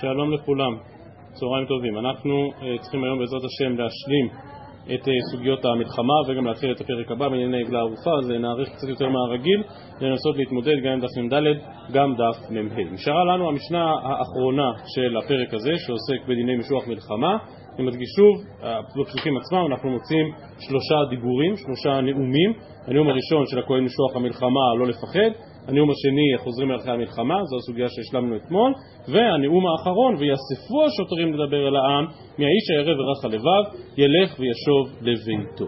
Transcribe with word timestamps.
שלום 0.00 0.32
לכולם, 0.32 0.76
צהריים 1.32 1.66
טובים. 1.66 1.98
אנחנו 1.98 2.34
uh, 2.50 2.80
צריכים 2.80 3.04
היום 3.04 3.18
בעזרת 3.18 3.42
השם 3.44 3.70
להשלים 3.70 4.26
את 4.94 5.08
uh, 5.08 5.10
סוגיות 5.30 5.64
המלחמה 5.64 6.14
וגם 6.26 6.46
להתחיל 6.46 6.72
את 6.72 6.80
הפרק 6.80 7.10
הבא 7.10 7.28
בענייני 7.28 7.60
עגלה 7.62 7.78
ערופה, 7.78 8.10
אז 8.18 8.30
נאריך 8.30 8.68
קצת 8.68 8.88
יותר 8.88 9.08
מהרגיל 9.08 9.62
לנסות 10.00 10.36
להתמודד 10.36 10.76
גם 10.84 10.92
עם 10.92 11.00
דף 11.00 11.16
מ"ד, 11.22 11.42
גם 11.92 12.14
דף 12.14 12.50
מ"ה. 12.50 12.92
נשארה 12.92 13.24
לנו 13.24 13.48
המשנה 13.48 13.84
האחרונה 14.02 14.70
של 14.94 15.16
הפרק 15.16 15.54
הזה 15.54 15.72
שעוסק 15.76 16.28
בדיני 16.28 16.56
משוח 16.56 16.88
מלחמה. 16.88 17.36
אני 17.78 17.86
מדגיש 17.86 18.08
שוב, 18.16 18.34
בפסוקים 19.00 19.36
עצמם 19.36 19.66
אנחנו 19.72 19.90
מוצאים 19.90 20.26
שלושה 20.60 20.96
דיבורים, 21.10 21.56
שלושה 21.56 22.00
נאומים. 22.00 22.52
הנאום 22.86 23.08
הראשון 23.08 23.46
של 23.46 23.58
הכהן 23.58 23.84
משוח 23.84 24.16
המלחמה 24.16 24.74
לא 24.78 24.86
לפחד, 24.86 25.30
הנאום 25.68 25.90
השני, 25.90 26.44
חוזרים 26.44 26.70
אחרי 26.70 26.92
המלחמה, 26.92 27.34
זו 27.44 27.56
הסוגיה 27.56 27.88
שהשלמנו 27.88 28.36
אתמול, 28.36 28.72
והנאום 29.08 29.64
האחרון, 29.66 30.14
ויאספו 30.18 30.84
השוטרים 30.86 31.34
לדבר 31.34 31.68
אל 31.68 31.76
העם, 31.76 32.06
מהאיש 32.38 32.70
הירא 32.70 32.94
ורך 33.00 33.24
הלבב, 33.24 33.64
ילך 33.98 34.40
וישוב 34.40 34.84
לביתו. 35.00 35.66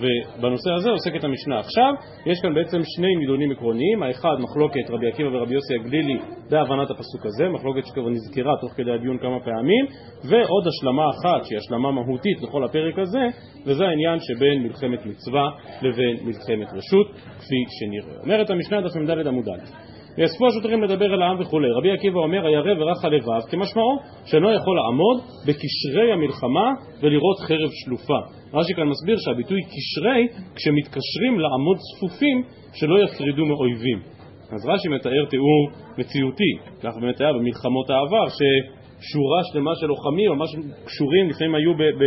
ובנושא 0.00 0.70
הזה 0.72 0.90
עוסקת 0.90 1.24
המשנה 1.24 1.58
עכשיו, 1.58 1.92
יש 2.26 2.40
כאן 2.42 2.54
בעצם 2.54 2.78
שני 2.96 3.16
נידונים 3.16 3.50
עקרוניים, 3.50 4.02
האחד 4.02 4.36
מחלוקת 4.38 4.90
רבי 4.90 5.08
עקיבא 5.08 5.28
ורבי 5.28 5.54
יוסי 5.54 5.74
הגלילי 5.74 6.18
בהבנת 6.50 6.90
הפסוק 6.90 7.26
הזה, 7.26 7.48
מחלוקת 7.48 7.86
שכבר 7.86 8.08
נזכרה 8.08 8.54
תוך 8.60 8.72
כדי 8.76 8.92
הדיון 8.92 9.18
כמה 9.18 9.40
פעמים, 9.40 9.84
ועוד 10.24 10.64
השלמה 10.66 11.10
אחת 11.10 11.44
שהיא 11.44 11.58
השלמה 11.58 11.90
מהותית 11.90 12.42
לכל 12.42 12.64
הפרק 12.64 12.98
הזה, 12.98 13.26
וזה 13.66 13.84
העניין 13.84 14.18
שבין 14.20 14.62
מלחמת 14.62 15.06
מצווה 15.06 15.50
לבין 15.82 16.16
מלחמת 16.26 16.72
רשות, 16.72 17.06
כפי 17.38 17.60
שנראה. 17.68 18.22
אומרת 18.22 18.50
המשנה 18.50 18.80
דף 18.80 18.96
מ"ד 18.96 19.26
עמוד 19.26 19.48
א' 19.48 19.91
ויאספו 20.18 20.46
השוטרים 20.46 20.82
לדבר 20.82 21.14
אל 21.14 21.22
העם 21.22 21.40
וכולי. 21.40 21.68
רבי 21.78 21.90
עקיבא 21.92 22.18
אומר, 22.18 22.46
הירא 22.46 22.72
ורך 22.80 23.04
הלבב, 23.04 23.42
כמשמעו 23.50 23.98
שאינו 24.26 24.52
יכול 24.52 24.76
לעמוד 24.76 25.18
בקשרי 25.46 26.12
המלחמה 26.12 26.72
ולראות 27.02 27.38
חרב 27.38 27.70
שלופה. 27.84 28.18
רש"י 28.54 28.74
כאן 28.74 28.88
מסביר 28.88 29.16
שהביטוי 29.18 29.60
קשרי, 29.62 30.28
כשמתקשרים 30.54 31.40
לעמוד 31.40 31.76
צפופים, 31.76 32.42
שלא 32.74 33.04
יפרידו 33.04 33.44
מאויבים. 33.46 33.98
אז 34.52 34.68
רש"י 34.68 34.88
מתאר 34.88 35.24
תיאור 35.30 35.70
מציאותי, 35.98 36.52
כך 36.82 36.92
באמת 37.00 37.20
היה 37.20 37.32
במלחמות 37.32 37.90
העבר, 37.90 38.24
ששורה 38.28 39.40
שלמה 39.52 39.70
של 39.80 39.86
לוחמים 39.86 40.30
ממש 40.32 40.50
קשורים, 40.84 41.30
לפעמים 41.30 41.54
היו 41.54 41.74
ב... 41.74 41.82
ב 41.82 42.04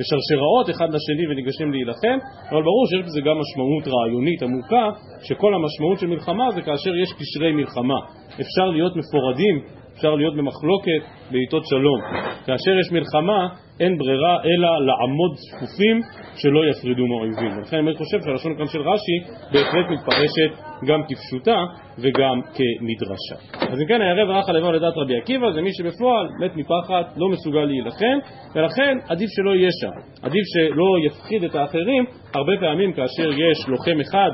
בשרשראות 0.00 0.70
אחד 0.70 0.88
לשני 0.94 1.24
וניגשים 1.30 1.72
להילחם, 1.72 2.18
אבל 2.50 2.62
ברור 2.62 2.86
שיש 2.86 3.02
בזה 3.06 3.20
גם 3.20 3.36
משמעות 3.42 3.84
רעיונית 3.94 4.42
עמוקה, 4.42 4.86
שכל 5.22 5.54
המשמעות 5.54 5.98
של 5.98 6.06
מלחמה 6.06 6.50
זה 6.54 6.62
כאשר 6.62 6.96
יש 6.96 7.12
קשרי 7.12 7.52
מלחמה. 7.52 7.98
אפשר 8.40 8.66
להיות 8.74 8.92
מפורדים, 8.96 9.56
אפשר 10.00 10.14
להיות 10.14 10.36
במחלוקת 10.36 11.02
בעיתות 11.30 11.62
שלום. 11.66 12.00
כאשר 12.46 12.78
יש 12.80 12.92
מלחמה, 12.92 13.48
אין 13.80 13.98
ברירה 13.98 14.36
אלא 14.44 14.68
לעמוד 14.86 15.32
צפופים 15.34 15.96
שלא 16.36 16.60
יפרידו 16.70 17.06
מאויבים. 17.06 17.58
ולכן 17.58 17.76
אני 17.76 17.94
חושב 17.96 18.18
שהלשון 18.24 18.56
כאן 18.58 18.66
של 18.66 18.80
רש"י 18.80 19.18
בהחלט 19.52 19.86
מתפרשת 19.90 20.52
גם 20.86 21.00
כפשוטה 21.08 21.64
וגם 21.98 22.40
כמדרשה. 22.56 23.36
אז 23.72 23.80
אם 23.80 23.86
כן, 23.86 24.00
הירא 24.00 24.30
ורך 24.30 24.48
הלבב 24.48 24.70
לדעת 24.70 24.94
רבי 24.96 25.16
עקיבא 25.16 25.50
זה 25.50 25.60
מי 25.60 25.70
שבפועל 25.72 26.28
מת 26.40 26.56
מפחד, 26.56 27.02
לא 27.16 27.28
מסוגל 27.28 27.64
להילחם, 27.64 28.18
ולכן 28.54 28.98
עדיף 29.08 29.28
שלא 29.36 29.50
יהיה 29.50 29.70
שם. 29.80 29.94
עדיף 30.22 30.44
שלא 30.52 30.88
יפחיד 31.06 31.44
את 31.44 31.54
האחרים. 31.54 32.04
הרבה 32.34 32.52
פעמים 32.60 32.92
כאשר 32.92 33.30
יש 33.32 33.68
לוחם 33.68 34.00
אחד 34.00 34.30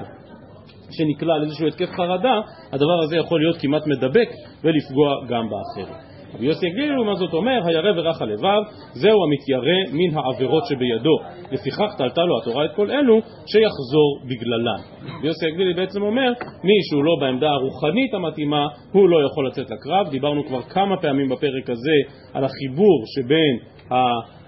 שנקלע 0.90 1.38
לאיזשהו 1.38 1.66
התקף 1.66 1.90
חרדה, 1.96 2.40
הדבר 2.72 3.02
הזה 3.02 3.16
יכול 3.16 3.40
להיות 3.40 3.56
כמעט 3.56 3.82
מדבק 3.86 4.28
ולפגוע 4.64 5.14
גם 5.28 5.44
באחרים. 5.50 6.16
רבי 6.34 6.46
יוסי 6.46 6.66
הגליל 6.66 6.92
לעומת 6.92 7.16
זאת 7.16 7.32
אומר, 7.32 7.60
הירא 7.64 7.92
ורך 7.96 8.22
הלבב, 8.22 8.62
זהו 8.92 9.18
המתיירא 9.24 9.92
מן 9.92 10.18
העבירות 10.18 10.62
שבידו. 10.66 11.16
לפיכך 11.52 11.94
תלתה 11.98 12.22
לו 12.24 12.38
התורה 12.38 12.64
את 12.64 12.70
כל 12.76 12.90
אלו, 12.90 13.20
שיחזור 13.46 14.20
בגללן. 14.24 14.80
יוסי 15.22 15.46
הגלילי 15.46 15.74
בעצם 15.74 16.02
אומר, 16.02 16.32
מי 16.64 16.78
שהוא 16.90 17.04
לא 17.04 17.16
בעמדה 17.20 17.50
הרוחנית 17.50 18.14
המתאימה, 18.14 18.66
הוא 18.92 19.08
לא 19.08 19.26
יכול 19.26 19.46
לצאת 19.46 19.66
לקרב. 19.70 20.10
דיברנו 20.10 20.46
כבר 20.46 20.62
כמה 20.62 20.96
פעמים 20.96 21.28
בפרק 21.28 21.70
הזה 21.70 21.96
על 22.34 22.44
החיבור 22.44 23.02
שבין 23.06 23.58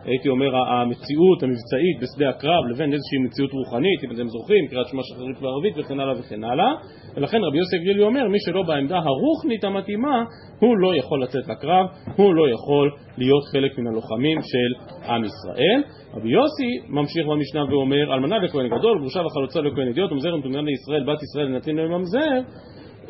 הייתי 0.05 0.29
אומר, 0.29 0.57
המציאות 0.57 1.43
המבצעית 1.43 1.97
בשדה 2.03 2.29
הקרב 2.29 2.63
לבין 2.71 2.93
איזושהי 2.93 3.19
מציאות 3.25 3.53
רוחנית, 3.53 4.05
אם 4.05 4.11
אתם 4.11 4.29
זוכרים, 4.29 4.67
קריאת 4.67 4.87
שמע 4.89 5.03
שחרית 5.03 5.43
וערבית 5.43 5.75
וכן 5.79 6.01
הלאה 6.01 6.15
וכן 6.21 6.45
הלאה. 6.45 6.73
ולכן 7.17 7.39
רבי 7.45 7.59
יוסי 7.59 7.79
גלילי 7.79 8.03
אומר, 8.03 8.29
מי 8.29 8.39
שלא 8.47 8.63
בעמדה 8.63 8.99
הרוחנית 8.99 9.65
המתאימה, 9.65 10.25
הוא 10.61 10.79
לא 10.79 10.97
יכול 10.97 11.23
לצאת 11.23 11.49
לקרב, 11.49 11.87
הוא 12.17 12.35
לא 12.35 12.51
יכול 12.51 12.91
להיות 13.19 13.45
חלק 13.53 13.79
מן 13.79 13.87
הלוחמים 13.87 14.39
של 14.43 14.71
עם 15.11 15.25
ישראל. 15.25 15.83
רבי 16.15 16.29
יוסי 16.29 16.71
ממשיך 16.89 17.27
במשנה 17.27 17.65
ואומר, 17.71 18.15
אלמנה 18.15 18.39
לכהן 18.39 18.67
גדול, 18.79 18.99
גרושה 19.01 19.21
וחלוצה 19.27 19.61
לכהן 19.61 19.89
ידיעות, 19.89 20.13
ומזר 20.13 20.35
ומתומנן 20.35 20.65
לישראל, 20.65 21.05
בת 21.05 21.23
ישראל 21.23 21.47
לנתין 21.47 21.77
לממזר, 21.77 22.41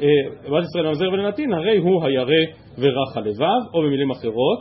אה, 0.02 0.50
בת 0.50 0.64
ישראל 0.64 0.84
לממזר 0.84 1.08
ולנתין, 1.12 1.52
הרי 1.52 1.76
הוא 1.76 2.04
הירא 2.04 2.44
ורך 2.78 3.16
הלבב, 3.16 3.74
או 3.74 3.82
במילים 3.82 4.10
אחרות, 4.10 4.58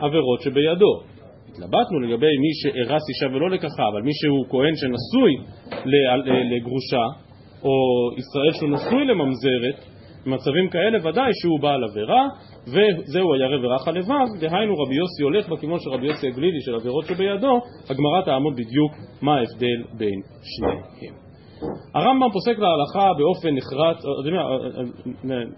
עבירות 0.00 0.40
שבידו. 0.40 1.13
התלבטנו 1.54 2.00
לגבי 2.00 2.26
מי 2.44 2.52
שארס 2.60 3.02
אישה 3.08 3.36
ולא 3.36 3.50
לקחה, 3.50 3.88
אבל 3.92 4.02
מי 4.02 4.14
שהוא 4.14 4.44
כהן 4.50 4.74
שנשוי 4.76 5.32
לגרושה, 6.52 7.04
או 7.62 7.74
ישראל 8.18 8.52
שהוא 8.52 8.70
נשוי 8.70 9.04
לממזרת, 9.04 9.94
במצבים 10.26 10.68
כאלה 10.70 10.98
ודאי 11.08 11.30
שהוא 11.40 11.60
בעל 11.60 11.84
עבירה, 11.84 12.28
וזהו 12.66 13.34
הירא 13.34 13.66
ורך 13.66 13.88
הלבב, 13.88 14.26
דהיינו 14.40 14.74
רבי 14.74 14.94
יוסי 14.94 15.22
הולך 15.22 15.48
בכיוון 15.48 15.78
של 15.80 15.90
רבי 15.90 16.06
יוסי 16.06 16.28
הגלילי 16.28 16.60
של 16.60 16.74
עבירות 16.74 17.04
שבידו, 17.04 17.60
הגמרא 17.90 18.22
תעמוד 18.24 18.52
בדיוק 18.52 18.92
מה 19.22 19.36
ההבדל 19.36 19.82
בין 19.98 20.20
שניהם. 20.42 21.14
הרמב"ם 21.94 22.30
פוסק 22.32 22.58
להלכה 22.58 23.08
באופן 23.18 23.54
נחרץ, 23.54 24.04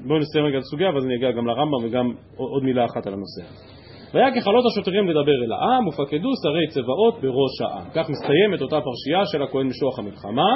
בואו 0.07 0.19
נסיים 0.19 0.45
רגע 0.45 0.59
את 0.59 0.63
הסוגיה 0.63 0.91
ואז 0.91 1.05
אני 1.05 1.17
אגיע 1.17 1.31
גם 1.31 1.47
לרמב"ם 1.47 1.85
וגם 1.85 2.13
עוד 2.37 2.65
מילה 2.65 2.85
אחת 2.85 3.07
על 3.07 3.13
הנושא 3.13 3.43
הזה. 3.43 3.86
והיה 4.17 4.31
ככלות 4.41 4.65
השוטרים 4.67 5.09
לדבר 5.09 5.45
אל 5.45 5.53
העם, 5.53 5.89
ופקדו 5.89 6.31
שרי 6.43 6.67
צבאות 6.69 7.15
בראש 7.23 7.55
העם. 7.61 7.85
כך 7.95 8.11
מסתיימת 8.11 8.61
אותה 8.63 8.81
פרשייה 8.81 9.27
של 9.27 9.43
הכהן 9.43 9.67
משוח 9.67 9.99
המלחמה. 9.99 10.51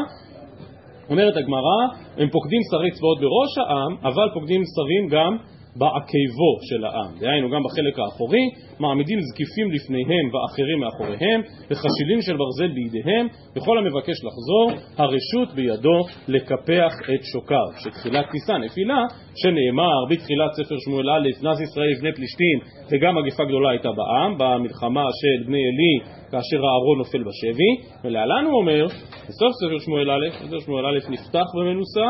אומרת 1.11 1.37
הגמרא, 1.37 1.81
הם 2.17 2.29
פוקדים 2.31 2.61
שרי 2.71 2.91
צבאות 2.91 3.19
בראש 3.21 3.59
העם, 3.59 3.97
אבל 4.03 4.29
פוקדים 4.35 4.63
שרים 4.75 5.09
גם 5.09 5.37
בעקבו 5.77 6.53
של 6.69 6.85
העם, 6.85 7.19
דהיינו 7.21 7.51
גם 7.51 7.63
בחלק 7.67 7.99
האחורי, 7.99 8.45
מעמידים 8.81 9.19
זקיפים 9.21 9.71
לפניהם 9.71 10.27
ואחרים 10.33 10.79
מאחוריהם, 10.81 11.41
וחשילים 11.71 12.21
של 12.27 12.37
ברזל 12.37 12.69
בידיהם, 12.75 13.27
וכל 13.57 13.79
המבקש 13.79 14.19
לחזור, 14.27 14.67
הרשות 14.97 15.55
בידו 15.55 15.99
לקפח 16.29 16.93
את 17.15 17.23
שוקיו, 17.33 17.69
שתחילת 17.83 18.27
טיסה 18.31 18.59
נפילה, 18.59 19.03
שנאמר 19.41 19.99
בתחילת 20.11 20.53
ספר 20.53 20.77
שמואל 20.85 21.11
א', 21.11 21.29
נס 21.47 21.61
ישראל 21.61 21.91
לפני 21.97 22.13
פלישתים, 22.13 22.59
וגם 22.91 23.15
מגפה 23.19 23.45
גדולה 23.45 23.71
הייתה 23.71 23.89
בעם, 23.99 24.39
במלחמה 24.39 25.05
של 25.21 25.47
בני 25.47 25.63
עלי, 25.69 25.95
כאשר 26.31 26.61
הארון 26.67 26.99
נופל 26.99 27.23
בשבי, 27.29 27.73
ולהלן 28.05 28.45
הוא 28.45 28.55
אומר, 28.61 28.87
בסוף 29.29 29.53
ספר 29.61 29.79
שמואל 29.85 30.11
א', 30.11 30.31
ספר 30.31 30.59
שמואל 30.61 30.87
א' 30.87 31.11
נפתח 31.11 31.47
במנוסה, 31.57 32.07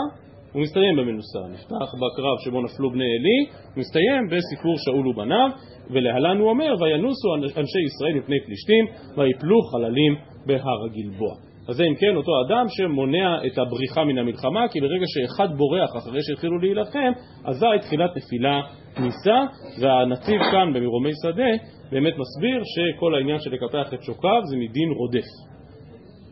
הוא 0.52 0.62
מסתיים 0.62 0.96
במנוסה, 0.96 1.38
נפתח 1.52 1.94
בקרב 1.94 2.36
שבו 2.44 2.62
נפלו 2.62 2.90
בני 2.90 3.04
עלי, 3.04 3.40
מסתיים 3.76 4.26
בסיפור 4.26 4.74
שאול 4.84 5.08
ובניו, 5.08 5.48
ולהלן 5.90 6.38
הוא 6.38 6.50
אומר, 6.50 6.74
וינוסו 6.80 7.34
אנשי 7.34 7.82
ישראל 7.86 8.14
מפני 8.18 8.36
פלישתים, 8.46 8.84
ויפלו 9.16 9.62
חללים 9.62 10.16
בהר 10.46 10.84
הגלבוע. 10.84 11.34
אז 11.68 11.76
זה 11.76 11.84
אם 11.84 11.94
כן 11.94 12.16
אותו 12.16 12.32
אדם 12.46 12.66
שמונע 12.68 13.46
את 13.46 13.58
הבריחה 13.58 14.04
מן 14.04 14.18
המלחמה, 14.18 14.68
כי 14.68 14.80
ברגע 14.80 15.04
שאחד 15.06 15.48
בורח 15.56 15.96
אחרי 15.96 16.20
שהתחילו 16.22 16.58
להילחם, 16.58 17.12
אזי 17.44 17.66
תחילת 17.80 18.10
נפילה 18.16 18.60
ניסה, 19.00 19.38
והנציב 19.80 20.40
כאן 20.52 20.72
במרומי 20.74 21.10
שדה 21.22 21.50
באמת 21.92 22.14
מסביר 22.18 22.62
שכל 22.64 23.14
העניין 23.14 23.38
של 23.38 23.50
לקפח 23.50 23.94
את 23.94 24.02
שוקיו 24.02 24.40
זה 24.44 24.56
מדין 24.56 24.90
רודף. 24.98 25.49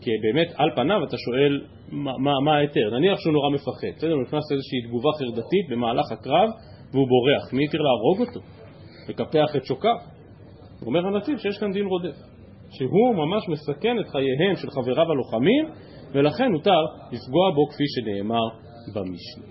כי 0.09 0.13
באמת 0.23 0.51
על 0.57 0.71
פניו 0.77 1.05
אתה 1.05 1.17
שואל 1.19 1.61
מה 2.45 2.57
ההיתר, 2.57 2.91
נניח 2.99 3.19
שהוא 3.21 3.33
נורא 3.33 3.51
מפחד, 3.51 3.93
בסדר, 3.97 4.13
הוא 4.13 4.23
נכנס 4.23 4.45
לאיזושהי 4.51 4.81
תגובה 4.87 5.11
חרדתית 5.19 5.65
במהלך 5.71 6.13
הקרב 6.13 6.49
והוא 6.93 7.07
בורח, 7.09 7.53
מי 7.53 7.65
התיר 7.65 7.81
להרוג 7.83 8.19
אותו? 8.21 8.41
לקפח 9.09 9.57
את 9.57 9.65
שוקיו? 9.65 9.99
אומר 10.87 11.07
הנציב 11.07 11.39
שיש 11.39 11.59
כאן 11.59 11.73
דין 11.73 11.87
רודף, 11.87 12.17
שהוא 12.71 13.15
ממש 13.15 13.43
מסכן 13.49 13.97
את 14.01 14.09
חייהם 14.09 14.57
של 14.57 14.71
חבריו 14.71 15.13
הלוחמים 15.13 15.65
ולכן 16.13 16.53
הותר 16.53 16.83
לפגוע 17.13 17.51
בו 17.55 17.67
כפי 17.71 17.85
שנאמר 17.95 18.47
במשנה. 18.95 19.45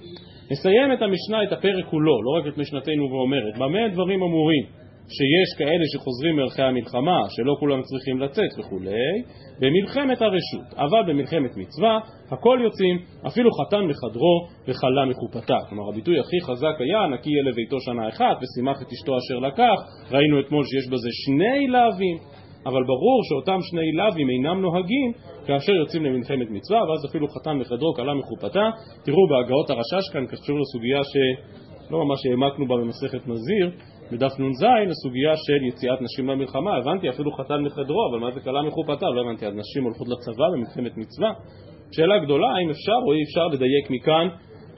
נסיים 0.52 0.94
את 0.94 1.02
המשנה, 1.02 1.44
את 1.44 1.52
הפרק 1.52 1.86
כולו, 1.86 2.24
לא 2.24 2.40
רק 2.40 2.54
את 2.54 2.58
משנתנו 2.58 3.04
ואומרת, 3.12 3.58
במה 3.58 3.86
הדברים 3.86 4.24
אמורים? 4.24 4.64
שיש 5.16 5.50
כאלה 5.58 5.86
שחוזרים 5.94 6.36
מערכי 6.36 6.62
המלחמה, 6.62 7.20
שלא 7.30 7.54
כולם 7.60 7.82
צריכים 7.82 8.20
לצאת 8.20 8.60
וכולי, 8.60 9.14
במלחמת 9.62 10.22
הרשות. 10.22 10.74
אבל 10.76 11.02
במלחמת 11.08 11.58
מצווה, 11.58 12.00
הכל 12.32 12.60
יוצאים, 12.64 12.98
אפילו 13.28 13.50
חתן 13.52 13.84
מחדרו 13.92 14.48
וכלה 14.68 15.06
מחופתה. 15.06 15.58
כלומר, 15.70 15.90
הביטוי 15.90 16.20
הכי 16.20 16.42
חזק 16.42 16.76
היה, 16.80 17.08
נקי 17.08 17.30
יהיה 17.30 17.44
לביתו 17.44 17.78
שנה 17.80 18.10
אחת, 18.10 18.38
ושימח 18.42 18.82
את 18.82 18.88
אשתו 18.94 19.18
אשר 19.18 19.40
לקח. 19.48 19.78
ראינו 20.12 20.40
אתמול 20.40 20.64
שיש 20.66 20.88
בזה 20.92 21.10
שני 21.12 21.68
לאווים. 21.68 22.18
אבל 22.66 22.84
ברור 22.84 23.20
שאותם 23.28 23.60
שני 23.62 23.92
לאווים 23.92 24.30
אינם 24.30 24.62
נוהגים 24.62 25.12
כאשר 25.46 25.72
יוצאים 25.72 26.06
למלחמת 26.06 26.50
מצווה, 26.50 26.80
ואז 26.88 27.06
אפילו 27.10 27.28
חתן 27.28 27.58
מחדרו, 27.58 27.94
כלה 27.94 28.14
מחופתה. 28.14 28.70
תראו 29.06 29.28
בהגאות 29.30 29.70
הרשש 29.70 30.06
כאן 30.14 30.26
קשור 30.28 30.60
לסוגיה 30.60 31.02
שלא 31.04 32.06
ממש 32.06 32.20
העמקנו 32.26 32.68
בה 32.68 32.76
במסכת 32.76 33.28
נזיר, 33.28 33.72
בדף 34.12 34.40
נ"ז, 34.40 34.64
הסוגיה 34.92 35.34
של 35.36 35.64
יציאת 35.68 36.02
נשים 36.02 36.28
למלחמה. 36.30 36.76
הבנתי 36.76 37.10
אפילו 37.10 37.32
חתן 37.32 37.62
מחדרו, 37.66 38.10
אבל 38.10 38.20
מה 38.20 38.32
זה 38.32 38.40
כלה 38.40 38.62
מחופתה? 38.62 39.10
לא 39.10 39.22
הבנתי, 39.22 39.46
אז 39.48 39.54
נשים 39.54 39.84
הולכות 39.84 40.08
לצבא 40.08 40.46
במלחמת 40.54 40.98
מצווה? 40.98 41.30
שאלה 41.92 42.20
גדולה, 42.26 42.48
האם 42.56 42.70
אפשר 42.70 43.00
או 43.08 43.14
אי 43.14 43.24
אפשר 43.24 43.48
לדייק 43.48 43.86
מכאן 43.90 44.28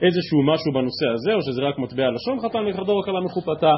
איזשהו 0.02 0.42
משהו 0.42 0.72
בנושא 0.72 1.06
הזה, 1.14 1.34
או 1.34 1.42
שזה 1.42 1.62
רק 1.62 1.78
מטבע 1.78 2.10
לשון 2.10 2.40
חתן 2.40 2.64
מחדרו 2.68 2.98
או 2.98 3.02
כלה 3.02 3.20
מחופתה? 3.20 3.74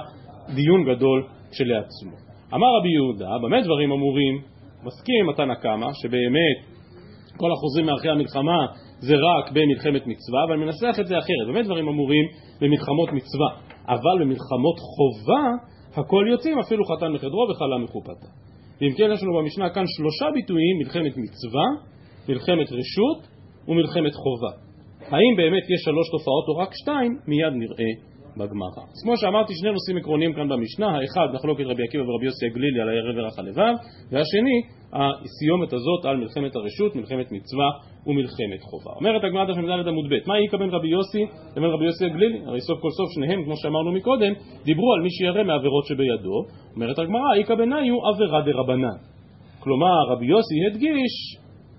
דיון 0.54 0.84
גדול 0.84 1.26
כשלעצמו. 1.50 2.16
אמר 2.54 2.66
רבי 2.78 2.92
יהודה, 2.92 3.30
במה 3.42 3.60
דברים 3.60 3.92
אמורים? 3.92 4.34
מסכים 4.84 5.26
מתנא 5.26 5.54
קמא, 5.54 5.88
שבאמת 5.92 6.58
כל 7.36 7.52
החוזרים 7.52 7.86
מאחרי 7.86 8.10
המלחמה 8.10 8.66
זה 9.00 9.14
רק 9.14 9.50
במלחמת 9.50 10.06
מצווה, 10.06 10.44
אבל 10.46 10.56
מנסח 10.56 11.00
את 11.00 11.06
זה 11.06 11.18
אחרת. 11.18 11.46
באמת 11.46 11.64
דברים 11.64 11.88
אמורים 11.88 12.24
במלחמות 12.60 13.08
מצווה, 13.12 13.48
אבל 13.88 14.16
במלחמות 14.20 14.76
חובה 14.78 15.44
הכל 15.96 16.24
יוצאים, 16.30 16.58
אפילו 16.58 16.84
חתן 16.84 17.12
מחדרו 17.12 17.46
וחלה 17.50 17.78
מחופתה. 17.84 18.26
ואם 18.80 18.92
כן 18.96 19.08
יש 19.14 19.22
לנו 19.22 19.32
במשנה 19.38 19.70
כאן 19.70 19.84
שלושה 19.86 20.26
ביטויים, 20.34 20.78
מלחמת 20.78 21.16
מצווה, 21.16 21.66
מלחמת 22.28 22.72
רשות 22.72 23.26
ומלחמת 23.68 24.14
חובה. 24.14 24.52
האם 25.00 25.36
באמת 25.36 25.62
יש 25.62 25.80
שלוש 25.84 26.10
תופעות 26.10 26.48
או 26.48 26.56
רק 26.56 26.70
שתיים? 26.74 27.18
מיד 27.26 27.52
נראה 27.52 28.11
בגמרא. 28.36 28.82
אז 28.94 28.98
כמו 29.04 29.16
שאמרתי, 29.16 29.52
שני 29.60 29.70
נושאים 29.72 29.96
עקרוניים 29.96 30.32
כאן 30.32 30.48
במשנה, 30.48 30.86
האחד 30.86 31.34
מחלוקת 31.34 31.64
רבי 31.66 31.82
עקיבא 31.84 32.02
ורבי 32.02 32.26
יוסי 32.26 32.46
הגלילי 32.46 32.80
על 32.80 32.88
הערב 32.88 33.14
ורח 33.16 33.38
הלבב, 33.38 33.74
והשני, 34.10 34.58
הסיומת 34.92 35.72
הזאת 35.72 36.04
על 36.04 36.16
מלחמת 36.16 36.56
הרשות, 36.56 36.96
מלחמת 36.96 37.32
מצווה 37.32 37.68
ומלחמת 38.06 38.60
חובה. 38.70 38.92
אומרת 38.96 39.24
הגמרא 39.24 39.44
דף 39.44 39.56
מ"ד 39.56 39.88
עמוד 39.88 40.06
ב', 40.10 40.28
מה 40.28 40.34
איכא 40.38 40.56
בין 40.56 40.70
רבי 40.70 40.88
יוסי 40.88 41.22
לבין 41.56 41.70
רבי 41.70 41.84
יוסי 41.84 42.04
הגלילי? 42.06 42.38
הרי 42.46 42.60
סוף 42.60 42.80
כל 42.80 42.90
סוף 42.90 43.08
שניהם, 43.14 43.44
כמו 43.44 43.56
שאמרנו 43.56 43.92
מקודם, 43.92 44.32
דיברו 44.64 44.92
על 44.94 45.00
מי 45.02 45.10
שירא 45.10 45.42
מעבירות 45.44 45.84
שבידו. 45.86 46.36
אומרת 46.74 46.98
הגמרא, 46.98 47.34
איכא 47.38 47.54
ביניו 47.54 47.96
עבירה 48.08 48.40
דרבנן. 48.42 48.98
כלומר, 49.60 49.96
רבי 50.10 50.26
יוסי 50.26 50.54
הדגיש 50.66 51.14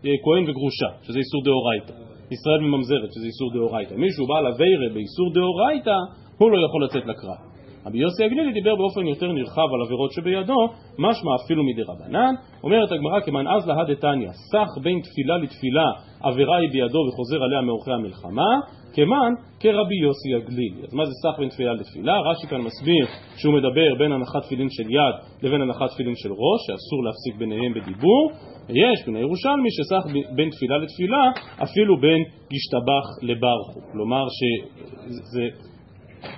אה, 0.06 0.12
כהן 0.24 0.44
וגרושה, 0.50 0.90
שזה 1.04 1.20
איסור 1.20 1.42
דאורייתא. 1.44 1.94
ישראל 2.32 2.60
מממזרת, 2.60 3.12
שזה 3.16 3.26
איסור 3.26 3.54
דאורייתא. 3.54 3.96
מישהו 3.96 4.28
בא 4.28 4.40
לווירא 4.40 4.94
באיסור 4.94 5.34
דאורייתא, 5.34 5.98
הוא 6.44 6.52
לא 6.52 6.66
יכול 6.66 6.84
לצאת 6.86 7.06
לקרב. 7.06 7.54
רבי 7.86 7.98
יוסי 7.98 8.24
הגלילי 8.24 8.54
דיבר 8.54 8.76
באופן 8.76 9.08
יותר 9.08 9.32
נרחב 9.32 9.68
על 9.74 9.82
עבירות 9.86 10.12
שבידו, 10.12 10.60
משמע 11.00 11.32
אפילו 11.46 11.64
מדי 11.64 11.82
רבנן. 11.82 12.34
אומרת 12.64 12.92
הגמרא 12.92 13.20
כמאן 13.26 13.48
אז 13.48 13.68
להא 13.68 13.84
דתניא, 13.84 14.32
סח 14.52 14.70
בין 14.84 15.00
תפילה 15.02 15.38
לתפילה, 15.38 15.88
עבירה 16.24 16.58
היא 16.58 16.70
בידו 16.72 17.00
וחוזר 17.08 17.44
עליה 17.44 17.62
מאורחי 17.62 17.92
המלחמה, 17.92 18.52
כמאן 18.96 19.34
כרבי 19.60 19.96
יוסי 19.96 20.36
הגלילי. 20.36 20.82
אז 20.88 20.94
מה 20.94 21.06
זה 21.06 21.12
סח 21.24 21.40
בין 21.40 21.50
תפילה 21.50 21.74
לתפילה? 21.74 22.20
רש"י 22.20 22.48
כאן 22.48 22.62
מסביר 22.62 23.06
שהוא 23.38 23.54
מדבר 23.54 23.96
בין 24.00 24.12
הנחת 24.12 24.42
תפילין 24.42 24.68
של 24.70 24.84
יד 24.84 25.16
לבין 25.44 25.62
הנחת 25.62 25.90
תפילין 25.94 26.16
של 26.16 26.32
ראש, 26.32 26.62
שאסור 26.68 27.04
להפסיק 27.06 27.36
ביניהם 27.40 27.74
בדיבור. 27.74 28.32
ויש 28.70 29.06
בין 29.06 29.16
הירושלמי 29.16 29.70
שסח 29.72 30.04
בין 30.36 30.50
תפילה 30.50 30.78
לתפילה, 30.78 31.24
אפילו 31.64 32.02
בין 32.02 32.22
גשתבח 32.54 33.06
לברכו. 33.22 33.80
כלומר 33.92 34.26
שזה 34.38 35.44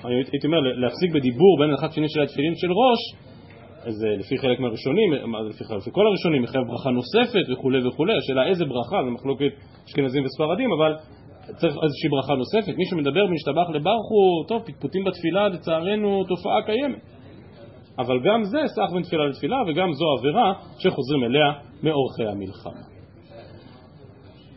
הייתי 0.03 0.47
אומר, 0.47 0.59
להפסיק 0.59 1.11
בדיבור 1.13 1.57
בין 1.59 1.69
הנחת 1.69 1.89
תפילין 1.89 2.09
של 2.09 2.21
התפילין 2.21 2.55
של 2.55 2.71
ראש, 2.71 3.01
זה 3.87 4.07
לפי 4.19 4.37
חלק 4.37 4.59
מהראשונים, 4.59 5.13
לפי, 5.49 5.63
לפי 5.77 5.89
כל 5.91 6.07
הראשונים, 6.07 6.41
מחייב 6.41 6.63
ברכה 6.67 6.89
נוספת 6.89 7.45
וכולי 7.53 7.87
וכולי, 7.87 8.17
השאלה 8.17 8.47
איזה 8.47 8.65
ברכה, 8.65 8.97
זה 9.05 9.11
מחלוקת 9.11 9.51
אשכנזים 9.87 10.25
וספרדים, 10.25 10.69
אבל 10.71 10.95
צריך 11.45 11.75
איזושהי 11.83 12.09
ברכה 12.09 12.35
נוספת. 12.35 12.77
מי 12.77 12.85
שמדבר 12.85 13.25
ונשתבח 13.25 13.69
לברכו, 13.73 14.43
טוב, 14.47 14.61
פטפוטים 14.65 15.03
בתפילה, 15.03 15.47
לצערנו, 15.47 16.23
תופעה 16.23 16.61
קיימת. 16.65 16.99
אבל 17.99 18.19
גם 18.25 18.43
זה 18.43 18.61
סך 18.65 18.93
בין 18.93 19.03
תפילה 19.03 19.25
לתפילה, 19.27 19.57
וגם 19.67 19.93
זו 19.93 20.05
עבירה 20.19 20.53
שחוזרים 20.79 21.23
אליה 21.23 21.51
מאורכי 21.83 22.25
המלחמה. 22.31 22.81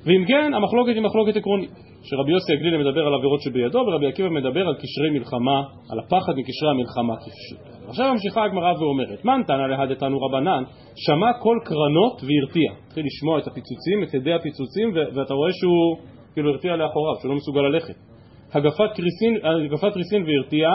ואם 0.04 0.24
כן, 0.28 0.54
המחלוקת 0.54 0.94
היא 0.94 1.02
מחלוקת 1.02 1.36
עקרונית. 1.36 1.87
שרבי 2.02 2.32
יוסי 2.32 2.52
הגלילי 2.52 2.76
מדבר 2.78 3.06
על 3.06 3.14
עבירות 3.14 3.40
שבידו 3.40 3.78
ורבי 3.78 4.06
עקיבא 4.06 4.28
מדבר 4.28 4.68
על 4.68 4.74
קשרי 4.74 5.10
מלחמה, 5.10 5.62
על 5.90 5.98
הפחד 5.98 6.32
מקשרי 6.36 6.70
המלחמה 6.70 7.16
כפשוט. 7.16 7.88
עכשיו 7.88 8.12
ממשיכה 8.12 8.44
הגמרא 8.44 8.72
ואומרת, 8.78 9.24
מן 9.24 9.42
תנא 9.46 9.66
להדתנו 9.66 10.18
רבנן, 10.18 10.62
שמע 10.96 11.32
כל 11.42 11.56
קרנות 11.64 12.22
והרתיע. 12.22 12.70
התחיל 12.86 13.04
לשמוע 13.06 13.38
את 13.38 13.46
הפיצוצים, 13.46 14.02
את 14.02 14.14
הדי 14.14 14.32
הפיצוצים, 14.32 14.88
ואתה 15.14 15.34
רואה 15.34 15.50
שהוא 15.52 16.08
כאילו 16.32 16.50
הרתיע 16.50 16.76
לאחוריו, 16.76 17.14
שהוא 17.20 17.30
לא 17.30 17.36
מסוגל 17.36 17.60
ללכת. 17.60 17.94
הגפת 18.52 18.92
ריסין, 18.98 19.34
הגפת 19.66 19.96
ריסין 19.96 20.22
והרתיע, 20.26 20.68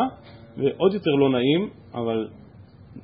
ועוד 0.57 0.93
יותר 0.93 1.11
לא 1.11 1.29
נעים, 1.29 1.69
אבל 1.93 2.27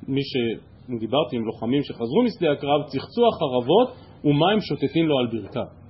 מי 0.08 0.20
שדיברתי 0.30 1.36
עם 1.36 1.44
לוחמים 1.44 1.82
שחזרו 1.82 2.22
משדה 2.24 2.52
הקרב, 2.52 2.82
צחצוח 2.82 3.34
חרבות 3.38 3.88
ומים 4.24 4.60
שוטטים 4.60 5.08
לו 5.08 5.18
על 5.18 5.26
ברכיו. 5.26 5.80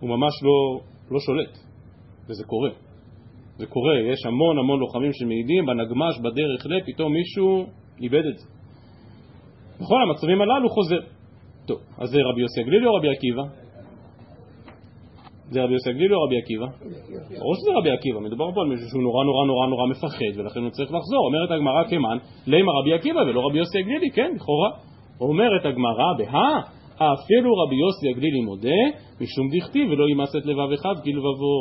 הוא 0.00 0.10
ממש 0.10 0.32
לא, 0.42 0.80
לא 1.10 1.20
שולט, 1.20 1.58
וזה 2.28 2.44
קורה. 2.44 2.70
זה 3.56 3.66
קורה, 3.66 4.00
יש 4.12 4.26
המון 4.26 4.58
המון 4.58 4.80
לוחמים 4.80 5.12
שמעידים, 5.12 5.66
בנגמש, 5.66 6.18
בדרך 6.18 6.66
ל, 6.66 6.80
פתאום 6.86 7.12
מישהו 7.12 7.66
איבד 8.00 8.26
את 8.30 8.38
זה. 8.38 8.46
בכל 9.80 10.02
המצבים 10.02 10.40
הללו 10.42 10.68
חוזר. 10.68 11.00
טוב, 11.66 11.78
אז 11.98 12.08
זה 12.10 12.18
רבי 12.32 12.40
יוסי 12.40 12.60
הגלילי 12.60 12.86
או 12.86 12.94
רבי 12.94 13.08
עקיבא? 13.08 13.42
זה 15.50 15.62
רבי 15.64 15.72
יוסי 15.72 15.90
הגלילי 15.90 16.14
או 16.14 16.22
רבי 16.22 16.38
עקיבא? 16.38 16.66
ברור 17.38 17.54
שזה 17.54 17.70
רבי 17.78 17.90
עקיבא, 17.90 18.20
מדובר 18.20 18.52
פה 18.54 18.60
על 18.60 18.68
מישהו 18.68 18.88
שהוא 18.88 19.02
נורא 19.02 19.24
נורא 19.24 19.46
נורא 19.46 19.66
נורא 19.66 19.86
מפחד 19.86 20.32
ולכן 20.36 20.60
הוא 20.60 20.70
צריך 20.70 20.90
לחזור. 20.92 21.22
אומרת 21.26 21.50
הגמרא 21.50 21.84
כמן, 21.90 22.18
לימה 22.46 22.72
רבי 22.80 22.92
עקיבא 22.94 23.20
ולא 23.20 23.40
רבי 23.46 23.58
יוסי 23.58 23.78
הגלילי, 23.78 24.10
כן, 24.10 24.30
לכאורה. 24.36 24.70
אומרת 25.20 25.64
הגמרא, 25.64 26.08
בהא 26.18 26.73
אפילו 26.96 27.50
רבי 27.54 27.76
יוסי 27.76 28.08
הגלילי 28.10 28.40
מודה, 28.40 28.82
משום 29.20 29.46
דכתיב 29.52 29.90
ולא 29.90 30.08
ימס 30.08 30.36
את 30.36 30.46
לבב 30.46 30.72
אחד 30.72 30.94
כלבבו. 31.04 31.56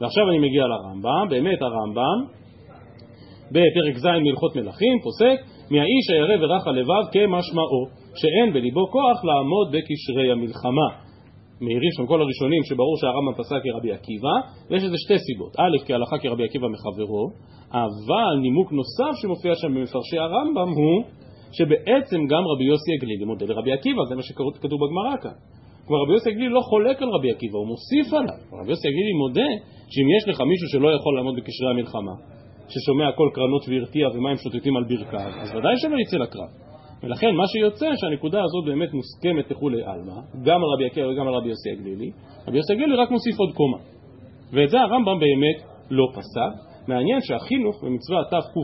ועכשיו 0.00 0.30
אני 0.30 0.38
מגיע 0.38 0.64
לרמב"ם, 0.66 1.26
באמת 1.30 1.62
הרמב"ם, 1.62 2.18
בפרק 3.50 3.96
ז' 3.98 4.06
מהלכות 4.24 4.56
מלכים, 4.56 4.98
פוסק, 5.02 5.38
מהאיש 5.70 6.10
הירא 6.10 6.36
ורך 6.44 6.66
הלבב 6.66 7.04
כמשמעו, 7.12 7.82
שאין 8.20 8.52
בליבו 8.52 8.86
כוח 8.90 9.24
לעמוד 9.24 9.68
בקשרי 9.72 10.32
המלחמה. 10.32 10.88
מעירים 11.60 11.92
שם 11.96 12.06
כל 12.06 12.20
הראשונים 12.20 12.62
שברור 12.64 12.96
שהרמב"ם 13.00 13.34
פסק 13.38 13.60
כרבי 13.64 13.92
עקיבא, 13.92 14.34
ויש 14.70 14.82
לזה 14.84 14.96
שתי 14.98 15.18
סיבות. 15.18 15.52
א', 15.58 15.76
כהלכה 15.86 16.18
כרבי 16.18 16.44
עקיבא 16.44 16.68
מחברו, 16.68 17.24
אבל 17.72 18.34
נימוק 18.42 18.72
נוסף 18.72 19.20
שמופיע 19.22 19.54
שם 19.54 19.74
במפרשי 19.74 20.18
הרמב"ם 20.18 20.68
הוא 20.68 21.04
שבעצם 21.56 22.20
גם 22.30 22.42
רבי 22.52 22.64
יוסי 22.64 22.90
הגלילי 22.96 23.24
מודה 23.24 23.46
לרבי 23.46 23.72
עקיבא, 23.72 24.02
זה 24.08 24.14
מה 24.14 24.22
שכתוב 24.22 24.78
בגמרא 24.82 25.16
כאן. 25.22 25.36
כלומר 25.86 26.02
רבי 26.02 26.12
יוסי 26.12 26.28
הגלילי 26.30 26.52
לא 26.58 26.60
חולק 26.60 27.02
על 27.02 27.08
רבי 27.16 27.30
עקיבא, 27.30 27.58
הוא 27.58 27.68
מוסיף 27.72 28.14
עליו. 28.18 28.38
רבי 28.60 28.70
יוסי 28.70 28.88
הגלילי 28.88 29.14
מודה 29.22 29.50
שאם 29.92 30.08
יש 30.16 30.28
לך 30.28 30.40
מישהו 30.40 30.68
שלא 30.72 30.88
יכול 30.96 31.12
לעמוד 31.16 31.34
בקשרי 31.36 31.70
המלחמה, 31.70 32.14
ששומע 32.72 33.12
כל 33.18 33.28
קרנות 33.34 33.62
והרתיע 33.68 34.08
ומים 34.14 34.36
שוטטים 34.36 34.76
על 34.76 34.84
ברכיו, 34.84 35.30
אז 35.42 35.48
ודאי 35.56 35.76
שלא 35.76 35.96
יצא 36.02 36.16
לקרב. 36.16 36.50
ולכן 37.02 37.32
מה 37.40 37.46
שיוצא 37.46 37.88
שהנקודה 38.00 38.40
הזאת 38.44 38.64
באמת 38.66 38.90
מוסכמת 38.98 39.50
לכולי 39.50 39.82
עלמא, 39.82 40.18
גם 40.46 40.58
על 40.62 40.68
רבי 40.74 40.84
עקיבא 40.86 41.06
וגם 41.06 41.26
על 41.28 41.34
רבי 41.34 41.48
יוסי 41.48 41.70
הגלילי, 41.70 42.10
רבי 42.48 42.56
יוסי 42.56 42.72
הגלילי 42.72 42.96
רק 42.96 43.10
מוסיף 43.10 43.38
עוד 43.38 43.52
קומה. 43.54 43.78
ואת 44.52 44.68
זה 44.68 44.80
הרמב"ם 44.80 45.18
באמת 45.24 45.58
לא 45.90 46.06
פסק, 46.12 46.73
מעניין 46.88 47.20
שהחינוך 47.20 47.84
במצווה 47.84 48.20
תקכ"ו 48.30 48.62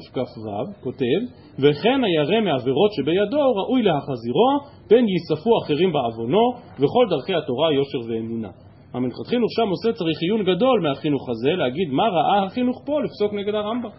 כותב 0.81 1.21
וכן 1.59 2.05
הירא 2.05 2.41
מעבירות 2.41 2.91
שבידו 2.93 3.39
ראוי 3.61 3.83
להחזירו 3.83 4.50
פן 4.89 5.05
ייספו 5.09 5.50
אחרים 5.62 5.93
בעוונו 5.93 6.45
וכל 6.81 7.07
דרכי 7.11 7.35
התורה 7.35 7.73
יושר 7.73 7.99
ואמונה. 8.09 8.49
המלכתחילה 8.95 9.47
שם 9.57 9.69
עושה 9.69 9.93
צריך 9.93 10.19
עיון 10.23 10.43
גדול 10.43 10.81
מהחינוך 10.81 11.29
הזה 11.29 11.50
להגיד 11.50 11.89
מה 11.89 12.09
ראה 12.09 12.45
החינוך 12.45 12.83
פה 12.87 13.03
לפסוק 13.03 13.33
נגד 13.33 13.55
הרמב"ם. 13.55 13.91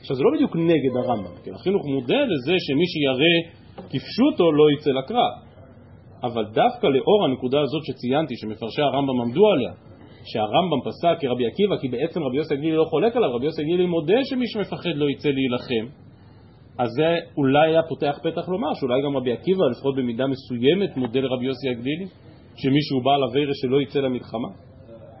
עכשיו 0.00 0.16
זה 0.16 0.22
לא 0.22 0.30
בדיוק 0.34 0.56
נגד 0.56 0.94
הרמב"ם, 0.96 1.34
כי 1.44 1.50
החינוך 1.50 1.82
מודה 1.86 2.22
לזה 2.32 2.54
שמי 2.66 2.86
שירא 2.92 3.36
כפשוטו 3.90 4.52
לא 4.52 4.64
יצא 4.74 4.90
לקרב. 4.90 5.34
אבל 6.22 6.44
דווקא 6.44 6.86
לאור 6.86 7.24
הנקודה 7.24 7.60
הזאת 7.60 7.82
שציינתי 7.84 8.34
שמפרשי 8.36 8.82
הרמב"ם 8.82 9.20
עמדו 9.20 9.46
עליה 9.52 9.72
שהרמב"ם 10.26 10.80
פסק 10.84 11.20
כרבי 11.20 11.46
עקיבא, 11.46 11.76
כי 11.80 11.88
בעצם 11.88 12.22
רבי 12.22 12.36
יוסי 12.36 12.54
הגלילי 12.54 12.76
לא 12.76 12.84
חולק 12.84 13.16
עליו, 13.16 13.30
רבי 13.34 13.46
יוסי 13.46 13.62
הגלילי 13.62 13.86
מודה 13.86 14.24
שמי 14.24 14.46
שמפחד 14.46 14.94
לא 14.94 15.10
יצא 15.10 15.28
להילחם. 15.28 15.86
אז 16.78 16.88
זה 16.90 17.16
אולי 17.36 17.70
היה 17.70 17.82
פותח 17.88 18.18
פתח 18.22 18.48
לומר 18.48 18.74
שאולי 18.74 19.02
גם 19.04 19.16
רבי 19.16 19.32
עקיבא, 19.32 19.64
לפחות 19.70 19.96
במידה 19.96 20.26
מסוימת, 20.26 20.96
מודה 20.96 21.20
לרבי 21.20 21.46
יוסי 21.46 21.68
הגלילי, 21.68 22.06
שמישהו 22.56 23.00
בעל 23.04 23.24
אביירה 23.30 23.52
שלא 23.54 23.80
יצא 23.80 24.00
למלחמה. 24.00 24.48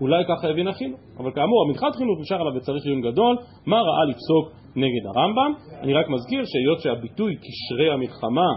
אולי 0.00 0.24
ככה 0.28 0.48
הבין 0.48 0.68
אחינו. 0.68 0.96
אבל 1.18 1.30
כאמור, 1.32 1.58
המנחת 1.64 1.96
חינוך 1.96 2.20
נשאר 2.20 2.40
עליו 2.40 2.52
וצריך 2.56 2.84
עיון 2.84 3.00
גדול, 3.00 3.36
מה 3.66 3.76
ראה 3.76 4.04
לפסוק 4.10 4.44
נגד 4.76 5.04
הרמב"ם? 5.06 5.52
אני 5.82 5.94
רק 5.94 6.08
מזכיר 6.08 6.42
שהיות 6.44 6.80
שהביטוי 6.80 7.36
קשרי 7.36 7.90
המלחמה 7.90 8.50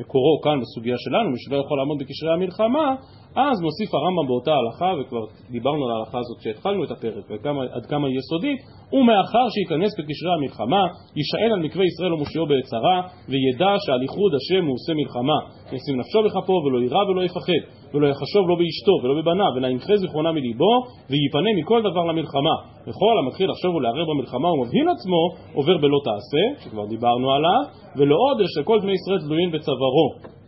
מקורו 0.00 0.40
כאן 0.44 0.60
בסוגיה 0.60 0.94
שלנו, 0.98 1.30
מי 1.30 1.36
שלא 1.38 1.56
יכול 1.56 1.78
לעמוד 1.78 1.98
בקשרי 1.98 2.32
המלחמה, 2.32 2.94
אז 3.36 3.56
מוסיף 3.60 3.94
הרמב"ם 3.94 4.26
באותה 4.26 4.54
הלכה, 4.54 4.90
וכבר 5.00 5.24
דיברנו 5.50 5.84
על 5.84 5.90
ההלכה 5.90 6.18
הזאת 6.18 6.38
שהתחלנו 6.40 6.84
את 6.84 6.90
הפרק, 6.90 7.24
ועד 7.30 7.86
כמה 7.86 8.08
היא 8.08 8.18
יסודית, 8.18 8.58
ומאחר 8.92 9.46
שייכנס 9.54 9.92
בקשרי 9.98 10.32
המלחמה, 10.36 10.82
יישאל 11.16 11.52
על 11.54 11.60
מקווה 11.66 11.84
ישראל 11.84 12.12
ומושיעו 12.12 12.46
בעצרה, 12.46 12.96
וידע 13.30 13.72
שעל 13.84 14.02
ייחוד 14.02 14.32
השם 14.38 14.62
הוא 14.66 14.74
עושה 14.74 14.92
מלחמה. 15.00 15.38
ישים 15.76 15.96
נפשו 16.00 16.18
בכפו, 16.26 16.56
ולא 16.64 16.78
יירא 16.84 17.02
ולא 17.08 17.22
יפחד, 17.24 17.62
ולא 17.94 18.06
יחשוב 18.12 18.44
לא 18.50 18.54
באשתו 18.60 18.94
ולא 19.02 19.14
בבניו, 19.18 19.52
אלא 19.58 19.66
ימחה 19.66 19.96
זיכרונה 19.96 20.32
מליבו, 20.32 20.72
וייפנה 21.10 21.50
מכל 21.58 21.80
דבר 21.88 22.04
למלחמה. 22.10 22.56
וכל 22.86 23.14
המתחיל 23.20 23.50
לחשוב 23.50 23.74
ולערער 23.74 24.06
במלחמה 24.10 24.48
ומבהיל 24.52 24.88
עצמו, 24.94 25.22
עובר 25.54 25.76
בלא 25.82 26.00
תעשה, 26.08 26.44
שכבר 26.62 26.86
דיברנו 26.86 27.32
עליו, 27.36 27.62
ולא 27.96 28.16
עוד 28.24 28.38
שכל 28.54 28.78
בני 28.82 28.92
ישראל 28.92 29.20
תלויים 29.20 29.50
בצווארו. 29.52 30.41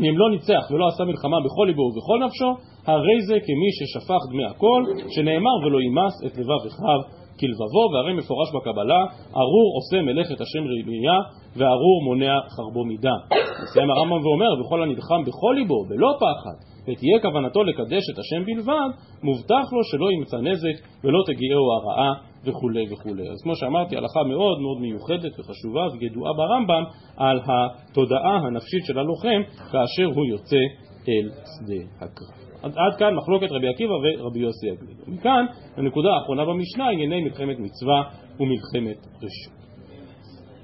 אם 0.00 0.18
לא 0.18 0.30
ניצח 0.30 0.70
ולא 0.70 0.88
עשה 0.88 1.04
מלחמה 1.04 1.36
בכל 1.44 1.64
ליבו 1.66 1.82
ובכל 1.82 2.18
נפשו, 2.24 2.50
הרי 2.86 3.22
זה 3.26 3.34
כמי 3.46 3.70
ששפך 3.76 4.20
דמי 4.32 4.44
הכל, 4.46 4.84
שנאמר 5.14 5.56
ולא 5.66 5.78
ימס 5.80 6.14
את 6.26 6.38
לבב 6.38 6.62
אחיו 6.66 7.17
כלבבו, 7.40 7.82
והרי 7.92 8.12
מפורש 8.12 8.48
בקבלה, 8.56 9.00
ארור 9.36 9.68
עושה 9.76 10.02
מלאכת 10.02 10.40
השם 10.40 10.64
ראייה, 10.64 11.18
וארור 11.56 12.02
מונע 12.04 12.38
חרבו 12.56 12.84
מדם. 12.84 13.20
מסיים 13.62 13.90
הרמב"ם 13.90 14.26
ואומר, 14.26 14.60
וכל 14.60 14.82
הנלחם 14.82 15.22
בכל 15.26 15.54
ליבו, 15.58 15.84
בלא 15.88 16.16
פחד, 16.20 16.56
ותהיה 16.82 17.20
כוונתו 17.22 17.64
לקדש 17.64 18.04
את 18.12 18.18
השם 18.18 18.44
בלבד, 18.44 18.90
מובטח 19.22 19.72
לו 19.72 19.84
שלא 19.84 20.10
ימצא 20.10 20.36
נזק 20.36 20.76
ולא 21.04 21.22
תגיעהו 21.26 21.66
הרעה 21.72 22.14
וכולי 22.44 22.86
וכולי. 22.92 23.30
אז 23.30 23.42
כמו 23.42 23.56
שאמרתי, 23.56 23.96
הלכה 23.96 24.22
מאוד 24.22 24.60
מאוד 24.60 24.80
מיוחדת 24.80 25.38
וחשובה 25.38 25.86
וידועה 26.00 26.32
ברמב"ם 26.32 26.84
על 27.16 27.40
התודעה 27.46 28.36
הנפשית 28.36 28.84
של 28.86 28.98
הלוחם 28.98 29.42
כאשר 29.72 30.04
הוא 30.04 30.26
יוצא 30.26 30.62
אל 31.08 31.30
שדה 31.30 31.84
הקרב. 32.00 32.47
עד, 32.62 32.72
עד 32.76 32.98
כאן 32.98 33.14
מחלוקת 33.14 33.52
רבי 33.52 33.68
עקיבא 33.68 33.92
ורבי 33.92 34.40
יוסי 34.40 34.70
הגליל. 34.70 34.96
מכאן, 35.06 35.46
הנקודה 35.76 36.08
האחרונה 36.14 36.44
במשנה, 36.44 36.88
ענייני 36.90 37.22
מלחמת 37.22 37.58
מצווה 37.58 38.02
ומלחמת 38.40 39.06
רשות. 39.22 39.58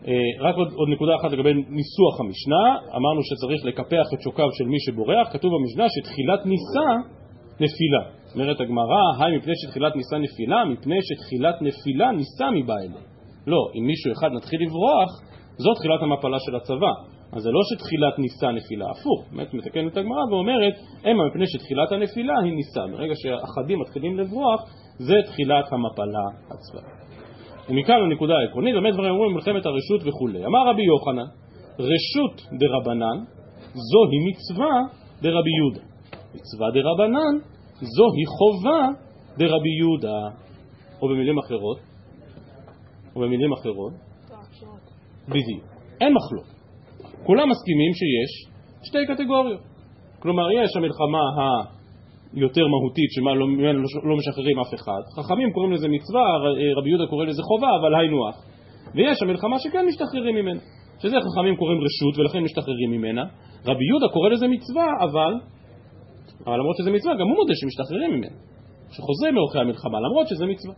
אה, 0.08 0.12
רק 0.40 0.54
עוד, 0.56 0.68
עוד 0.72 0.88
נקודה 0.88 1.12
אחת 1.20 1.32
לגבי 1.32 1.52
ניסוח 1.54 2.20
המשנה, 2.20 2.64
אמרנו 2.96 3.20
שצריך 3.22 3.64
לקפח 3.64 4.06
את 4.14 4.20
שוקיו 4.22 4.48
של 4.52 4.64
מי 4.64 4.80
שבורח, 4.80 5.32
כתוב 5.32 5.50
במשנה 5.54 5.86
שתחילת 5.88 6.46
ניסה 6.46 6.88
נפילה. 7.60 8.02
אומרת 8.34 8.60
הגמרא, 8.60 9.04
היי 9.20 9.36
מפני 9.36 9.52
שתחילת 9.56 9.96
ניסה 9.96 10.18
נפילה, 10.18 10.64
מפני 10.64 10.98
שתחילת 11.02 11.62
נפילה 11.62 12.12
ניסה 12.12 12.50
מבא 12.50 12.74
אליה. 12.74 13.02
לא, 13.46 13.62
אם 13.74 13.86
מישהו 13.86 14.12
אחד 14.12 14.32
מתחיל 14.32 14.60
לברוח, 14.62 15.10
זו 15.56 15.74
תחילת 15.74 16.02
המפלה 16.02 16.38
של 16.40 16.56
הצבא. 16.56 17.13
אז 17.34 17.42
זה 17.42 17.50
לא 17.50 17.60
שתחילת 17.70 18.18
ניסה 18.18 18.52
נפילה, 18.52 18.86
הפוך, 18.90 19.24
באמת 19.32 19.54
מתקנת 19.54 19.96
הגמרא 19.96 20.24
ואומרת, 20.30 20.74
המה 21.04 21.28
מפני 21.28 21.46
שתחילת 21.46 21.92
הנפילה 21.92 22.34
היא 22.44 22.52
ניסה. 22.52 22.80
ברגע 22.92 23.14
שאחדים 23.14 23.80
מתחילים 23.80 24.18
לברוח, 24.18 24.60
זה 24.98 25.14
תחילת 25.26 25.64
המפלה 25.72 26.26
הצבאית. 26.50 27.04
ומכאן 27.68 27.94
הנקודה 28.02 28.34
העקרונית, 28.38 28.74
באמת 28.74 28.94
דברים 28.94 29.10
אומרים 29.10 29.34
מלחמת 29.34 29.66
הרשות 29.66 30.00
וכולי. 30.04 30.46
אמר 30.46 30.68
רבי 30.70 30.82
יוחנן, 30.82 31.28
רשות 31.78 32.36
דרבנן 32.60 33.18
זוהי 33.74 34.18
מצווה 34.28 34.74
דרבי 35.22 35.50
יהודה. 35.58 35.86
מצווה 36.34 36.70
דרבנן 36.70 37.34
זוהי 37.96 38.24
חובה 38.38 38.88
דרבי 39.38 39.72
יהודה. 39.78 40.44
או 41.02 41.08
במילים 41.08 41.38
אחרות, 41.38 41.78
או 43.16 43.20
במילים 43.20 43.52
אחרות, 43.52 43.92
בדיוק. 45.28 45.64
אין 46.00 46.12
מחלוק. 46.14 46.53
כולם 47.26 47.50
מסכימים 47.50 47.92
שיש 47.94 48.30
שתי 48.82 49.06
קטגוריות. 49.08 49.60
כלומר, 50.18 50.52
יש 50.52 50.76
המלחמה 50.76 51.24
היותר 52.34 52.66
מהותית, 52.66 53.10
שממנה 53.12 53.72
לא, 53.72 53.88
לא 54.08 54.16
משחררים 54.16 54.58
אף 54.58 54.74
אחד. 54.74 55.02
חכמים 55.16 55.52
קוראים 55.52 55.72
לזה 55.72 55.88
מצווה, 55.88 56.24
רבי 56.76 56.88
יהודה 56.88 57.06
קורא 57.06 57.24
לזה 57.24 57.42
חובה, 57.42 57.68
אבל 57.80 57.94
היינו 57.94 58.28
הך. 58.28 58.36
ויש 58.94 59.22
המלחמה 59.22 59.58
שכן 59.58 59.86
משתחררים 59.86 60.34
ממנה. 60.34 60.60
שזה 60.98 61.16
חכמים 61.26 61.56
קוראים 61.56 61.78
רשות 61.86 62.18
ולכן 62.18 62.40
משתחררים 62.42 62.90
ממנה. 62.90 63.24
רבי 63.66 63.84
יהודה 63.88 64.08
קורא 64.12 64.28
לזה 64.28 64.48
מצווה, 64.48 64.86
אבל, 65.04 65.32
אבל 66.46 66.58
למרות 66.58 66.76
שזה 66.76 66.90
מצווה, 66.90 67.14
גם 67.14 67.26
הוא 67.28 67.36
מודה 67.36 67.54
שמשתחררים 67.54 68.10
ממנה. 68.10 68.36
שחוזרים 68.90 69.34
מאורחי 69.34 69.58
המלחמה, 69.58 70.00
למרות 70.00 70.26
שזה 70.28 70.46
מצווה. 70.46 70.74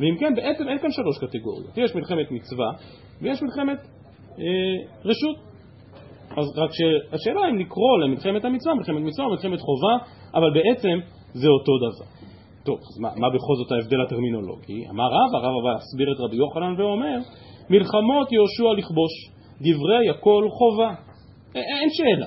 ואם 0.00 0.16
כן, 0.20 0.34
בעצם 0.34 0.68
אין 0.68 0.78
כאן 0.78 0.90
שלוש 0.90 1.18
קטגוריות. 1.18 1.78
יש 1.78 1.94
מלחמת 1.94 2.30
מצווה 2.30 2.70
ויש 3.22 3.42
מלחמת 3.42 3.78
אה, 4.38 5.00
רשות. 5.04 5.49
אז 6.36 6.58
רק 6.58 6.70
שהשאלה 6.72 7.40
אם 7.50 7.58
לקרוא 7.58 7.98
למלחמת 7.98 8.44
המצווה, 8.44 8.74
מלחמת 8.74 9.02
מצווה 9.02 9.26
או 9.26 9.30
מלחמת 9.30 9.60
חובה, 9.60 9.94
אבל 10.34 10.50
בעצם 10.54 10.98
זה 11.32 11.48
אותו 11.48 11.72
דבר. 11.78 12.06
טוב, 12.64 12.78
אז 12.78 13.00
מה, 13.00 13.08
מה 13.16 13.28
בכל 13.30 13.54
זאת 13.56 13.72
ההבדל 13.72 14.00
הטרמינולוגי? 14.00 14.88
אמר 14.90 15.04
רב, 15.04 15.34
הרב 15.34 15.54
הבא 15.60 15.72
הסביר 15.76 16.12
את 16.12 16.20
רבי 16.20 16.36
יוחנן 16.36 16.74
ואומר, 16.78 17.16
מלחמות 17.70 18.32
יהושע 18.32 18.72
לכבוש, 18.78 19.12
דברי 19.60 20.08
הכל 20.10 20.44
חובה. 20.58 20.94
אין 21.54 21.88
שאלה. 21.90 22.26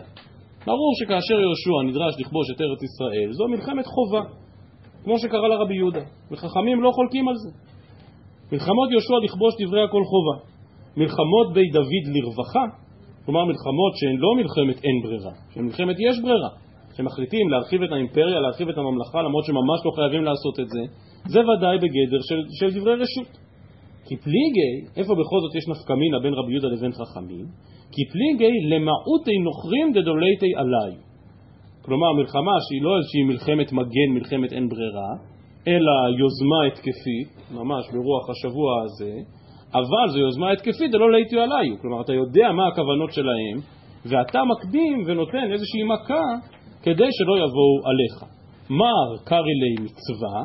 ברור 0.66 0.92
שכאשר 1.00 1.40
יהושע 1.40 1.78
נדרש 1.88 2.14
לכבוש 2.20 2.48
את 2.56 2.62
ארץ 2.62 2.84
ישראל, 2.84 3.32
זו 3.32 3.48
מלחמת 3.48 3.86
חובה, 3.86 4.22
כמו 5.04 5.20
שקרה 5.20 5.48
לרבי 5.48 5.76
יהודה, 5.76 6.02
וחכמים 6.32 6.84
לא 6.84 6.92
חולקים 6.92 7.28
על 7.28 7.36
זה. 7.36 7.52
מלחמות 8.52 8.92
יהושע 8.92 9.14
לכבוש 9.24 9.54
דברי 9.60 9.84
הכל 9.84 10.04
חובה. 10.04 10.36
מלחמות 10.98 11.54
בי 11.54 11.70
דוד 11.74 12.06
לרווחה, 12.14 12.66
כלומר 13.26 13.46
מלחמות 13.46 13.94
שהן 14.00 14.16
לא 14.18 14.30
מלחמת 14.36 14.84
אין 14.86 14.98
ברירה, 15.04 15.32
שהן 15.54 15.64
מלחמת 15.66 15.96
יש 16.00 16.16
ברירה, 16.24 16.50
שמחליטים 16.96 17.50
להרחיב 17.50 17.84
את 17.84 17.92
האימפריה, 17.92 18.40
להרחיב 18.40 18.70
את 18.70 18.78
הממלכה, 18.78 19.22
למרות 19.22 19.46
שממש 19.46 19.80
לא 19.86 19.92
חייבים 19.96 20.24
לעשות 20.24 20.60
את 20.60 20.70
זה, 20.70 20.82
זה 21.28 21.40
ודאי 21.40 21.78
בגדר 21.78 22.22
של, 22.30 22.40
של 22.60 22.80
דברי 22.80 22.94
רשות. 22.94 23.32
כי 24.08 24.16
פליגי, 24.18 24.74
איפה 24.98 25.14
בכל 25.16 25.40
זאת 25.44 25.56
יש 25.56 25.68
נפקא 25.68 25.94
מינה 25.94 26.20
בין 26.24 26.34
רבי 26.34 26.52
יהודה 26.52 26.68
לבין 26.68 26.92
חכמים? 26.92 27.46
כי 27.94 28.02
פליגי 28.12 28.56
למעוטי 28.72 29.38
נוכרים 29.48 29.88
דדולייטי 29.94 30.52
עליי. 30.56 30.92
כלומר, 31.86 32.14
מלחמה 32.14 32.56
שהיא 32.66 32.82
לא 32.82 32.98
איזושהי 32.98 33.24
מלחמת 33.24 33.72
מגן, 33.72 34.10
מלחמת 34.16 34.54
אין 34.54 34.70
ברירה, 34.70 35.12
אלא 35.68 35.96
יוזמה 36.20 36.62
התקפית, 36.68 37.30
ממש 37.52 37.84
ברוח 37.94 38.30
השבוע 38.30 38.72
הזה, 38.84 39.14
אבל 39.74 40.10
זו 40.10 40.20
יוזמה 40.20 40.52
התקפית, 40.52 40.92
זה 40.92 40.98
לא 40.98 41.12
להיטו 41.12 41.40
עליי, 41.40 41.68
כלומר 41.82 42.02
אתה 42.02 42.14
יודע 42.14 42.52
מה 42.52 42.68
הכוונות 42.68 43.12
שלהם, 43.12 43.58
ואתה 44.06 44.40
מקדים 44.44 45.04
ונותן 45.08 45.52
איזושהי 45.52 45.84
מכה 45.84 46.24
כדי 46.84 47.08
שלא 47.12 47.38
יבואו 47.38 47.76
עליך. 47.90 48.34
מר 48.70 49.18
קרי 49.26 49.54
לי 49.62 49.84
מצווה, 49.84 50.44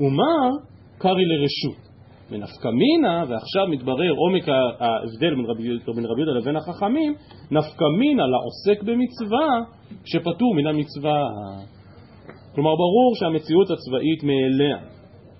ומר 0.00 0.50
קרי 0.98 1.24
לרשות. 1.24 1.88
ונפקא 2.30 2.68
מינה, 2.68 3.24
ועכשיו 3.28 3.66
מתברר 3.68 4.10
עומק 4.10 4.48
ההבדל 4.48 5.34
בין 5.34 5.46
רבי, 5.48 5.62
בין 5.94 6.04
רבי 6.04 6.20
יהודה 6.20 6.40
לבין 6.40 6.56
החכמים, 6.56 7.14
נפקא 7.50 7.84
מינה 7.98 8.22
לעוסק 8.26 8.82
במצווה 8.82 9.48
שפטור 10.04 10.54
מן 10.54 10.66
המצווה. 10.66 11.22
כלומר 12.54 12.70
ברור 12.70 13.14
שהמציאות 13.14 13.70
הצבאית 13.70 14.22
מאליה 14.22 14.97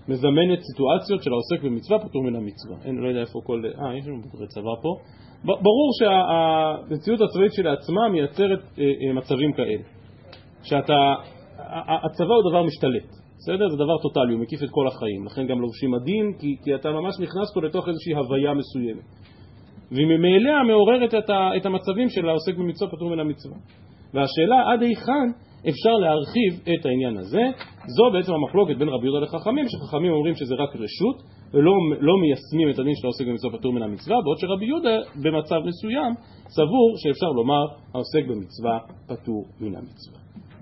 מזמנת 0.08 0.60
סיטואציות 0.72 1.22
של 1.22 1.30
העוסק 1.32 1.64
במצווה 1.64 1.98
פטור 1.98 2.22
מן 2.22 2.36
המצווה. 2.36 2.76
אין, 2.84 2.96
לא 2.98 3.08
יודע 3.08 3.20
איפה 3.20 3.40
כל... 3.44 3.62
אה, 3.64 3.96
יש 3.96 4.06
לנו 4.06 4.22
בוגרי 4.22 4.46
צבא 4.46 4.74
פה. 4.82 4.96
ברור 5.44 5.90
שהמציאות 5.98 7.20
הצבאית 7.20 7.52
שלעצמה 7.52 8.08
מייצרת 8.08 8.60
אה, 8.78 8.84
אה, 8.84 9.12
מצבים 9.12 9.52
כאלה. 9.52 9.82
שאתה... 10.62 11.14
הצבא 12.04 12.34
הוא 12.34 12.50
דבר 12.50 12.62
משתלט, 12.62 13.08
בסדר? 13.38 13.68
זה 13.68 13.76
דבר 13.76 13.98
טוטאלי, 14.02 14.32
הוא 14.32 14.40
מקיף 14.40 14.62
את 14.62 14.70
כל 14.70 14.86
החיים. 14.86 15.26
לכן 15.26 15.46
גם 15.46 15.60
לובשים 15.60 15.90
מדים, 15.90 16.32
כי, 16.38 16.56
כי 16.64 16.74
אתה 16.74 16.90
ממש 16.90 17.14
נכנס 17.20 17.54
פה 17.54 17.62
לתוך 17.62 17.88
איזושהי 17.88 18.14
הוויה 18.14 18.54
מסוימת. 18.54 19.04
והיא 19.92 20.06
ממילא 20.06 20.62
מעוררת 20.66 21.14
את, 21.14 21.30
ה, 21.30 21.50
את 21.56 21.66
המצבים 21.66 22.08
של 22.08 22.28
העוסק 22.28 22.54
במצווה 22.58 22.90
פטור 22.90 23.10
מן 23.10 23.20
המצווה. 23.20 23.56
והשאלה 24.14 24.72
עד 24.72 24.82
היכן 24.82 25.28
אפשר 25.68 25.94
להרחיב 26.02 26.52
את 26.62 26.86
העניין 26.86 27.16
הזה. 27.16 27.42
זו 27.86 28.04
בעצם 28.12 28.32
המחלוקת 28.34 28.76
בין 28.78 28.88
רבי 28.88 29.06
יהודה 29.06 29.20
לחכמים, 29.26 29.64
שחכמים 29.68 30.12
אומרים 30.12 30.34
שזה 30.34 30.54
רק 30.54 30.76
רשות, 30.76 31.16
ולא 31.54 31.72
לא 32.00 32.14
מיישמים 32.22 32.70
את 32.70 32.78
הדין 32.78 32.94
של 32.94 33.06
העוסק 33.06 33.26
במצווה 33.26 33.58
פטור 33.58 33.72
מן 33.72 33.82
המצווה, 33.82 34.16
בעוד 34.24 34.38
שרבי 34.38 34.66
יהודה 34.66 34.96
במצב 35.22 35.60
מסוים 35.68 36.12
סבור 36.48 36.88
שאפשר 36.96 37.26
לומר 37.26 37.64
העוסק 37.94 38.24
במצווה 38.28 38.78
פטור 39.08 39.44
מן 39.60 39.74
המצווה. 39.76 40.18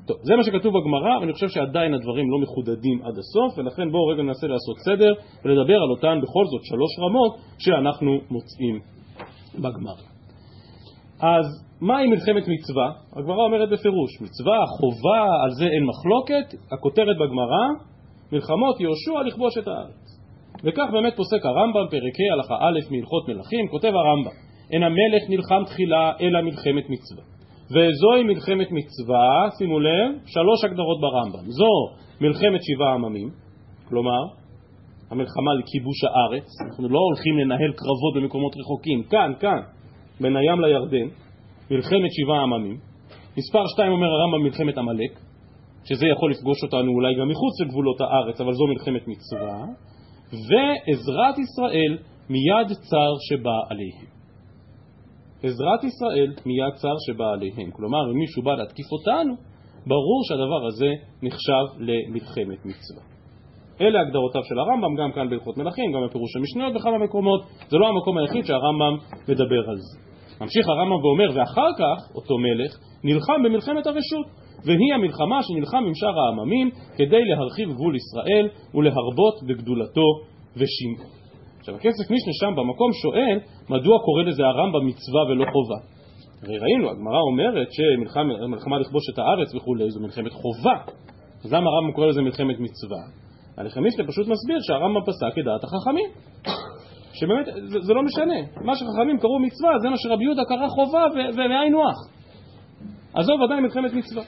טוב, 0.06 0.16
זה 0.22 0.36
מה 0.36 0.44
שכתוב 0.44 0.74
בגמרא, 0.78 1.18
ואני 1.20 1.32
חושב 1.32 1.48
שעדיין 1.48 1.94
הדברים 1.94 2.30
לא 2.30 2.38
מחודדים 2.42 3.02
עד 3.02 3.18
הסוף, 3.18 3.58
ולכן 3.58 3.90
בואו 3.90 4.06
רגע 4.06 4.22
ננסה 4.22 4.46
לעשות 4.46 4.76
סדר 4.78 5.12
ולדבר 5.44 5.74
על 5.74 5.90
אותן 5.90 6.20
בכל 6.22 6.44
זאת 6.44 6.64
שלוש 6.64 6.98
רמות 6.98 7.36
שאנחנו 7.58 8.18
מוצאים 8.30 8.80
בגמר. 9.54 10.15
אז 11.20 11.46
מהי 11.80 12.06
מלחמת 12.06 12.44
מצווה? 12.48 12.90
הגמרא 13.16 13.44
אומרת 13.44 13.68
בפירוש, 13.68 14.20
מצווה, 14.20 14.58
חובה, 14.66 15.24
על 15.44 15.50
זה 15.50 15.64
אין 15.64 15.84
מחלוקת, 15.84 16.46
הכותרת 16.72 17.16
בגמרא, 17.16 17.66
מלחמות 18.32 18.80
יהושע 18.80 19.22
לכבוש 19.26 19.58
את 19.58 19.68
הארץ. 19.68 20.06
וכך 20.64 20.86
באמת 20.92 21.16
פוסק 21.16 21.44
הרמב"ם, 21.44 21.86
פרק 21.90 22.16
ה' 22.20 22.32
הלכה 22.32 22.54
א' 22.54 22.78
מהלכות 22.90 23.28
מלכים, 23.28 23.68
כותב 23.70 23.92
הרמב"ם, 23.94 24.36
אין 24.72 24.82
המלך 24.82 25.22
נלחם 25.28 25.62
תחילה 25.66 26.12
אלא 26.20 26.40
מלחמת 26.40 26.86
מצווה. 26.88 27.24
וזוהי 27.70 28.22
מלחמת 28.22 28.68
מצווה, 28.70 29.48
שימו 29.58 29.80
לב, 29.80 30.10
שלוש 30.26 30.64
הגדרות 30.64 31.00
ברמב"ם. 31.00 31.50
זו 31.50 31.72
מלחמת 32.20 32.60
שבעה 32.62 32.94
עממים, 32.94 33.30
כלומר, 33.88 34.22
המלחמה 35.10 35.50
לכיבוש 35.60 36.04
הארץ, 36.04 36.46
אנחנו 36.66 36.88
לא 36.88 36.98
הולכים 36.98 37.38
לנהל 37.38 37.72
קרבות 37.72 38.14
במקומות 38.16 38.52
רחוקים, 38.56 39.02
כאן, 39.02 39.32
כאן, 39.40 39.60
בין 40.20 40.36
הים 40.36 40.60
לירדן, 40.60 41.08
מלחמת 41.70 42.10
שבעה 42.12 42.42
עממים. 42.42 42.78
מספר 43.38 43.66
שתיים 43.66 43.92
אומר 43.92 44.06
הרמב"ם 44.06 44.42
מלחמת 44.42 44.78
עמלק, 44.78 45.12
שזה 45.84 46.06
יכול 46.06 46.30
לפגוש 46.30 46.62
אותנו 46.62 46.92
אולי 46.92 47.14
גם 47.20 47.28
מחוץ 47.28 47.60
לגבולות 47.60 48.00
הארץ, 48.00 48.40
אבל 48.40 48.52
זו 48.52 48.66
מלחמת 48.66 49.08
מצווה. 49.08 49.64
ועזרת 50.32 51.38
ישראל 51.38 51.98
מיד 52.30 52.68
צר 52.68 53.12
שבא 53.28 53.58
עליהם. 53.70 54.06
עזרת 55.42 55.84
ישראל 55.84 56.32
מיד 56.46 56.74
צר 56.74 56.96
שבא 57.06 57.24
עליהם. 57.32 57.70
כלומר, 57.70 58.10
אם 58.12 58.18
מישהו 58.18 58.42
בא 58.42 58.54
להתקיף 58.54 58.86
אותנו, 58.92 59.34
ברור 59.86 60.20
שהדבר 60.28 60.66
הזה 60.66 60.90
נחשב 61.22 61.64
למלחמת 61.78 62.66
מצווה. 62.66 63.15
אלה 63.80 64.00
הגדרותיו 64.00 64.44
של 64.44 64.58
הרמב"ם, 64.58 64.96
גם 64.96 65.12
כאן 65.12 65.30
בהלכות 65.30 65.56
מלכים, 65.56 65.92
גם 65.92 66.00
בפירוש 66.06 66.36
המשניות 66.36 66.74
בכמה 66.74 66.98
מקומות. 66.98 67.40
זה 67.68 67.76
לא 67.76 67.88
המקום 67.88 68.18
היחיד 68.18 68.44
שהרמב"ם 68.44 68.96
מדבר 69.28 69.70
על 69.70 69.76
זה. 69.76 69.98
ממשיך 70.40 70.68
הרמב"ם 70.68 71.04
ואומר, 71.04 71.30
ואחר 71.34 71.70
כך 71.78 72.14
אותו 72.14 72.38
מלך 72.38 72.78
נלחם 73.04 73.42
במלחמת 73.44 73.86
הרשות, 73.86 74.26
והיא 74.64 74.94
המלחמה 74.94 75.42
שנלחם 75.42 75.84
עם 75.86 75.94
שאר 75.94 76.20
העממים 76.20 76.70
כדי 76.96 77.24
להרחיב 77.24 77.68
גבול 77.72 77.96
ישראל 77.96 78.48
ולהרבות 78.74 79.42
בגדולתו 79.48 80.08
ושמעו. 80.56 81.10
עכשיו 81.58 81.74
הכסף 81.74 82.10
משנה 82.10 82.32
שם 82.40 82.52
במקום 82.56 82.92
שואל 83.02 83.38
מדוע 83.70 83.98
קורא 84.04 84.22
לזה 84.22 84.42
הרמב"ם 84.46 84.86
מצווה 84.86 85.22
ולא 85.28 85.44
חובה. 85.52 85.78
הרי 86.42 86.58
ראינו, 86.58 86.90
הגמרא 86.90 87.20
אומרת 87.30 87.68
שמלחמה 87.72 88.78
לכבוש 88.78 89.02
את 89.12 89.18
הארץ 89.18 89.54
וכולי 89.54 89.90
זו 89.90 90.00
מלחמת 90.00 90.32
חובה. 90.32 90.76
אז 91.44 91.52
למה 91.52 91.70
הרמב"ם 91.70 91.92
קורא 91.92 92.06
לזה 92.06 92.22
מלחמת 92.22 92.60
מצווה? 92.60 93.25
הלחם 93.56 93.84
משנה 93.84 94.04
פשוט 94.06 94.26
מסביר 94.28 94.58
שהרמב"ם 94.60 95.00
פסק 95.06 95.32
כדעת 95.36 95.64
החכמים. 95.64 96.10
שבאמת, 97.18 97.46
זה, 97.70 97.78
זה 97.80 97.92
לא 97.94 98.02
משנה. 98.02 98.40
מה 98.64 98.74
שחכמים 98.74 99.18
קראו 99.18 99.38
מצווה 99.38 99.78
זה 99.82 99.88
מה 99.88 99.96
שרבי 99.96 100.24
יהודה 100.24 100.42
קרא 100.44 100.68
חובה 100.68 101.04
והיינו 101.36 101.78
הך. 101.88 101.98
זו 103.26 103.32
ודאי 103.32 103.60
מלחמת 103.60 103.92
מצווה, 103.92 104.22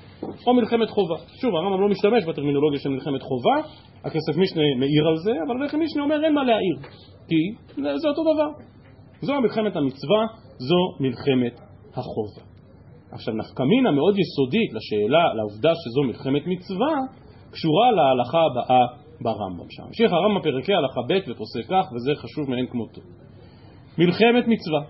או 0.47 0.55
מלחמת 0.55 0.91
חובה. 0.91 1.17
שוב, 1.41 1.55
הרמב"ם 1.55 1.81
לא 1.81 1.89
משתמש 1.89 2.25
בטרמינולוגיה 2.25 2.81
של 2.81 2.89
מלחמת 2.89 3.23
חובה, 3.23 3.57
הכסף 4.05 4.35
משנה 4.37 4.63
מעיר 4.81 5.09
על 5.09 5.17
זה, 5.17 5.33
אבל 5.47 5.65
הכסף 5.65 5.79
משנה 5.79 6.03
אומר 6.03 6.25
אין 6.25 6.35
מה 6.35 6.45
להעיר, 6.45 6.77
כי 7.29 7.41
זה 8.03 8.09
אותו 8.09 8.23
דבר. 8.23 8.49
זו 9.21 9.41
מלחמת 9.41 9.77
המצווה, 9.77 10.23
זו 10.59 10.81
מלחמת 11.01 11.61
החובה. 11.97 12.43
עכשיו, 13.13 13.35
נפקמינה 13.35 13.91
מאוד 13.91 14.15
יסודית 14.19 14.71
לשאלה, 14.77 15.35
לעובדה 15.35 15.73
שזו 15.75 16.03
מלחמת 16.03 16.43
מצווה, 16.47 16.95
קשורה 17.53 17.91
להלכה 17.93 18.39
הבאה 18.51 19.08
ברמב"ם 19.21 19.71
שם. 19.71 19.83
המשיך 19.83 20.13
הרמב"ם 20.13 20.43
פרקי 20.43 20.75
הלכה 20.75 21.01
ב' 21.09 21.31
ופוסק 21.31 21.65
כך, 21.69 21.85
וזה 21.93 22.13
חשוב 22.15 22.51
מאין 22.51 22.67
כמותו. 22.67 23.01
מלחמת 23.99 24.45
מצווה 24.53 24.81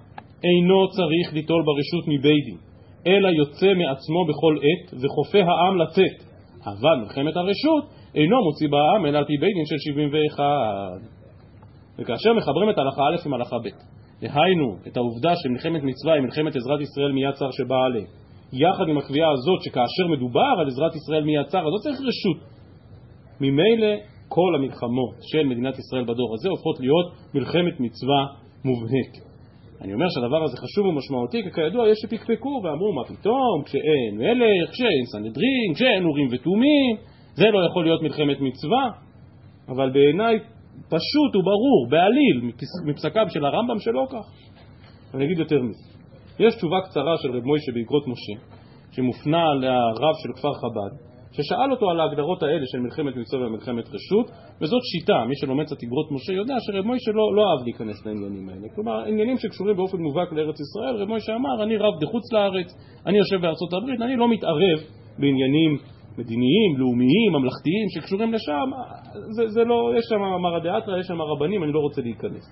אינו 0.45 0.89
צריך 0.89 1.33
ליטול 1.33 1.63
ברשות 1.67 2.05
מבית 2.09 2.45
דין, 2.45 2.59
אלא 3.07 3.29
יוצא 3.29 3.67
מעצמו 3.67 4.25
בכל 4.29 4.55
עת, 4.67 4.95
וכופה 5.03 5.39
העם 5.39 5.79
לצאת. 5.79 6.29
אבל 6.67 6.97
מלחמת 7.03 7.37
הרשות 7.37 7.85
אינו 8.15 8.37
מוציא 8.45 8.69
בעם 8.69 9.07
אלא 9.07 9.19
על 9.19 9.25
פי 9.25 9.37
בית 9.41 9.55
דין 9.55 9.67
של 9.67 9.79
71. 9.79 10.45
וכאשר 11.99 12.33
מחברים 12.33 12.71
את 12.71 12.79
הלכה 12.79 13.03
א' 13.03 13.27
עם 13.27 13.35
הלכה 13.35 13.57
ב', 13.59 13.69
דהיינו 14.21 14.77
את 14.87 14.97
העובדה 14.97 15.33
שמלחמת 15.37 15.83
מצווה 15.83 16.15
היא 16.15 16.23
מלחמת 16.23 16.57
עזרת 16.57 16.81
ישראל 16.81 17.13
מיד 17.13 17.35
צר 17.35 17.51
שבאה 17.51 17.85
עליה, 17.85 18.07
יחד 18.53 18.89
עם 18.89 18.99
הקביעה 18.99 19.31
הזאת 19.31 19.63
שכאשר 19.63 20.07
מדובר 20.17 20.55
על 20.61 20.67
עזרת 20.67 20.95
ישראל 20.95 21.25
מיד 21.25 21.47
צר, 21.47 21.59
אז 21.59 21.65
לא 21.65 21.79
צריך 21.83 21.99
רשות. 22.01 22.39
ממילא 23.41 23.93
כל 24.29 24.55
המלחמות 24.55 25.15
של 25.21 25.47
מדינת 25.47 25.79
ישראל 25.79 26.05
בדור 26.05 26.35
הזה 26.35 26.49
הופכות 26.49 26.81
להיות 26.81 27.07
מלחמת 27.35 27.81
מצווה 27.81 28.27
מובהקת. 28.65 29.29
אני 29.81 29.95
אומר 29.95 30.07
שהדבר 30.09 30.45
הזה 30.45 30.57
חשוב 30.57 30.87
ומשמעותי, 30.87 31.43
כי 31.43 31.51
כידוע 31.53 31.89
יש 31.89 31.99
שפקפקו 32.03 32.61
ואמרו 32.65 32.93
מה 32.93 33.05
פתאום, 33.05 33.63
כשאין 33.65 34.13
מלך, 34.19 34.71
כשאין 34.71 35.05
סנהדרין, 35.13 35.75
כשאין 35.75 36.05
אורים 36.05 36.29
ותומים, 36.33 36.97
זה 37.35 37.47
לא 37.51 37.59
יכול 37.71 37.85
להיות 37.85 38.03
מלחמת 38.03 38.41
מצווה, 38.41 38.91
אבל 39.69 39.91
בעיניי 39.91 40.39
פשוט 40.89 41.37
וברור, 41.37 41.87
בעליל, 41.91 42.53
מפסקיו 42.87 43.27
של 43.29 43.45
הרמב"ם 43.45 43.79
שלא 43.79 44.07
כך. 44.11 44.27
אני 45.15 45.25
אגיד 45.25 45.39
יותר 45.39 45.63
מזה. 45.63 45.89
יש 46.39 46.57
תשובה 46.57 46.81
קצרה 46.81 47.15
של 47.23 47.31
רב 47.37 47.45
מוישה 47.45 47.73
באגרות 47.75 48.05
משה, 48.07 48.45
שמופנה 48.93 49.55
לרב 49.55 50.15
של 50.23 50.33
כפר 50.37 50.53
חב"ד, 50.53 51.08
ששאל 51.39 51.71
אותו 51.71 51.91
על 51.91 52.01
ההגדרות 52.01 52.43
האלה 52.43 52.67
של 52.67 52.79
מלחמת 52.79 53.17
מצווה 53.17 53.47
ומלחמת 53.47 53.89
רשות, 53.95 54.27
וזאת 54.61 54.83
שיטה, 54.93 55.25
מי 55.29 55.35
שלומד 55.37 55.65
קצת 55.65 55.83
אגרות 55.83 56.13
משה 56.13 56.33
יודע 56.33 56.55
שרב 56.61 56.85
מוישה 56.85 57.11
לא, 57.11 57.35
לא 57.37 57.43
אהב 57.51 57.65
להיכנס 57.65 58.07
לעניינים 58.07 58.49
האלה. 58.49 58.69
כלומר, 58.75 59.05
עניינים 59.05 59.37
שקשורים 59.37 59.77
באופן 59.77 59.99
מובהק 59.99 60.33
לארץ 60.33 60.59
ישראל, 60.61 60.95
רב 61.03 61.09
מוישה 61.09 61.33
אמר, 61.35 61.63
אני 61.63 61.77
רב 61.77 61.95
דחוץ 62.01 62.33
לארץ, 62.33 62.69
אני 63.07 63.19
יושב 63.19 63.37
בארצות 63.43 63.73
הברית, 63.73 64.01
אני 64.01 64.17
לא 64.17 64.29
מתערב 64.29 64.79
בעניינים 65.19 65.79
מדיניים, 66.19 66.71
לאומיים, 66.79 67.31
ממלכתיים 67.33 67.87
שקשורים 67.95 68.33
לשם, 68.33 68.69
זה, 69.37 69.49
זה 69.49 69.65
לא, 69.65 69.93
יש 69.99 70.05
שם 70.09 70.21
מרא 70.43 70.59
דאתרא, 70.59 70.99
יש 70.99 71.07
שם 71.07 71.23
רבנים, 71.23 71.65
אני 71.65 71.73
לא 71.73 71.81
רוצה 71.81 72.03
להיכנס. 72.03 72.45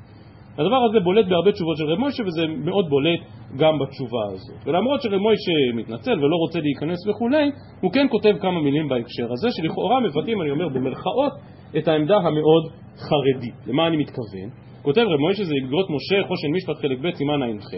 הדבר 0.59 0.81
הזה 0.89 1.01
בולט 1.01 1.27
בהרבה 1.29 1.53
תשובות 1.53 1.77
של 1.77 1.85
רב 1.85 1.99
מוישה 1.99 2.23
וזה 2.27 2.47
מאוד 2.65 2.89
בולט 2.89 3.21
גם 3.59 3.79
בתשובה 3.79 4.25
הזאת. 4.33 4.67
ולמרות 4.67 5.03
שרב 5.03 5.21
מוישה 5.21 5.53
מתנצל 5.75 6.19
ולא 6.19 6.37
רוצה 6.37 6.61
להיכנס 6.61 7.09
וכולי, 7.09 7.51
הוא 7.81 7.93
כן 7.93 8.07
כותב 8.11 8.35
כמה 8.41 8.61
מילים 8.63 8.89
בהקשר 8.89 9.33
הזה, 9.33 9.49
שלכאורה 9.51 10.01
מבטאים, 10.01 10.43
אני 10.43 10.51
אומר 10.51 10.69
במרכאות, 10.69 11.33
את 11.79 11.89
העמדה 11.89 12.17
המאוד 12.17 12.65
חרדית. 12.97 13.55
למה 13.67 13.87
אני 13.87 13.97
מתכוון? 13.97 14.49
כותב 14.83 15.01
רב 15.01 15.21
מוישה 15.21 15.45
זה 15.45 15.55
אגרות 15.65 15.87
משה, 15.91 16.29
חושן 16.29 16.49
משפט 16.57 16.77
חלק 16.83 16.99
ב' 16.99 17.15
סימן 17.15 17.43
ע"ח, 17.43 17.71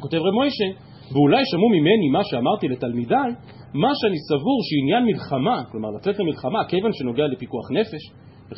כותב 0.00 0.16
רב 0.16 0.34
מוישה, 0.34 0.68
ואולי 1.12 1.42
שמעו 1.50 1.68
ממני 1.68 2.08
מה 2.12 2.24
שאמרתי 2.24 2.68
לתלמידיי, 2.68 3.30
מה 3.74 3.90
שאני 3.94 4.18
סבור 4.28 4.58
שעניין 4.68 5.04
מלחמה, 5.04 5.64
כלומר 5.70 5.88
לצאת 5.96 6.18
למלחמה, 6.18 6.64
כיוון 6.68 6.92
שנוגע 6.92 7.26
לפיקוח 7.26 7.70
נפש, 7.70 8.02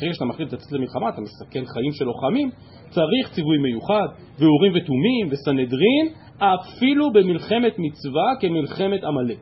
ברגע 0.01 0.13
שאתה 0.13 0.25
מחליט 0.25 0.53
לצאת 0.53 0.71
למלחמה, 0.71 1.09
אתה 1.09 1.21
מסכן 1.21 1.65
חיים 1.65 1.91
של 1.91 2.05
לוחמים, 2.05 2.49
צריך 2.89 3.29
ציווי 3.31 3.57
מיוחד, 3.57 4.07
ואורים 4.39 4.71
ותומים, 4.75 5.27
וסנהדרין, 5.31 6.05
אפילו 6.37 7.13
במלחמת 7.13 7.73
מצווה 7.79 8.33
כמלחמת 8.39 9.03
עמלק. 9.03 9.39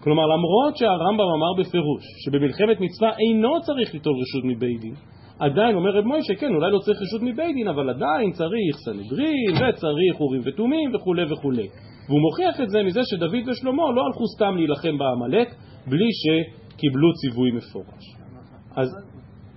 כלומר, 0.00 0.22
למרות 0.26 0.76
שהרמב"ם 0.76 1.28
אמר 1.36 1.52
בפירוש 1.58 2.04
שבמלחמת 2.24 2.80
מצווה 2.80 3.10
אינו 3.18 3.60
צריך 3.60 3.94
ליטול 3.94 4.12
רשות 4.12 4.44
מבית 4.44 4.80
דין, 4.80 4.94
עדיין 5.38 5.76
אומר 5.76 5.90
רב 5.90 6.04
מוישה, 6.04 6.34
כן, 6.34 6.54
אולי 6.54 6.72
לא 6.72 6.78
צריך 6.78 6.98
רשות 7.02 7.22
מבית 7.22 7.54
דין, 7.54 7.68
אבל 7.68 7.90
עדיין 7.90 8.32
צריך 8.32 8.76
סנהדרין, 8.84 9.54
וצריך 9.54 10.20
אורים 10.20 10.40
ותומים 10.44 10.94
וכולי 10.94 11.32
וכולי. 11.32 11.68
והוא 12.08 12.20
מוכיח 12.20 12.60
את 12.60 12.68
זה 12.70 12.82
מזה 12.82 13.00
שדוד 13.04 13.48
ושלמה 13.48 13.82
לא 13.96 14.02
הלכו 14.06 14.24
סתם 14.36 14.56
להילחם 14.56 14.98
בעמלק 14.98 15.54
בלי 15.86 16.08
שקיבלו 16.20 17.12
ציווי 17.12 17.50
מפורש. 17.52 18.27
אז... 18.76 18.88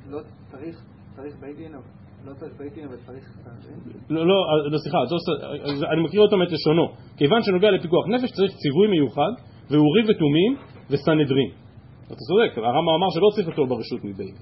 לא 0.10 0.19
צריך, 0.52 0.82
צריך 1.15 1.36
בית 1.41 1.58
דין, 1.58 1.71
לא 2.26 2.34
צריך 2.34 2.54
בית 2.60 2.74
דין, 2.74 2.88
אבל 2.88 2.97
צריך 3.06 3.26
לא, 4.10 4.28
לא, 4.28 4.36
לא, 4.71 4.78
סליחה, 4.78 4.97
אני 5.93 6.02
מכיר 6.02 6.21
אותו 6.21 6.43
את 6.43 6.52
לשונו. 6.52 6.88
כיוון 7.17 7.41
שנוגע 7.41 7.71
לפיקוח 7.71 8.08
נפש 8.08 8.32
צריך 8.32 8.52
ציווי 8.56 8.88
מיוחד, 8.88 9.32
ואורים 9.69 10.06
ותומים 10.10 10.56
וסנהדרין. 10.89 11.52
אתה 12.08 12.15
צודק, 12.15 12.58
הרמב"ם 12.58 12.89
אמר 12.89 13.10
שלא 13.10 13.30
צריך 13.36 13.47
אותו 13.47 13.65
ברשות 13.65 14.04
מבית 14.04 14.17
דין. 14.17 14.36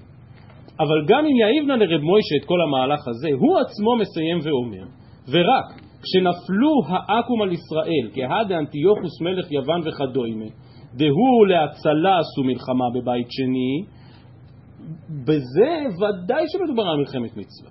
אבל 0.80 0.98
גם 1.06 1.26
אם 1.26 1.36
יעיבנה 1.36 1.76
לרב 1.76 2.00
מוישה 2.00 2.36
את 2.40 2.44
כל 2.44 2.60
המהלך 2.60 3.08
הזה, 3.08 3.28
הוא 3.38 3.58
עצמו 3.58 3.96
מסיים 3.96 4.38
ואומר, 4.44 4.86
ורק 5.32 5.66
כשנפלו 6.02 6.74
העכו"ם 6.88 7.42
על 7.42 7.52
ישראל, 7.52 8.04
כהא 8.14 8.44
דאנטיוכוס 8.44 9.20
מלך 9.20 9.52
יוון 9.52 9.80
וכדומה, 9.80 10.48
דהוא 10.94 11.46
להצלה 11.46 12.18
עשו 12.18 12.42
מלחמה 12.44 12.84
בבית 12.94 13.26
שני, 13.30 13.84
בזה 15.24 15.70
ודאי 15.96 16.44
שמדובר 16.48 16.82
על 16.82 16.96
מלחמת 16.98 17.36
מצווה. 17.36 17.70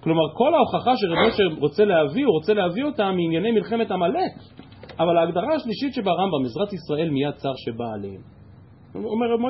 כלומר, 0.00 0.34
כל 0.34 0.54
ההוכחה 0.54 0.96
שרב 0.96 1.16
משה 1.28 1.60
רוצה 1.60 1.84
להביא, 1.84 2.26
הוא 2.26 2.34
רוצה 2.34 2.54
להביא 2.54 2.84
אותה 2.84 3.10
מענייני 3.10 3.50
מלחמת 3.50 3.90
עמלק. 3.90 4.32
אבל 4.98 5.16
ההגדרה 5.16 5.54
השלישית 5.54 5.94
שברמב"ם, 5.94 6.44
עזרת 6.44 6.72
ישראל 6.72 7.10
מיד 7.10 7.34
צר 7.34 7.52
שבא 7.56 7.84
עליהם. 7.94 8.20
אומר 8.94 9.26
רב 9.32 9.40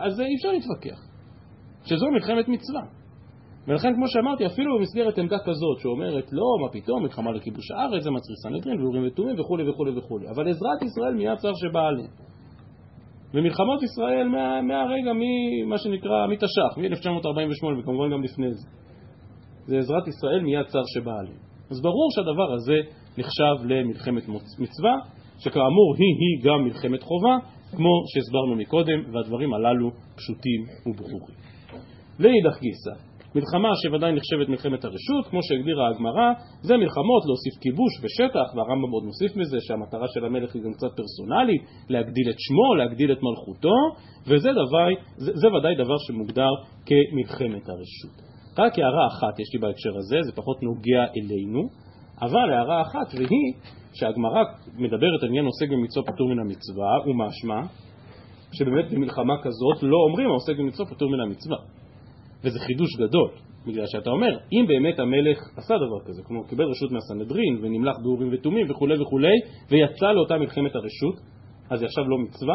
על 0.00 0.10
זה 0.10 0.24
אי 0.24 0.34
אפשר 0.36 0.52
להתווכח. 0.52 1.00
שזו 1.84 2.06
מלחמת 2.10 2.48
מצווה. 2.48 2.82
ולכן, 3.68 3.94
כמו 3.94 4.08
שאמרתי, 4.08 4.46
אפילו 4.46 4.78
במסגרת 4.78 5.18
עמדה 5.18 5.36
כזאת 5.38 5.78
שאומרת, 5.78 6.32
לא, 6.32 6.44
מה 6.62 6.68
פתאום, 6.72 7.02
מלחמה 7.02 7.32
לכיבוש 7.32 7.70
הארץ, 7.70 8.02
זה 8.02 8.10
מצריך 8.10 8.38
סנהדרין 8.42 8.82
ואורים 8.82 9.06
ותומים 9.06 9.40
וכולי 9.40 9.70
וכולי 9.70 9.98
וכולי. 9.98 10.28
אבל 10.28 10.48
עזרת 10.48 10.82
ישראל 10.82 11.14
מיד 11.14 11.38
צר 11.38 11.54
שבא 11.54 11.80
עליהם. 11.80 12.29
ומלחמות 13.34 13.82
ישראל 13.82 14.28
מה, 14.28 14.62
מהרגע, 14.62 15.12
מה 15.66 15.78
שנקרא, 15.78 16.26
מתש"ח, 16.26 16.78
מ-1948, 16.78 17.80
וכמובן 17.80 18.10
גם 18.12 18.22
לפני 18.22 18.54
זה. 18.54 18.68
זה 19.66 19.78
עזרת 19.78 20.08
ישראל 20.08 20.40
מיד 20.40 20.66
צר 20.66 20.82
שבא 20.94 21.12
עליהם. 21.20 21.38
אז 21.70 21.82
ברור 21.82 22.08
שהדבר 22.14 22.52
הזה 22.52 22.78
נחשב 23.18 23.66
למלחמת 23.68 24.22
מצווה, 24.58 24.94
שכאמור 25.38 25.94
היא-היא 25.98 26.44
גם 26.44 26.64
מלחמת 26.64 27.02
חובה, 27.02 27.36
כמו 27.76 28.02
שהסברנו 28.06 28.56
מקודם, 28.56 29.14
והדברים 29.14 29.54
הללו 29.54 29.90
פשוטים 30.16 30.60
וברורים. 30.86 31.36
לאידך 32.18 32.60
גיסא, 32.60 33.09
מלחמה 33.34 33.68
שוודאי 33.82 34.12
נחשבת 34.12 34.48
מלחמת 34.48 34.84
הרשות, 34.84 35.24
כמו 35.30 35.40
שהגדירה 35.42 35.88
הגמרא, 35.88 36.28
זה 36.62 36.76
מלחמות 36.76 37.22
להוסיף 37.26 37.54
כיבוש 37.62 37.92
ושטח, 38.02 38.46
והרמב"ם 38.54 38.90
עוד 38.90 39.04
מוסיף 39.04 39.36
מזה 39.36 39.58
שהמטרה 39.60 40.06
של 40.14 40.24
המלך 40.24 40.54
היא 40.54 40.62
גם 40.62 40.72
קצת 40.72 40.92
פרסונלית, 40.96 41.62
להגדיל 41.88 42.30
את 42.30 42.38
שמו, 42.38 42.74
להגדיל 42.74 43.12
את 43.12 43.18
מלכותו, 43.22 43.76
וזה 44.26 44.50
דבר, 44.52 44.88
זה, 45.16 45.30
זה 45.34 45.48
ודאי 45.48 45.74
דבר 45.74 45.98
שמוגדר 46.06 46.52
כמלחמת 46.86 47.68
הרשות. 47.68 48.16
רק 48.58 48.78
הערה 48.78 49.06
אחת 49.12 49.40
יש 49.40 49.48
לי 49.54 49.58
בהקשר 49.60 49.96
הזה, 49.96 50.18
זה 50.26 50.32
פחות 50.32 50.62
נוגע 50.62 51.04
אלינו, 51.16 51.62
אבל 52.22 52.52
הערה 52.52 52.82
אחת 52.82 53.08
והיא 53.14 53.52
שהגמרא 53.92 54.42
מדברת 54.78 55.22
על 55.22 55.28
עניין 55.28 55.44
עוסק 55.44 55.68
במצווה 55.70 56.12
פטור 56.12 56.28
מן 56.28 56.38
המצווה, 56.38 56.92
ומשמע 57.06 57.60
שבאמת 58.52 58.92
במלחמה 58.92 59.34
כזאת 59.42 59.82
לא 59.82 59.96
אומרים 60.08 60.28
העוסק 60.28 60.58
במצווה 60.58 60.90
פטור 60.90 61.10
מן 61.10 61.20
המצווה. 61.20 61.79
וזה 62.44 62.58
חידוש 62.58 62.96
גדול, 62.96 63.30
בגלל 63.66 63.86
שאתה 63.86 64.10
אומר, 64.10 64.38
אם 64.52 64.64
באמת 64.68 64.98
המלך 64.98 65.38
עשה 65.56 65.74
דבר 65.76 66.00
כזה, 66.06 66.22
כלומר 66.22 66.46
קיבל 66.48 66.64
רשות 66.64 66.90
מהסנהדרין 66.92 67.58
ונמלך 67.62 67.96
באורים 68.02 68.28
ותומים 68.32 68.70
וכולי 68.70 69.02
וכולי, 69.02 69.36
ויצא 69.70 70.12
לאותה 70.12 70.38
מלחמת 70.38 70.74
הרשות, 70.74 71.14
אז 71.70 71.80
היא 71.80 71.86
עכשיו 71.86 72.04
לא 72.08 72.18
מצווה? 72.18 72.54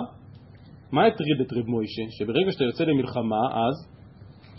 מה 0.91 1.05
הטריד 1.05 1.41
את 1.41 1.53
רב 1.53 1.65
מוישה? 1.67 2.01
שברגע 2.09 2.51
שאתה 2.51 2.63
יוצא 2.63 2.83
למלחמה, 2.83 3.41
אז 3.51 3.95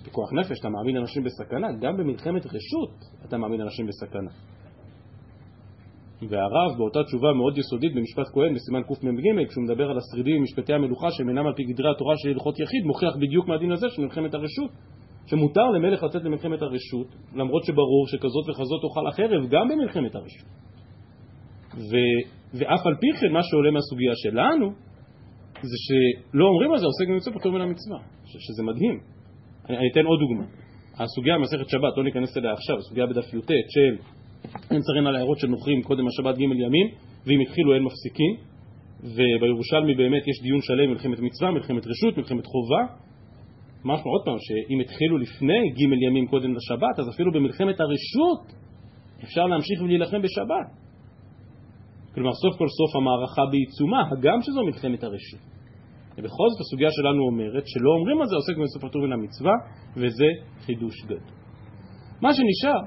פיקוח 0.05 0.33
נפש, 0.33 0.61
אתה 0.61 0.69
מעמיד 0.69 0.97
אנשים 0.97 1.25
בסכנה, 1.25 1.67
גם 1.81 1.97
במלחמת 1.97 2.47
רשות 2.47 2.95
אתה 3.25 3.39
מעמיד 3.39 3.61
אנשים 3.61 3.87
בסכנה. 3.87 4.31
והרב 6.23 6.79
באותה 6.79 7.05
תשובה 7.05 7.33
מאוד 7.33 7.59
יסודית 7.59 7.95
במשפט 7.95 8.27
כהן 8.33 8.55
בסימן 8.55 8.83
קמ"ג 8.83 9.49
כשהוא 9.49 9.65
מדבר 9.65 9.91
על 9.91 9.99
השרידים 9.99 10.37
ומשפטי 10.39 10.73
המלוכה 10.73 11.11
שהם 11.11 11.29
אינם 11.29 11.47
על 11.47 11.53
פי 11.57 11.65
גדרי 11.65 11.91
התורה 11.91 12.15
של 12.17 12.29
הלכות 12.29 12.61
יחיד 12.61 12.85
מוכיח 12.85 13.17
בדיוק 13.17 13.49
מהדין 13.49 13.73
הזה 13.73 13.87
של 13.91 14.03
מלחמת 14.03 14.35
הרשות 14.35 14.71
שמותר 15.27 15.65
למלך 15.75 16.03
לצאת 16.03 16.25
למלחמת 16.25 16.63
הרשות, 16.63 17.07
למרות 17.35 17.65
שברור 17.65 18.07
שכזאת 18.07 18.45
וכזאת 18.49 18.81
תאכל 18.83 19.07
החרב 19.09 19.49
גם 19.51 19.69
במלחמת 19.69 20.15
הרשות. 20.15 20.49
ו, 21.75 21.93
ואף 22.55 22.87
על 22.87 22.95
פי 23.01 23.07
כן, 23.21 23.33
מה 23.33 23.43
שעולה 23.43 23.71
מהסוגיה 23.71 24.13
שלנו, 24.15 24.67
זה 25.63 25.77
שלא 25.87 26.45
אומרים 26.45 26.73
על 26.73 26.79
זה 26.79 26.87
עוסק 26.87 27.09
במצווה 27.09 27.39
פטור 27.39 27.53
מן 27.53 27.61
המצווה, 27.61 27.99
שזה 28.25 28.63
מדהים. 28.63 29.01
אני, 29.69 29.77
אני 29.77 29.87
אתן 29.93 30.05
עוד 30.07 30.21
דוגמה. 30.21 30.47
הסוגיה 30.99 31.35
במסכת 31.39 31.69
שבת, 31.69 31.97
לא 31.97 32.05
ניכנס 32.05 32.37
אליה 32.37 32.53
עכשיו, 32.53 32.77
הסוגיה 32.79 33.07
בדף 33.07 33.35
י"ט 33.35 33.51
של 33.75 33.95
אין 34.71 34.81
צריכים 34.81 35.07
על 35.07 35.17
הערות 35.17 35.39
של 35.39 35.47
נוכרים 35.47 35.83
קודם 35.83 36.07
השבת 36.07 36.37
ג' 36.39 36.41
ימים, 36.41 36.87
ואם 37.27 37.41
התחילו 37.41 37.75
אין 37.75 37.83
מפסיקים, 37.83 38.33
ובירושלמי 39.01 39.95
באמת 39.95 40.29
יש 40.29 40.43
דיון 40.43 40.63
שלם 40.63 40.91
מלחמת 40.91 41.19
מצווה, 41.19 41.51
מלחמת 41.51 41.87
רשות, 41.87 42.17
מלחמת 42.17 42.47
חובה, 42.47 42.83
משמע 43.87 44.11
עוד 44.15 44.23
פעם, 44.25 44.39
שאם 44.47 44.81
התחילו 44.81 45.19
לפני 45.19 45.71
ג' 45.79 46.03
ימים 46.07 46.27
קודם 46.27 46.55
לשבת, 46.55 46.99
אז 46.99 47.07
אפילו 47.15 47.33
במלחמת 47.33 47.81
הרשות 47.81 48.45
אפשר 49.25 49.47
להמשיך 49.47 49.79
ולהילחם 49.83 50.23
בשבת. 50.23 50.69
כלומר, 52.15 52.33
סוף 52.43 52.59
כל 52.59 52.69
סוף 52.79 52.97
המערכה 52.97 53.43
בעיצומה, 53.51 54.01
הגם 54.13 54.39
שזו 54.43 54.63
מלחמת 54.63 55.05
הרשות. 55.05 55.41
ובכל 56.19 56.47
זאת 56.51 56.61
הסוגיה 56.61 56.91
שלנו 56.91 57.23
אומרת 57.31 57.65
שלא 57.67 57.91
אומרים 57.99 58.21
על 58.21 58.27
זה 58.27 58.37
עוסק 58.37 58.57
בסוף 58.63 58.85
פטור 58.85 59.03
מן 59.03 59.13
המצווה, 59.13 59.53
וזה 59.97 60.29
חידוש 60.65 61.05
גדול. 61.05 61.37
מה 62.23 62.31
שנשאר 62.35 62.81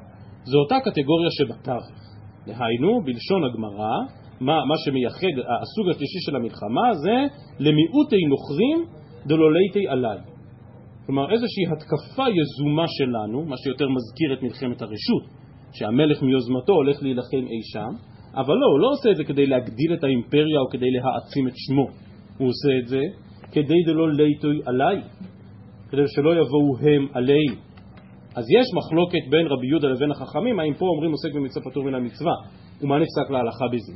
זו 0.44 0.58
אותה 0.60 0.76
קטגוריה 0.86 1.30
שבתווך. 1.38 1.98
דהיינו, 2.46 3.02
בלשון 3.06 3.42
הגמרא, 3.44 3.96
מה, 4.40 4.66
מה 4.66 4.76
שמייחד, 4.86 5.36
הסוג 5.62 5.90
השלישי 5.90 6.20
של 6.26 6.36
המלחמה 6.36 6.94
זה 7.04 7.16
למיעוטי 7.60 8.22
נוכרים 8.34 8.80
דלוליתי 9.26 9.88
עליי. 9.88 10.20
כלומר 11.10 11.34
איזושהי 11.34 11.64
התקפה 11.72 12.24
יזומה 12.40 12.86
שלנו, 12.88 13.46
מה 13.46 13.58
שיותר 13.58 13.88
מזכיר 13.90 14.34
את 14.34 14.44
מלחמת 14.44 14.82
הרשות, 14.82 15.24
שהמלך 15.74 16.22
מיוזמתו 16.22 16.74
הולך 16.74 17.04
להילחם 17.04 17.44
אי 17.52 17.62
שם, 17.64 17.92
אבל 18.34 18.56
לא, 18.56 18.68
הוא 18.72 18.80
לא 18.80 18.88
עושה 18.92 19.12
את 19.12 19.16
זה 19.16 19.24
כדי 19.24 19.46
להגדיל 19.46 19.94
את 19.94 20.04
האימפריה 20.04 20.60
או 20.60 20.70
כדי 20.70 20.92
להעצים 20.92 21.48
את 21.48 21.54
שמו, 21.56 21.88
הוא 22.38 22.48
עושה 22.48 22.70
את 22.80 22.88
זה 22.88 23.02
כדי 23.52 23.84
דלא 23.86 24.12
ליטוי 24.12 24.60
עליי, 24.66 25.02
כדי 25.90 26.08
שלא 26.08 26.30
יבואו 26.30 26.78
הם 26.82 27.08
עלי. 27.14 27.48
אז 28.36 28.46
יש 28.60 28.68
מחלוקת 28.78 29.24
בין 29.30 29.48
רבי 29.48 29.68
יהודה 29.68 29.88
לבין 29.88 30.12
החכמים, 30.12 30.60
האם 30.60 30.74
פה 30.74 30.86
אומרים 30.86 31.12
עוסק 31.12 31.34
במצווה 31.36 31.72
פטור 31.72 31.84
מן 31.84 31.96
המצווה, 31.96 32.34
ומה 32.82 33.00
נפסק 33.00 33.30
להלכה 33.30 33.66
בזה. 33.74 33.94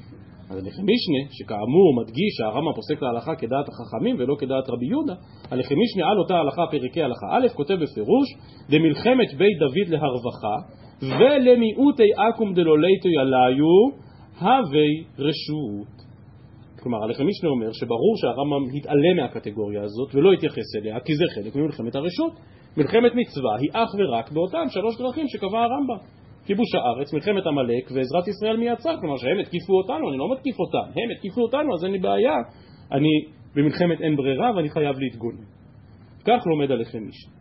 אז 0.54 0.60
הלחם 0.60 0.84
משנה, 0.84 1.22
שכאמור 1.32 1.96
מדגיש 2.02 2.32
שהרמב"ם 2.38 2.74
פוסק 2.76 3.02
להלכה 3.02 3.36
כדעת 3.36 3.66
החכמים 3.70 4.16
ולא 4.20 4.36
כדעת 4.40 4.70
רבי 4.70 4.86
יהודה, 4.86 5.14
הלחם 5.52 5.76
משנה 5.84 6.12
על 6.12 6.18
אותה 6.20 6.36
הלכה 6.36 6.62
פרקי 6.72 7.04
הלכה 7.04 7.28
א', 7.32 7.48
כותב 7.56 7.74
בפירוש, 7.74 8.28
דמלחמת 8.70 9.34
בית 9.38 9.58
דוד 9.60 9.88
להרווחה, 9.88 10.56
ולמיעוטי 11.02 12.10
אקום 12.30 12.54
דלוליתו 12.54 13.10
יליו, 13.10 13.66
הווי 14.40 15.04
רשות. 15.20 15.94
כלומר, 16.80 17.04
הלחם 17.04 17.28
משנה 17.28 17.50
אומר 17.50 17.72
שברור 17.72 18.16
שהרמב"ם 18.18 18.78
התעלם 18.78 19.16
מהקטגוריה 19.18 19.84
הזאת 19.84 20.16
ולא 20.16 20.34
התייחס 20.34 20.76
אליה, 20.76 21.00
כי 21.00 21.16
זה 21.16 21.24
חלק 21.36 21.56
ממלחמת 21.56 21.96
הרשות. 21.96 22.34
מלחמת 22.78 23.12
מצווה 23.16 23.56
היא 23.60 23.70
אך 23.74 23.90
ורק 24.00 24.32
באותן 24.32 24.70
שלוש 24.70 24.98
דרכים 24.98 25.28
שקבע 25.28 25.60
הרמב"ם. 25.60 26.23
כיבוש 26.46 26.76
הארץ, 26.76 27.14
מלחמת 27.14 27.46
עמלק 27.48 27.92
ועזרת 27.92 28.28
ישראל 28.28 28.58
מי 28.58 28.66
יצא, 28.70 28.96
כלומר 29.00 29.18
שהם 29.18 29.40
התקיפו 29.40 29.74
אותנו, 29.74 30.10
אני 30.10 30.18
לא 30.18 30.32
מתקיף 30.34 30.56
אותם, 30.60 30.88
הם 31.00 31.10
התקיפו 31.16 31.42
אותנו 31.42 31.74
אז 31.74 31.84
אין 31.84 31.92
לי 31.92 32.00
בעיה, 32.00 32.36
אני 32.92 33.10
במלחמת 33.56 34.02
אין 34.02 34.16
ברירה 34.16 34.52
ואני 34.56 34.70
חייב 34.70 35.00
להתגונן. 35.00 35.46
כך 36.26 36.42
לומד 36.46 36.72
עליכם 36.72 37.08
משנה. 37.08 37.34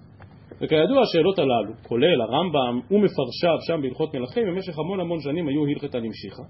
וכידוע 0.60 1.02
השאלות 1.02 1.38
הללו, 1.38 1.72
כולל 1.88 2.20
הרמב"ם 2.20 2.80
ומפרשיו 2.90 3.58
שם 3.66 3.82
בהלכות 3.82 4.14
מלכים, 4.14 4.46
במשך 4.46 4.78
המון 4.78 5.00
המון 5.00 5.20
שנים 5.20 5.48
היו 5.48 5.66
הלכתא 5.66 5.96
נמשיכא. 5.96 6.42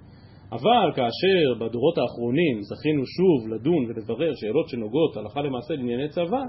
אבל 0.52 0.88
כאשר 0.96 1.54
בדורות 1.60 1.98
האחרונים 1.98 2.56
זכינו 2.62 3.02
שוב 3.06 3.48
לדון 3.52 3.84
ולברר 3.88 4.32
שאלות 4.34 4.68
שנוגעות 4.68 5.16
הלכה 5.16 5.42
למעשה 5.42 5.74
לענייני 5.74 6.08
צבא, 6.08 6.42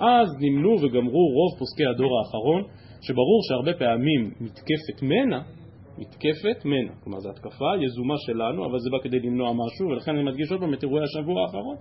אז 0.00 0.28
נמנו 0.40 0.72
וגמרו 0.80 1.24
רוב 1.36 1.58
פוסקי 1.58 1.86
הדור 1.86 2.10
האחרון 2.18 2.62
שברור 3.00 3.40
שהרבה 3.48 3.78
פעמים 3.78 4.30
מתקפת 4.40 5.02
מנע, 5.02 5.40
מתקפת 5.98 6.64
מנע, 6.64 6.92
כלומר 7.04 7.20
זו 7.20 7.30
התקפה 7.30 7.70
יזומה 7.84 8.14
שלנו, 8.26 8.66
אבל 8.66 8.78
זה 8.78 8.90
בא 8.90 8.98
כדי 9.02 9.20
למנוע 9.20 9.52
משהו, 9.52 9.88
ולכן 9.88 10.16
אני 10.16 10.24
מדגיש 10.24 10.52
עוד 10.52 10.60
פעם 10.60 10.74
את 10.74 10.82
אירועי 10.82 11.04
השבוע 11.04 11.42
האחרון, 11.42 11.76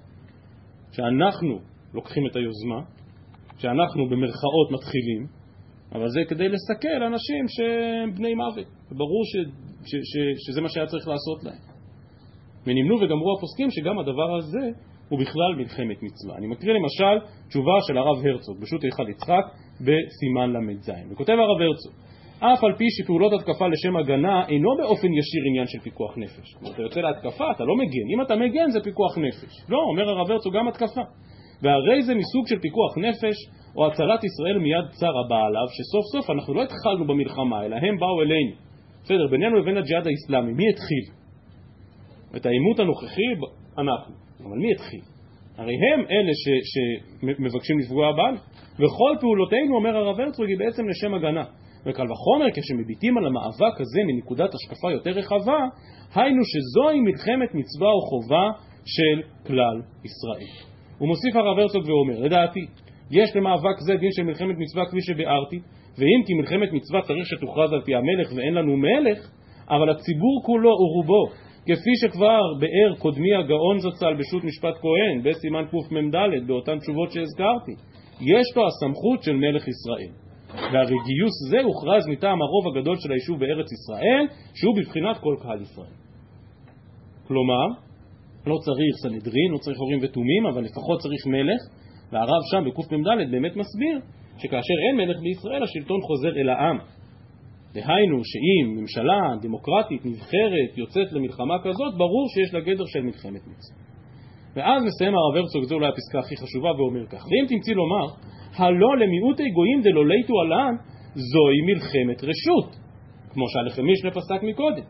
שאנחנו 0.92 1.60
לוקחים 1.94 2.24
את 2.28 2.36
היוזמה, 2.36 2.82
שאנחנו 3.58 4.10
במרכאות 4.10 4.72
מתחילים, 4.72 5.28
אבל 5.92 6.08
זה 6.10 6.20
כדי 6.30 6.50
לסכל 6.50 7.04
אנשים 7.04 7.46
שהם 7.48 8.16
בני 8.16 8.34
מוות, 8.34 8.68
ברור 8.92 9.24
ש, 9.26 9.34
ש, 9.86 9.92
ש, 10.12 10.14
שזה 10.48 10.62
מה 10.62 10.70
שהיה 10.70 10.86
צריך 10.86 11.08
לעשות 11.08 11.44
להם. 11.44 11.62
ונמנו 12.66 12.96
וגמרו 12.96 13.38
הפוסקים 13.38 13.72
שגם 13.72 14.00
הדבר 14.00 14.36
הזה 14.38 14.70
הוא 15.10 15.20
בכלל 15.20 15.56
מלחמת 15.58 16.04
מצווה. 16.04 16.38
אני 16.38 16.48
מקריא 16.48 16.74
למשל 16.74 17.26
תשובה 17.50 17.78
של 17.88 17.98
הרב 17.98 18.26
הרצוג, 18.26 18.62
בשו"ת 18.62 18.84
היכל 18.84 19.10
יצחק, 19.10 19.46
בסימן 19.82 20.50
ל"ז. 20.54 20.92
וכותב 21.12 21.34
הרב 21.34 21.62
הרצוג, 21.62 21.94
אף 22.40 22.64
על 22.64 22.76
פי 22.78 22.86
שפעולות 22.90 23.34
התקפה 23.34 23.68
לשם 23.68 23.98
הגנה 23.98 24.48
אינו 24.48 24.70
באופן 24.78 25.08
ישיר 25.14 25.42
עניין 25.50 25.68
של 25.68 25.80
פיקוח 25.80 26.18
נפש. 26.18 26.54
כלומר, 26.54 26.74
אתה 26.74 26.82
יוצא 26.82 27.00
להתקפה, 27.02 27.52
אתה 27.52 27.64
לא 27.64 27.76
מגן. 27.76 28.08
אם 28.14 28.22
אתה 28.22 28.36
מגן 28.36 28.70
זה 28.70 28.80
פיקוח 28.84 29.18
נפש. 29.18 29.70
לא, 29.70 29.78
אומר 29.92 30.10
הרב 30.10 30.32
הרצוג, 30.32 30.56
גם 30.56 30.68
התקפה. 30.68 31.02
והרי 31.62 32.02
זה 32.02 32.16
מסוג 32.16 32.48
של 32.48 32.60
פיקוח 32.60 32.98
נפש, 32.98 33.38
או 33.76 33.88
הצלת 33.88 34.24
ישראל 34.24 34.58
מיד 34.58 34.86
צר 34.90 35.14
הבא 35.26 35.40
עליו, 35.46 35.68
שסוף 35.78 36.06
סוף 36.14 36.30
אנחנו 36.30 36.54
לא 36.54 36.64
התחלנו 36.64 37.08
במלחמה, 37.08 37.66
אלא 37.66 37.76
הם 37.76 37.98
באו 38.00 38.22
אלינו. 38.22 38.52
בסדר, 39.04 39.28
בינינו 39.32 39.60
לבין 39.60 39.78
הג'יהאד 39.78 40.08
האיסלאמי, 40.08 40.54
מי 40.54 40.70
התחיל? 40.70 41.06
את 42.36 42.46
העימות 42.46 42.80
הנוכחי, 42.80 43.22
אנחנו. 43.78 44.16
אבל 44.40 44.58
מי 44.58 44.72
התחיל? 44.72 45.17
הרי 45.58 45.74
הם 45.74 46.06
אלה 46.10 46.32
שמבקשים 46.72 47.80
לפגוע 47.80 48.12
בנו. 48.12 48.38
וכל 48.76 49.16
פעולותינו, 49.22 49.76
אומר 49.76 49.98
הרב 49.98 50.20
הרצוג, 50.20 50.46
היא 50.46 50.58
בעצם 50.58 50.88
לשם 50.88 51.14
הגנה. 51.14 51.44
וקל 51.86 52.12
וחומר 52.12 52.46
כשמביטים 52.54 53.18
על 53.18 53.26
המאבק 53.26 53.82
הזה 53.82 54.02
מנקודת 54.08 54.50
השקפה 54.54 54.92
יותר 54.92 55.10
רחבה, 55.10 55.60
היינו 56.16 56.42
שזוהי 56.44 57.00
מלחמת 57.00 57.56
מצווה 57.56 57.92
או 57.92 58.02
חובה 58.02 58.46
של 58.86 59.22
כלל 59.48 59.82
ישראל. 60.06 60.68
הוא 60.98 61.08
מוסיף 61.08 61.36
הרב 61.36 61.60
הרצוג 61.60 61.84
ואומר, 61.90 62.20
לדעתי, 62.20 62.66
יש 63.12 63.36
למאבק 63.36 63.80
זה 63.80 63.96
דין 63.96 64.12
של 64.12 64.24
מלחמת 64.24 64.56
מצווה 64.58 64.86
כפי 64.86 65.02
שביארתי, 65.02 65.60
ואם 65.98 66.24
כי 66.26 66.34
מלחמת 66.34 66.74
מצווה 66.74 67.02
צריך 67.02 67.26
שתוכרז 67.26 67.74
על 67.74 67.82
פי 67.82 67.96
המלך 67.96 68.32
ואין 68.36 68.54
לנו 68.54 68.78
מלך, 68.78 69.32
אבל 69.70 69.90
הציבור 69.90 70.42
כולו 70.46 70.70
ורובו, 70.70 71.47
כפי 71.68 71.94
שכבר 72.02 72.42
באר 72.60 72.96
קודמי 73.00 73.36
הגאון 73.36 73.80
זצ"ל 73.80 74.14
בשו"ת 74.20 74.44
משפט 74.44 74.76
כהן, 74.82 75.24
בסימן 75.24 75.66
קמ"ד, 75.72 76.48
באותן 76.48 76.80
תשובות 76.80 77.12
שהזכרתי, 77.12 77.72
יש 78.22 78.48
לו 78.56 78.68
הסמכות 78.68 79.24
של 79.24 79.36
מלך 79.36 79.68
ישראל. 79.68 80.12
והרי 80.74 80.96
גיוס 81.08 81.36
זה 81.50 81.60
הוכרז 81.62 82.08
מטעם 82.08 82.42
הרוב 82.42 82.68
הגדול 82.68 82.96
של 83.00 83.12
היישוב 83.12 83.40
בארץ 83.40 83.70
ישראל, 83.72 84.24
שהוא 84.54 84.76
בבחינת 84.78 85.18
כל 85.18 85.36
קהל 85.42 85.62
ישראל. 85.62 85.96
כלומר, 87.28 87.68
לא 88.48 88.56
צריך 88.66 88.94
סנהדרין, 89.04 89.52
לא 89.52 89.58
צריך 89.58 89.80
הורים 89.80 90.00
ותומים, 90.02 90.46
אבל 90.46 90.64
לפחות 90.64 91.00
צריך 91.00 91.28
מלך, 91.28 91.62
והרב 92.12 92.42
שם 92.52 92.64
בקמ"ד 92.68 93.32
באמת 93.32 93.56
מסביר 93.56 94.00
שכאשר 94.38 94.78
אין 94.88 94.96
מלך 94.98 95.18
בישראל 95.24 95.64
השלטון 95.64 96.02
חוזר 96.02 96.38
אל 96.40 96.50
העם. 96.50 96.78
דהיינו 97.78 98.18
שאם 98.32 98.66
ממשלה 98.80 99.22
דמוקרטית 99.42 100.06
נבחרת 100.06 100.72
יוצאת 100.78 101.12
למלחמה 101.12 101.58
כזאת, 101.64 101.94
ברור 101.98 102.26
שיש 102.34 102.54
לה 102.54 102.60
גדר 102.60 102.86
של 102.86 103.02
מלחמת 103.02 103.44
מצווה. 103.52 103.78
ואז 104.56 104.84
מסיים 104.90 105.14
הרב 105.16 105.36
הרצוג, 105.36 105.64
זו 105.64 105.76
אולי 105.76 105.88
הפסקה 105.88 106.20
הכי 106.20 106.36
חשובה, 106.38 106.72
ואומר 106.78 107.06
כך: 107.06 107.22
ואם 107.30 107.46
תמצאי 107.48 107.74
לומר, 107.74 108.08
הלא 108.58 108.98
למיעוטי 108.98 109.50
גויים 109.50 109.82
דלא 109.82 110.08
ליטו 110.08 110.34
עלן, 110.42 110.74
זוהי 111.32 111.62
מלחמת 111.70 112.20
רשות, 112.24 112.70
כמו 113.34 113.46
שהלחם 113.50 113.84
משנה 113.92 114.12
פסק 114.12 114.44
מקודם. 114.44 114.86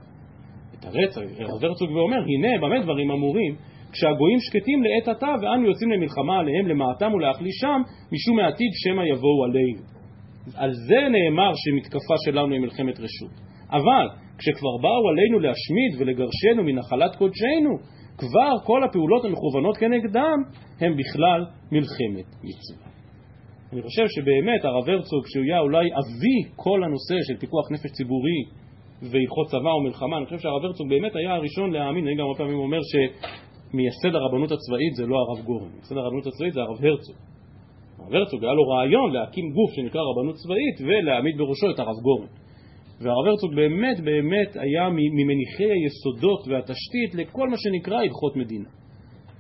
את 0.80 0.86
הרצח, 0.86 1.22
הרב 1.40 1.64
הרצוג 1.64 1.90
ואומר, 1.92 2.22
הנה 2.32 2.52
במה 2.62 2.84
דברים 2.84 3.12
אמורים, 3.12 3.56
כשהגויים 3.92 4.40
שקטים 4.40 4.80
לעת 4.84 5.08
עתה 5.08 5.34
ואנו 5.42 5.64
יוצאים 5.68 5.92
למלחמה 5.92 6.40
עליהם 6.40 6.68
למעטם 6.68 7.14
ולהחלישם 7.14 7.80
משום 8.14 8.36
מעתיד 8.36 8.72
שמא 8.74 9.02
יבואו 9.12 9.44
עלינו. 9.46 9.97
על 10.56 10.74
זה 10.74 11.00
נאמר 11.12 11.52
שמתקפה 11.56 12.16
שלנו 12.26 12.54
היא 12.54 12.62
מלחמת 12.62 13.00
רשות. 13.00 13.32
אבל 13.72 14.08
כשכבר 14.38 14.78
באו 14.82 15.10
עלינו 15.10 15.40
להשמיד 15.40 15.92
ולגרשנו 16.00 16.64
מנחלת 16.64 17.16
קודשנו, 17.16 17.74
כבר 18.18 18.52
כל 18.64 18.84
הפעולות 18.84 19.26
המכוונות 19.26 19.78
כנגדם 19.78 20.38
הם 20.82 20.98
בכלל 20.98 21.46
מלחמת 21.72 22.30
מצווה. 22.44 22.88
אני 23.74 23.82
חושב 23.82 24.06
שבאמת 24.08 24.66
הרב 24.66 24.90
הרצוג, 24.90 25.24
שהוא 25.28 25.44
היה 25.44 25.60
אולי 25.60 25.88
אבי 26.00 26.40
כל 26.56 26.84
הנושא 26.84 27.16
של 27.28 27.38
פיקוח 27.40 27.72
נפש 27.72 27.92
ציבורי 27.92 28.42
והלכות 29.02 29.48
צבא 29.48 29.74
ומלחמה, 29.78 30.18
אני 30.18 30.26
חושב 30.26 30.40
שהרב 30.40 30.66
הרצוג 30.66 30.90
באמת 30.90 31.16
היה 31.16 31.34
הראשון 31.36 31.72
להאמין, 31.72 32.08
אני 32.08 32.16
גם 32.16 32.26
הרבה 32.26 32.38
פעמים 32.38 32.60
אומר 32.60 32.80
שמייסד 32.92 34.16
הרבנות 34.16 34.52
הצבאית 34.52 34.94
זה 34.96 35.06
לא 35.06 35.16
הרב 35.24 35.46
גורן, 35.46 35.70
מייסד 35.76 35.98
הרבנות 35.98 36.28
הצבאית 36.28 36.54
זה 36.54 36.62
הרב 36.62 36.86
הרצוג. 36.86 37.16
הרצוג 38.16 38.44
היה 38.44 38.54
לו 38.54 38.64
רעיון 38.68 39.12
להקים 39.14 39.52
גוף 39.52 39.72
שנקרא 39.76 40.02
רבנות 40.02 40.36
צבאית 40.36 40.78
ולהעמיד 40.82 41.38
בראשו 41.38 41.72
את 41.72 41.80
הרב 41.80 42.00
גורן. 42.04 42.28
והרב 43.02 43.26
הרצוג 43.28 43.56
באמת 43.56 44.00
באמת 44.00 44.52
היה 44.56 44.90
ממניחי 44.90 45.72
היסודות 45.72 46.48
והתשתית 46.48 47.16
לכל 47.16 47.50
מה 47.50 47.58
שנקרא 47.58 47.98
הלכות 47.98 48.36
מדינה. 48.36 48.70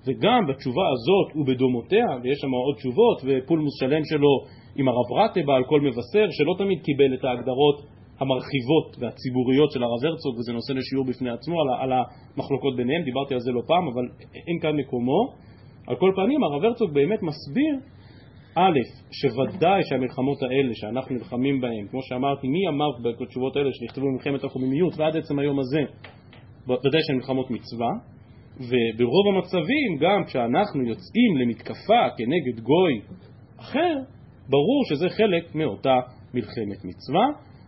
וגם 0.08 0.42
בתשובה 0.50 0.86
הזאת 0.94 1.36
ובדומותיה, 1.36 2.08
ויש 2.24 2.38
שם 2.42 2.52
עוד 2.52 2.76
תשובות, 2.76 3.18
ופולמוס 3.26 3.80
שלם 3.80 4.02
שלו 4.04 4.34
עם 4.76 4.88
הרב 4.88 5.10
רטה 5.20 5.40
על 5.40 5.64
כל 5.64 5.82
מבשר, 5.82 6.28
שלא 6.32 6.54
תמיד 6.58 6.80
קיבל 6.82 7.14
את 7.14 7.24
ההגדרות 7.24 7.78
המרחיבות 8.20 8.90
והציבוריות 9.00 9.72
של 9.72 9.84
הרב 9.84 10.06
הרצוג, 10.06 10.34
וזה 10.38 10.54
נושא 10.54 10.74
לשיעור 10.74 11.06
בפני 11.06 11.30
עצמו 11.30 11.56
על, 11.62 11.68
על 11.82 11.92
המחלוקות 11.92 12.76
ביניהם, 12.76 13.04
דיברתי 13.04 13.34
על 13.34 13.40
זה 13.40 13.52
לא 13.52 13.62
פעם, 13.68 13.88
אבל 13.94 14.06
אין 14.48 14.60
כאן 14.62 14.76
מקומו. 14.76 15.22
על 15.88 15.96
כל 15.96 16.12
פנים, 16.16 16.44
הרב 16.44 16.64
הרצוג 16.64 16.94
באמת 16.94 17.22
מסביר, 17.30 17.74
א', 18.60 18.80
שוודאי 19.12 19.82
שהמלחמות 19.84 20.38
האלה 20.44 20.74
שאנחנו 20.74 21.16
נלחמים 21.16 21.62
בהן, 21.62 21.88
כמו 21.92 22.02
שאמרתי, 22.02 22.48
מי 22.48 22.68
אמר 22.68 22.90
בתשובות 23.22 23.56
האלה 23.56 23.70
שנכתבו 23.74 24.06
במלחמת 24.06 24.44
החוממיות 24.44 24.94
ועד 24.98 25.18
עצם 25.18 25.40
היום 25.40 25.60
הזה, 25.60 25.82
ודאי 26.64 27.02
שהן 27.04 27.16
מלחמות 27.16 27.52
מצווה, 27.52 27.92
וברוב 28.56 29.26
המצבים, 29.36 29.90
גם 30.00 30.24
כשאנחנו 30.26 30.82
יוצאים 30.84 31.38
למתקפה 31.42 32.04
כנגד 32.18 32.60
גוי 32.60 32.94
אחר, 33.60 33.96
ברור 34.50 34.82
שזה 34.90 35.10
חלק 35.10 35.56
מאותה 35.56 35.96
מלחמת 36.34 36.86
מצווה. 36.86 37.26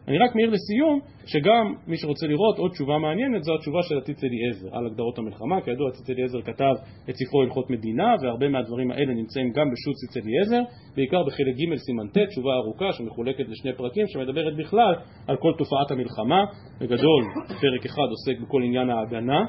אני 0.10 0.18
רק 0.18 0.36
מעיר 0.36 0.50
לסיום, 0.50 1.00
שגם 1.26 1.74
מי 1.88 1.98
שרוצה 1.98 2.28
לראות 2.28 2.58
עוד 2.58 2.72
תשובה 2.72 2.98
מעניינת, 2.98 3.44
זו 3.44 3.56
התשובה 3.56 3.84
של 3.84 3.98
הציץ 3.98 4.24
אליעזר 4.24 4.68
על 4.72 4.86
הגדרות 4.86 5.18
המלחמה. 5.18 5.62
כידוע, 5.62 5.90
הציץ 5.90 6.10
אליעזר 6.10 6.42
כתב 6.42 6.74
את 7.10 7.16
ספרו 7.16 7.42
הלכות 7.42 7.70
מדינה, 7.70 8.16
והרבה 8.22 8.50
מהדברים 8.50 8.92
האלה 8.92 9.14
נמצאים 9.14 9.52
גם 9.52 9.68
בשו"ת 9.72 9.96
ציץ 9.96 10.24
אליעזר, 10.24 10.62
בעיקר 10.96 11.24
בחלק 11.24 11.56
ג' 11.56 11.76
סימן 11.76 12.08
ט', 12.08 12.30
תשובה 12.30 12.54
ארוכה 12.54 12.92
שמחולקת 12.92 13.50
לשני 13.50 13.74
פרקים, 13.74 14.06
שמדברת 14.08 14.56
בכלל 14.58 14.94
על 15.28 15.38
כל 15.38 15.54
תופעת 15.58 15.92
המלחמה. 15.92 16.46
בגדול, 16.80 17.24
פרק 17.48 17.86
אחד 17.86 18.08
עוסק 18.10 18.42
בכל 18.42 18.62
עניין 18.64 18.90
ההגנה, 18.90 19.46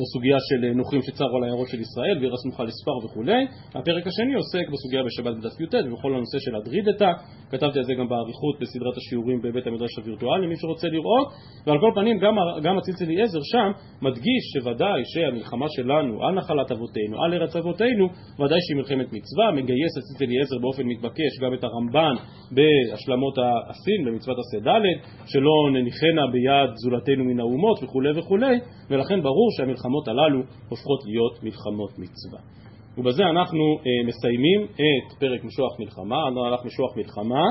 בסוגיה 0.00 0.36
של 0.48 0.64
אה, 0.64 0.74
נוכרים 0.74 1.02
שצרו 1.02 1.36
על 1.36 1.42
העיירות 1.42 1.68
של 1.68 1.80
ישראל 1.80 2.16
ועיר 2.18 2.34
הסמוכה 2.34 2.64
לספר 2.64 2.96
וכולי. 3.04 3.46
הפרק 3.74 4.06
השני 4.06 4.34
עוסק 4.34 4.66
בסוגיה 4.72 5.02
בשבת 5.06 5.34
בדף 5.38 5.60
י"ט 5.60 5.74
ובכל 5.86 6.14
הנושא 6.14 6.38
של 6.38 6.54
הדרידתא, 6.56 7.10
כתבתי 7.50 7.78
על 7.78 7.84
זה 7.84 7.94
גם 7.94 8.08
באריכות 8.08 8.54
בסדרת 8.60 8.96
השיעורים 8.96 9.38
בבית 9.42 9.66
המדרש 9.66 9.98
הווירטואלי, 9.98 10.46
מי 10.46 10.56
שרוצה 10.56 10.88
לראות, 10.88 11.28
ועל 11.66 11.78
כל 11.80 11.90
פנים 11.94 12.18
גם, 12.18 12.34
גם 12.62 12.78
הציץ 12.78 13.02
אליעזר 13.02 13.42
שם 13.42 13.70
מדגיש 14.02 14.42
שוודאי 14.52 15.00
שהמלחמה 15.04 15.66
שלנו 15.68 16.24
על 16.24 16.34
נחלת 16.34 16.70
אבותינו, 16.72 17.14
על 17.22 17.34
ארץ 17.34 17.56
אבותינו, 17.56 18.04
ודאי 18.40 18.60
שהיא 18.64 18.76
מלחמת 18.76 19.08
מצווה, 19.16 19.46
מגייס 19.52 19.94
הציץ 19.98 20.18
אליעזר 20.22 20.58
באופן 20.58 20.82
מתבקש 20.92 21.32
גם 21.42 21.54
את 21.54 21.64
הרמב"ן 21.64 22.14
בהשלמות 22.56 23.36
הסין, 23.70 24.00
במצוות 24.06 24.36
עשה 24.42 24.58
ד', 24.68 24.86
שלא 25.26 25.54
נניחנה 25.72 26.24
ביד 26.32 26.70
זולתנו 26.74 27.24
מן 27.24 27.40
האומות 27.40 27.82
וכולי 27.82 28.10
וכולי, 28.18 28.56
ולכן 28.90 29.22
ברור 29.22 29.48
שהמלחמות 29.66 30.08
הללו 30.08 30.40
הופכות 30.68 31.04
להיות 31.04 31.42
מלחמות 31.42 31.98
מצווה. 31.98 32.40
ובזה 32.98 33.22
אנחנו 33.24 33.64
אה, 33.78 34.08
מסיימים 34.08 34.64
את 34.64 35.18
פרק 35.20 35.44
משוח 35.44 35.80
מלחמה, 35.80 36.16
הלך 36.46 36.64
משוח 36.64 36.96
מלחמה, 36.96 37.44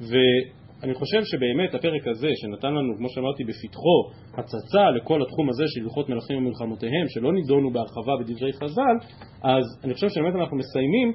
ואני 0.00 0.94
חושב 0.94 1.20
שבאמת 1.24 1.74
הפרק 1.74 2.06
הזה 2.08 2.28
שנתן 2.34 2.74
לנו, 2.74 2.96
כמו 2.96 3.08
שאמרתי, 3.08 3.44
בפתחו 3.44 3.96
הצצה 4.38 4.90
לכל 4.90 5.22
התחום 5.22 5.48
הזה 5.48 5.64
של 5.66 5.80
הלכות 5.84 6.08
מלכים 6.08 6.38
ומלחמותיהם, 6.38 7.06
שלא 7.08 7.32
נידונו 7.32 7.70
בהרחבה 7.70 8.12
בדברי 8.20 8.52
חז"ל, 8.52 8.96
אז 9.42 9.64
אני 9.84 9.94
חושב 9.94 10.08
שבאמת 10.08 10.34
אנחנו 10.34 10.56
מסיימים 10.56 11.12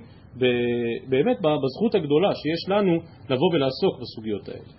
באמת 1.09 1.37
בזכות 1.41 1.95
הגדולה 1.95 2.29
שיש 2.35 2.69
לנו 2.69 2.93
לבוא 3.29 3.49
ולעסוק 3.53 3.93
בסוגיות 4.01 4.49
האלה 4.49 4.71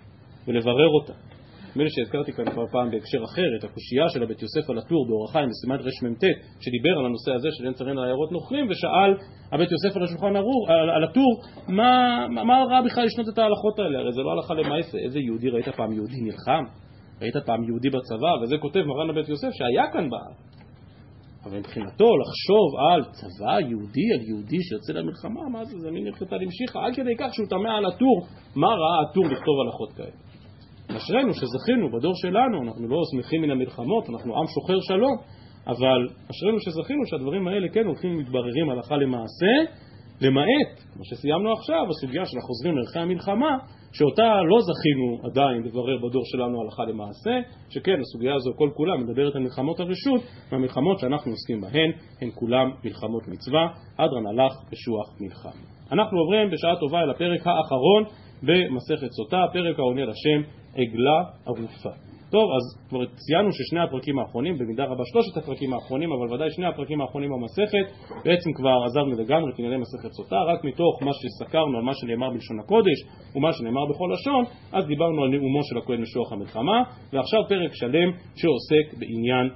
ולברר 0.47 0.89
אותן. 1.01 1.36
נדמה 1.69 1.83
לי 1.83 1.89
שהזכרתי 1.89 2.31
כאן 2.33 2.45
כבר 2.51 2.67
פעם 2.71 2.91
בהקשר 2.91 3.23
אחר 3.23 3.49
את 3.59 3.63
הקושייה 3.63 4.09
של 4.09 4.23
הבית 4.23 4.41
יוסף 4.41 4.69
על 4.69 4.77
הטור 4.77 5.07
באור 5.07 5.25
החיים 5.29 5.49
בסימן 5.49 5.75
רמ"ט 5.75 6.23
שדיבר 6.63 6.93
על 6.99 7.05
הנושא 7.05 7.31
הזה 7.31 7.49
של 7.51 7.65
אין 7.65 7.73
צריכים 7.73 7.95
לעיירות 7.95 8.31
נוכרים 8.31 8.65
ושאל 8.69 9.11
הבית 9.51 9.69
יוסף 9.71 9.97
על 9.97 10.03
השולחן 10.03 10.35
ערור, 10.35 10.71
על, 10.71 10.89
על 10.89 11.03
הטור 11.03 11.31
מה, 11.67 12.27
מה 12.29 12.63
רע 12.69 12.81
בכלל 12.81 13.03
לשנות 13.03 13.29
את 13.33 13.37
ההלכות 13.37 13.79
האלה 13.79 13.99
הרי 13.99 14.11
זה 14.11 14.21
לא 14.21 14.31
הלכה 14.31 14.53
למעשה 14.53 14.97
איזה 14.97 15.19
יהודי 15.19 15.49
ראית 15.49 15.69
פעם 15.69 15.93
יהודי 15.93 16.21
נלחם? 16.21 16.63
ראית 17.21 17.37
פעם 17.45 17.63
יהודי 17.63 17.89
בצבא? 17.89 18.33
וזה 18.41 18.55
כותב 18.57 18.79
מרן 18.79 19.09
הבית 19.09 19.29
יוסף 19.29 19.51
שהיה 19.51 19.91
כאן 19.93 20.09
בארץ 20.09 20.57
אבל 21.47 21.57
מבחינתו 21.57 22.05
לחשוב 22.17 22.67
על 22.89 23.03
צבא 23.03 23.59
יהודי, 23.59 24.13
על 24.13 24.21
יהודי 24.21 24.57
שיוצא 24.61 24.93
למלחמה, 24.93 25.49
מה 25.49 25.65
זה, 25.65 25.79
זה 25.79 25.91
מין 25.91 26.07
הלכתה 26.07 26.35
למשיחה, 26.37 26.85
עד 26.85 26.95
כדי 26.95 27.15
כך 27.19 27.33
שהוא 27.33 27.47
תמה 27.49 27.77
על 27.77 27.85
הטור, 27.85 28.17
מה 28.55 28.67
ראה 28.67 29.09
הטור 29.09 29.25
לכתוב 29.25 29.55
הלכות 29.65 29.93
כאלה. 29.93 30.26
אשרינו 30.95 31.33
שזכינו 31.33 31.91
בדור 31.91 32.13
שלנו, 32.15 32.63
אנחנו 32.63 32.87
לא 32.87 32.97
שמחים 33.11 33.41
מן 33.41 33.51
המלחמות, 33.51 34.09
אנחנו 34.09 34.37
עם 34.37 34.47
שוחר 34.47 34.79
שלום, 34.81 35.15
אבל 35.67 36.07
אשרינו 36.31 36.59
שזכינו 36.59 37.05
שהדברים 37.05 37.47
האלה 37.47 37.67
כן 37.73 37.85
הולכים 37.85 38.15
ומתבררים 38.15 38.69
הלכה 38.69 38.95
למעשה, 38.97 39.53
למעט, 40.21 40.71
כמו 40.93 41.05
שסיימנו 41.05 41.53
עכשיו, 41.53 41.85
הסוגיה 41.89 42.25
של 42.25 42.37
החוזרים 42.37 42.77
לערכי 42.77 42.99
המלחמה, 42.99 43.57
שאותה 43.93 44.41
לא 44.41 44.57
זכינו 44.61 45.29
עדיין 45.31 45.63
לברר 45.63 45.97
בדור 45.97 46.23
שלנו 46.25 46.61
הלכה 46.61 46.83
למעשה, 46.83 47.35
שכן 47.69 47.99
הסוגיה 48.01 48.35
הזו 48.35 48.51
כל 48.57 48.69
כולה 48.73 48.97
מדברת 48.97 49.35
על 49.35 49.41
מלחמות 49.41 49.79
הרשות, 49.79 50.21
והמלחמות 50.51 50.99
שאנחנו 50.99 51.31
עוסקים 51.31 51.61
בהן 51.61 51.91
הן 52.21 52.29
כולם 52.35 52.71
מלחמות 52.83 53.27
מצווה, 53.27 53.67
אדרן 53.97 54.27
הלך 54.27 54.53
בשוח 54.71 55.21
מלחם. 55.21 55.57
אנחנו 55.91 56.19
עוברים 56.19 56.49
בשעה 56.51 56.75
טובה 56.79 56.99
אל 56.99 57.09
הפרק 57.09 57.47
האחרון 57.47 58.03
במסכת 58.43 59.11
סוטה, 59.11 59.43
פרק 59.53 59.79
העונה 59.79 60.05
לשם 60.05 60.41
עגלה 60.75 61.19
ערופה. 61.45 62.07
טוב, 62.31 62.49
אז 62.57 62.89
כבר 62.89 63.05
ציינו 63.05 63.49
ששני 63.51 63.79
הפרקים 63.79 64.19
האחרונים, 64.19 64.57
במידה 64.57 64.83
רבה 64.83 65.03
שלושת 65.11 65.37
הפרקים 65.37 65.73
האחרונים, 65.73 66.09
אבל 66.11 66.33
ודאי 66.33 66.51
שני 66.51 66.65
הפרקים 66.65 67.01
האחרונים 67.01 67.29
במסכת, 67.29 67.85
בעצם 68.25 68.53
כבר 68.53 68.77
עזבנו 68.85 69.23
לגמרי 69.23 69.51
את 69.53 69.59
ענייני 69.59 69.77
מסכת 69.77 70.11
סוטה, 70.11 70.35
רק 70.35 70.63
מתוך 70.63 71.03
מה 71.03 71.11
שסקרנו 71.13 71.77
על 71.77 71.83
מה 71.83 71.93
שנאמר 71.93 72.29
בלשון 72.29 72.59
הקודש 72.59 72.99
ומה 73.35 73.53
שנאמר 73.53 73.85
בכל 73.89 74.09
לשון, 74.13 74.43
אז 74.71 74.85
דיברנו 74.87 75.23
על 75.23 75.29
נאומו 75.29 75.63
של 75.63 75.77
הכהן 75.77 76.01
משוח 76.01 76.33
המלחמה, 76.33 76.83
ועכשיו 77.13 77.39
פרק 77.49 77.71
שלם 77.73 78.09
שעוסק 78.35 78.99
בעניין 78.99 79.49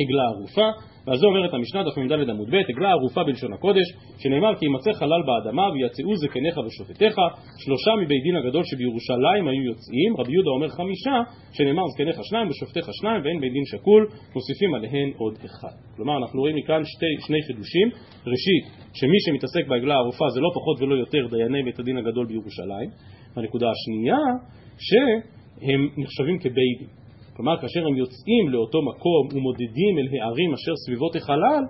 עגלה 0.00 0.24
ערופה. 0.34 0.68
ועל 1.08 1.16
זה 1.16 1.26
אומרת 1.26 1.54
המשנה 1.54 1.82
דף 1.82 1.98
מ"ד 1.98 2.30
עמוד 2.30 2.50
ב' 2.50 2.54
עגלה 2.54 2.90
ערופה 2.90 3.24
בלשון 3.24 3.52
הקודש 3.52 3.86
שנאמר 4.18 4.52
כי 4.58 4.64
יימצא 4.66 4.92
חלל 4.92 5.22
באדמה 5.28 5.66
ויצאו 5.72 6.16
זקניך 6.16 6.56
ושופטיך. 6.66 7.16
שלושה 7.62 7.90
מבית 8.00 8.22
דין 8.22 8.36
הגדול 8.36 8.64
שבירושלים 8.64 9.48
היו 9.48 9.62
יוצאים. 9.70 10.10
רבי 10.18 10.32
יהודה 10.32 10.50
אומר 10.56 10.68
חמישה 10.68 11.16
שנאמר 11.56 11.82
זקניך 11.94 12.16
שניים 12.28 12.48
ושופטיך 12.48 12.86
שניים 13.00 13.20
ואין 13.24 13.40
בית 13.40 13.52
דין 13.52 13.64
שקול. 13.72 14.02
מוסיפים 14.34 14.74
עליהן 14.74 15.08
עוד 15.16 15.34
אחד. 15.46 15.74
כלומר 15.96 16.16
אנחנו 16.22 16.40
רואים 16.40 16.56
מכאן 16.56 16.82
שתי, 16.84 17.12
שני 17.26 17.40
חידושים. 17.46 17.88
ראשית 18.32 18.64
שמי 18.98 19.18
שמתעסק 19.24 19.64
בעגלה 19.68 19.94
הערופה 19.94 20.24
זה 20.34 20.40
לא 20.40 20.50
פחות 20.54 20.76
ולא 20.80 20.94
יותר 20.94 21.22
דייני 21.30 21.62
בית 21.62 21.78
הדין 21.78 21.96
הגדול 21.96 22.26
בירושלים. 22.26 22.88
והנקודה 23.34 23.66
השנייה 23.74 24.22
שהם 24.86 25.82
נחשבים 26.02 26.38
כבית 26.38 26.78
דין 26.80 26.97
כלומר, 27.38 27.60
כאשר 27.60 27.86
הם 27.86 27.96
יוצאים 27.96 28.48
לאותו 28.48 28.78
מקום 28.82 29.28
ומודדים 29.32 29.98
אל 29.98 30.22
הערים 30.22 30.54
אשר 30.54 30.72
סביבות 30.86 31.16
החלל, 31.16 31.62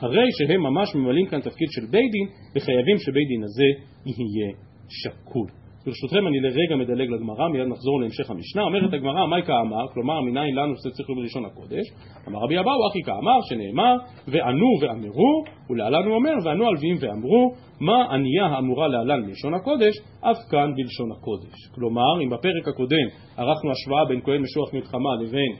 הרי 0.00 0.28
שהם 0.38 0.60
ממש 0.60 0.94
ממלאים 0.94 1.26
כאן 1.26 1.40
תפקיד 1.40 1.68
של 1.70 1.86
בית 1.90 2.10
דין, 2.12 2.26
וחייבים 2.56 2.98
שבית 2.98 3.28
דין 3.28 3.42
הזה 3.42 3.64
יהיה 4.06 4.52
שקול. 4.88 5.63
ברשותכם 5.86 6.26
אני 6.28 6.40
לרגע 6.40 6.76
מדלג 6.76 7.08
לגמרא, 7.10 7.48
מיד 7.48 7.66
נחזור 7.66 8.00
להמשך 8.00 8.30
המשנה. 8.30 8.62
אומרת 8.62 8.92
הגמרא, 8.92 9.26
מהי 9.26 9.42
כאמר? 9.42 9.86
כלומר, 9.94 10.20
מניין 10.20 10.54
לנו 10.54 10.76
שזה 10.76 10.90
צריך 10.90 11.10
להיות 11.10 11.22
בלשון 11.22 11.44
הקודש. 11.44 11.86
אמר 12.28 12.38
רבי 12.44 12.58
אבאו, 12.58 12.88
אחי 12.90 13.02
כאמר, 13.02 13.38
שנאמר, 13.48 13.94
וענו 14.28 14.66
ואמרו, 14.80 15.44
ולהלן 15.70 16.04
הוא 16.06 16.14
אומר, 16.14 16.34
וענו 16.44 16.66
הלוויים 16.66 16.96
ואמרו, 17.00 17.52
מה 17.80 18.14
ענייה 18.14 18.46
האמורה 18.46 18.88
להלן 18.88 19.26
בלשון 19.26 19.54
הקודש, 19.54 19.94
אף 20.20 20.36
כאן 20.50 20.72
בלשון 20.76 21.12
הקודש. 21.12 21.68
כלומר, 21.74 22.12
אם 22.24 22.30
בפרק 22.30 22.68
הקודם 22.68 23.06
ערכנו 23.36 23.70
השוואה 23.70 24.04
בין 24.08 24.20
כהן 24.24 24.42
משוח 24.42 24.74
מלחמה 24.74 25.10
לבין, 25.22 25.52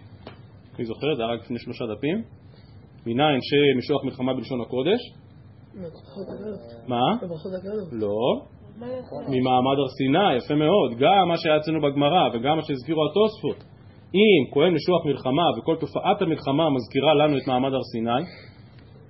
מי 0.78 0.84
זוכר? 0.84 1.14
זה 1.14 1.22
היה 1.22 1.32
רק 1.32 1.40
לפני 1.40 1.58
שלושה 1.58 1.84
דפים. 1.96 2.22
מניין 3.06 3.38
שמשוח 3.48 4.04
מלחמה 4.04 4.34
בלשון 4.34 4.60
הקודש? 4.60 5.00
מה? 6.88 7.16
לא. 7.92 8.46
ממעמד 9.28 9.76
הר 9.78 9.88
סיני, 9.88 10.36
יפה 10.36 10.54
מאוד, 10.54 10.98
גם 10.98 11.28
מה 11.28 11.36
שהיה 11.36 11.56
אצלנו 11.56 11.80
בגמרא 11.80 12.28
וגם 12.32 12.56
מה 12.56 12.62
שהזכירו 12.62 13.00
התוספות. 13.06 13.64
אם 14.14 14.52
כהן 14.52 14.74
משוח 14.74 15.06
מלחמה 15.06 15.42
וכל 15.58 15.76
תופעת 15.80 16.22
המלחמה 16.22 16.70
מזכירה 16.70 17.14
לנו 17.14 17.38
את 17.38 17.46
מעמד 17.46 17.72
הר 17.74 17.82
סיני 17.92 18.22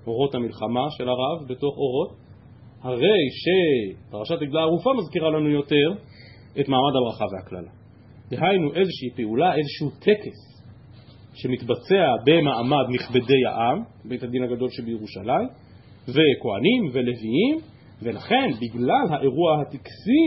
אורות 0.07 0.35
המלחמה 0.35 0.87
של 0.91 1.09
הרב 1.09 1.49
בתוך 1.49 1.75
אורות 1.77 2.11
הרי 2.83 3.21
שפרשת 3.43 4.43
עגלה 4.43 4.61
ערופה 4.61 4.91
מזכירה 4.99 5.31
לנו 5.31 5.51
יותר 5.51 5.89
את 6.61 6.69
מעמד 6.69 6.93
הברכה 6.97 7.25
והקללה. 7.33 7.71
דהיינו 8.31 8.75
איזושהי 8.75 9.11
פעולה, 9.17 9.55
איזשהו 9.55 9.91
טקס 9.91 10.55
שמתבצע 11.35 12.07
במעמד 12.27 12.85
נכבדי 12.95 13.47
העם, 13.47 13.83
בית 14.05 14.23
הדין 14.23 14.43
הגדול 14.43 14.69
שבירושלים 14.71 15.49
וכהנים 16.09 16.83
ולוויים 16.93 17.74
ולכן, 18.03 18.49
בגלל 18.61 19.07
האירוע 19.11 19.61
הטקסי, 19.61 20.23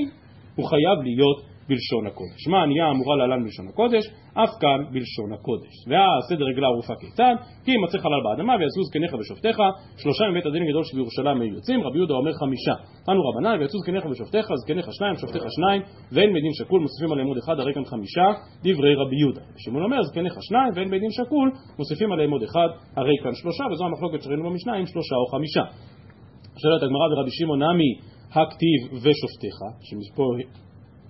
הוא 0.56 0.65
חייב 0.65 1.03
להיות 1.03 1.58
בלשון 1.69 2.08
הקודש. 2.08 2.47
מה 2.47 2.63
ענייה 2.63 2.91
אמורה 2.91 3.15
להלן 3.15 3.43
בלשון 3.43 3.67
הקודש? 3.67 4.03
אף 4.43 4.51
כאן 4.62 4.80
בלשון 4.93 5.30
הקודש. 5.34 5.73
והסדר 5.88 6.45
רגלה 6.51 6.67
ערופה 6.67 6.93
כיצד? 7.01 7.36
כי 7.63 7.71
ימצא 7.71 7.97
חלל 7.97 8.21
באדמה 8.25 8.53
ויעשו 8.60 8.84
זקניך 8.84 9.13
ושופטיך, 9.19 9.58
שלושה 9.97 10.23
מבית 10.32 10.45
הדין 10.45 10.63
הגדול 10.63 10.84
שבירושלים 10.84 11.41
היו 11.41 11.53
יוצאים, 11.53 11.80
רבי 11.86 11.97
יהודה 11.97 12.13
אומר 12.13 12.34
חמישה. 12.41 12.75
תנו 13.06 13.21
רבנן 13.27 13.60
ויעשו 13.60 13.77
זקניך 13.84 14.06
ושופטיך, 14.06 14.45
זקניך 14.63 14.88
שניים, 14.97 15.15
שופטיך 15.15 15.43
שניים, 15.56 15.82
ואין 16.12 16.30
בית 16.34 16.43
דין 16.45 16.53
שקול, 16.60 16.80
מוסיפים 16.82 17.12
עליהם 17.12 17.27
עוד 17.27 17.38
אחד, 17.38 17.60
הרי 17.60 17.73
כאן 17.73 17.86
חמישה, 17.86 18.27
דברי 18.65 18.93
רבי 19.01 19.17
יהודה. 19.21 19.43
שמעון 19.58 19.84
אומר 19.84 20.01
זקניך 20.03 20.36
שניים 20.47 20.71
ואין 20.75 20.89
בית 20.91 21.01
דין 21.01 21.12
שקול, 21.12 21.47
מוסיפים 21.80 22.12
עליהם 22.12 22.32
עוד 22.32 22.43
אחד, 22.43 22.69
הרי 22.97 23.15
כאן 23.23 23.34
שלושה, 23.34 23.63
וזו 23.71 23.86
המחלוקת 23.86 24.21
שראינו 24.21 24.43
במשנה 24.49 24.73
אם 24.80 24.86
שלושה 24.86 25.15
או 25.21 25.25
חמישה. 25.34 25.63
שואלת 26.62 26.84
הגמרא 26.84 27.08
ורבי 27.12 27.32
שמעון 27.32 27.63
נמי 27.63 27.91
הכתיב 28.38 28.80
ושופטיך, 29.04 29.58
שמפה 29.88 30.24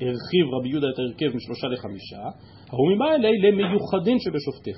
הרחיב 0.01 0.45
רבי 0.55 0.69
יהודה 0.69 0.87
את 0.93 0.99
ההרכב 0.99 1.35
משלושה 1.35 1.67
לחמישה, 1.67 2.21
ההוא 2.71 2.91
אלי 3.15 3.37
למיוחדים 3.45 4.17
שבשופטיך. 4.19 4.77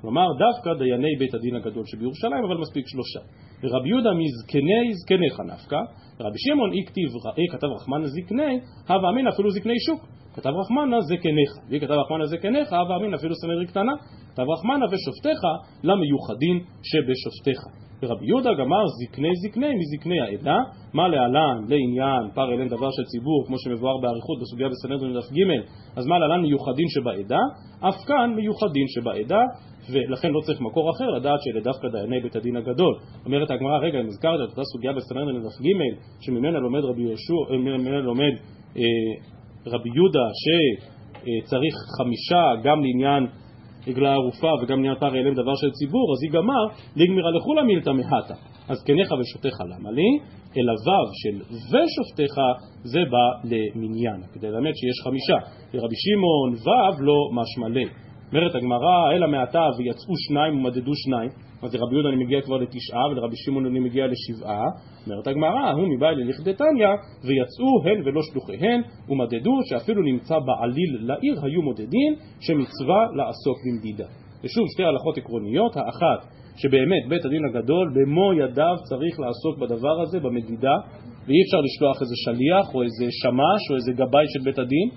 כלומר, 0.00 0.26
דווקא 0.38 0.70
דייני 0.78 1.16
בית 1.18 1.34
הדין 1.34 1.54
הגדול 1.56 1.84
שבירושלים, 1.86 2.44
אבל 2.44 2.56
מספיק 2.56 2.84
שלושה. 2.86 3.20
ורבי 3.62 3.88
יהודה 3.88 4.10
מזקני 4.20 4.94
זקניך 5.00 5.40
נפקא, 5.40 5.80
ורבי 6.20 6.38
שמעון 6.38 6.72
אי 6.72 6.82
כתיב, 6.86 7.08
אי 7.38 7.46
כתב 7.52 7.66
רחמנה 7.76 8.06
זקני, 8.06 8.60
הווה 8.88 9.10
אמין 9.10 9.26
אפילו 9.26 9.50
זקני 9.50 9.78
שוק. 9.86 10.00
כתב 10.34 10.50
רחמנה 10.60 11.00
זקניך, 11.00 11.50
ואי 11.68 11.80
כתב 11.80 11.96
רחמנה 12.02 12.26
זקניך, 12.26 12.72
הווה 12.72 12.96
אמין 12.96 13.14
אפילו 13.14 13.34
סנהדרי 13.34 13.66
קטנה. 13.66 13.92
כתב 14.32 14.46
רחמנה 14.54 14.86
ושופטיך 14.90 15.40
למיוחדים 15.82 16.56
שבשופטיך. 16.82 17.89
ורבי 18.02 18.26
יהודה 18.26 18.50
גמר 18.54 18.84
זקני 18.86 19.28
זקני 19.42 19.74
מזקני 19.74 20.20
העדה, 20.20 20.58
מה 20.94 21.08
להלן 21.08 21.56
לעניין 21.68 22.30
פר 22.34 22.52
אליהם 22.52 22.68
דבר 22.68 22.90
של 22.90 23.04
ציבור, 23.04 23.44
כמו 23.46 23.56
שמבואר 23.58 23.98
באריכות 24.02 24.40
בסוגיה 24.40 24.68
בסנהדרין 24.68 25.12
דף 25.12 25.28
ג', 25.32 25.40
אז 25.96 26.06
מה 26.06 26.18
להלן 26.18 26.42
מיוחדים 26.42 26.88
שבעדה, 26.88 27.42
אף 27.88 27.96
כאן 28.06 28.34
מיוחדים 28.36 28.86
שבעדה, 28.88 29.42
ולכן 29.92 30.30
לא 30.30 30.40
צריך 30.40 30.60
מקור 30.60 30.90
אחר 30.90 31.10
לדעת 31.10 31.38
שאלה 31.42 31.60
דווקא 31.60 31.88
דייני 31.88 32.20
בית 32.20 32.36
הדין 32.36 32.56
הגדול. 32.56 32.94
אומרת 33.24 33.50
הגמרא, 33.50 33.78
רגע, 33.78 34.00
אם 34.00 34.06
הזכרת 34.06 34.40
את 34.44 34.50
אותה 34.50 34.62
סוגיה 34.72 34.92
בסנהדרין 34.92 35.42
דף 35.42 35.60
ג', 35.60 35.70
שממנה 36.20 36.58
לומד 36.58 36.84
רבי 36.84 37.02
יהושע, 37.02 37.56
ממנה 37.58 37.98
לומד 37.98 38.34
אה, 38.76 38.82
רבי 39.66 39.90
יהודה 39.94 40.26
שצריך 40.40 41.74
חמישה 41.98 42.62
גם 42.62 42.82
לעניין 42.84 43.26
עגלה 43.86 44.12
ערופה 44.12 44.52
וגם 44.62 44.78
עניין 44.78 44.94
פר 44.94 45.14
אליהם 45.14 45.34
דבר 45.34 45.54
של 45.54 45.70
ציבור, 45.70 46.12
אז 46.12 46.22
היא 46.22 46.32
גמר 46.32 46.62
לגמירה 46.96 47.30
לכולה 47.30 47.62
מילתא 47.62 47.90
מהתא. 47.90 48.34
אז 48.68 48.84
קניך 48.84 49.08
ושופטיך 49.20 49.54
למה 49.60 49.90
לי? 49.90 50.10
אלא 50.56 50.72
וו 50.72 51.04
של 51.20 51.36
ושופטיך 51.70 52.34
זה 52.82 53.00
בא 53.10 53.26
למניין, 53.50 54.20
כדי 54.32 54.46
ללמד 54.46 54.72
שיש 54.74 55.04
חמישה. 55.04 55.38
לרבי 55.74 55.96
שמעון 56.04 56.50
וו 56.64 57.04
לא 57.04 57.18
משמע 57.32 57.68
לי. 57.68 57.84
אומרת 58.32 58.54
הגמרא, 58.54 59.12
אלא 59.14 59.26
מעתה 59.26 59.66
ויצאו 59.78 60.14
שניים 60.28 60.58
ומדדו 60.58 60.92
שניים. 60.94 61.30
אז 61.62 61.74
לרבי 61.74 61.94
יהודה 61.94 62.08
אני 62.08 62.24
מגיע 62.24 62.40
כבר 62.40 62.56
לתשעה 62.56 63.08
ולרבי 63.10 63.36
שמעון 63.36 63.66
אני 63.66 63.80
מגיע 63.80 64.04
לשבעה. 64.06 64.64
אומרת 65.06 65.26
הגמרא, 65.26 65.72
הוא 65.72 65.88
מבעלי 65.96 66.24
לכדתניא 66.24 66.88
ויצאו 67.24 67.70
הן 67.84 68.02
ולא 68.04 68.20
שלוחיהן 68.22 68.80
ומדדו 69.08 69.54
שאפילו 69.68 70.02
נמצא 70.02 70.34
בעליל 70.38 70.92
לעיר 71.00 71.34
היו 71.42 71.62
מודדים 71.62 72.12
שמצווה 72.40 73.00
לעסוק 73.16 73.58
במדידה. 73.66 74.06
ושוב 74.44 74.64
שתי 74.72 74.84
הלכות 74.84 75.18
עקרוניות, 75.18 75.76
האחת 75.76 76.20
שבאמת 76.56 77.08
בית 77.08 77.24
הדין 77.24 77.44
הגדול 77.44 77.92
במו 77.94 78.32
ידיו 78.32 78.76
צריך 78.88 79.20
לעסוק 79.20 79.58
בדבר 79.58 80.00
הזה, 80.00 80.20
במדידה, 80.20 80.76
ואי 81.26 81.42
אפשר 81.44 81.60
לשלוח 81.66 82.02
איזה 82.02 82.14
שליח 82.24 82.74
או 82.74 82.82
איזה 82.82 83.06
שמש 83.22 83.62
או 83.70 83.76
איזה 83.76 83.92
גבאי 83.92 84.26
של 84.28 84.40
בית 84.44 84.58
הדין, 84.58 84.88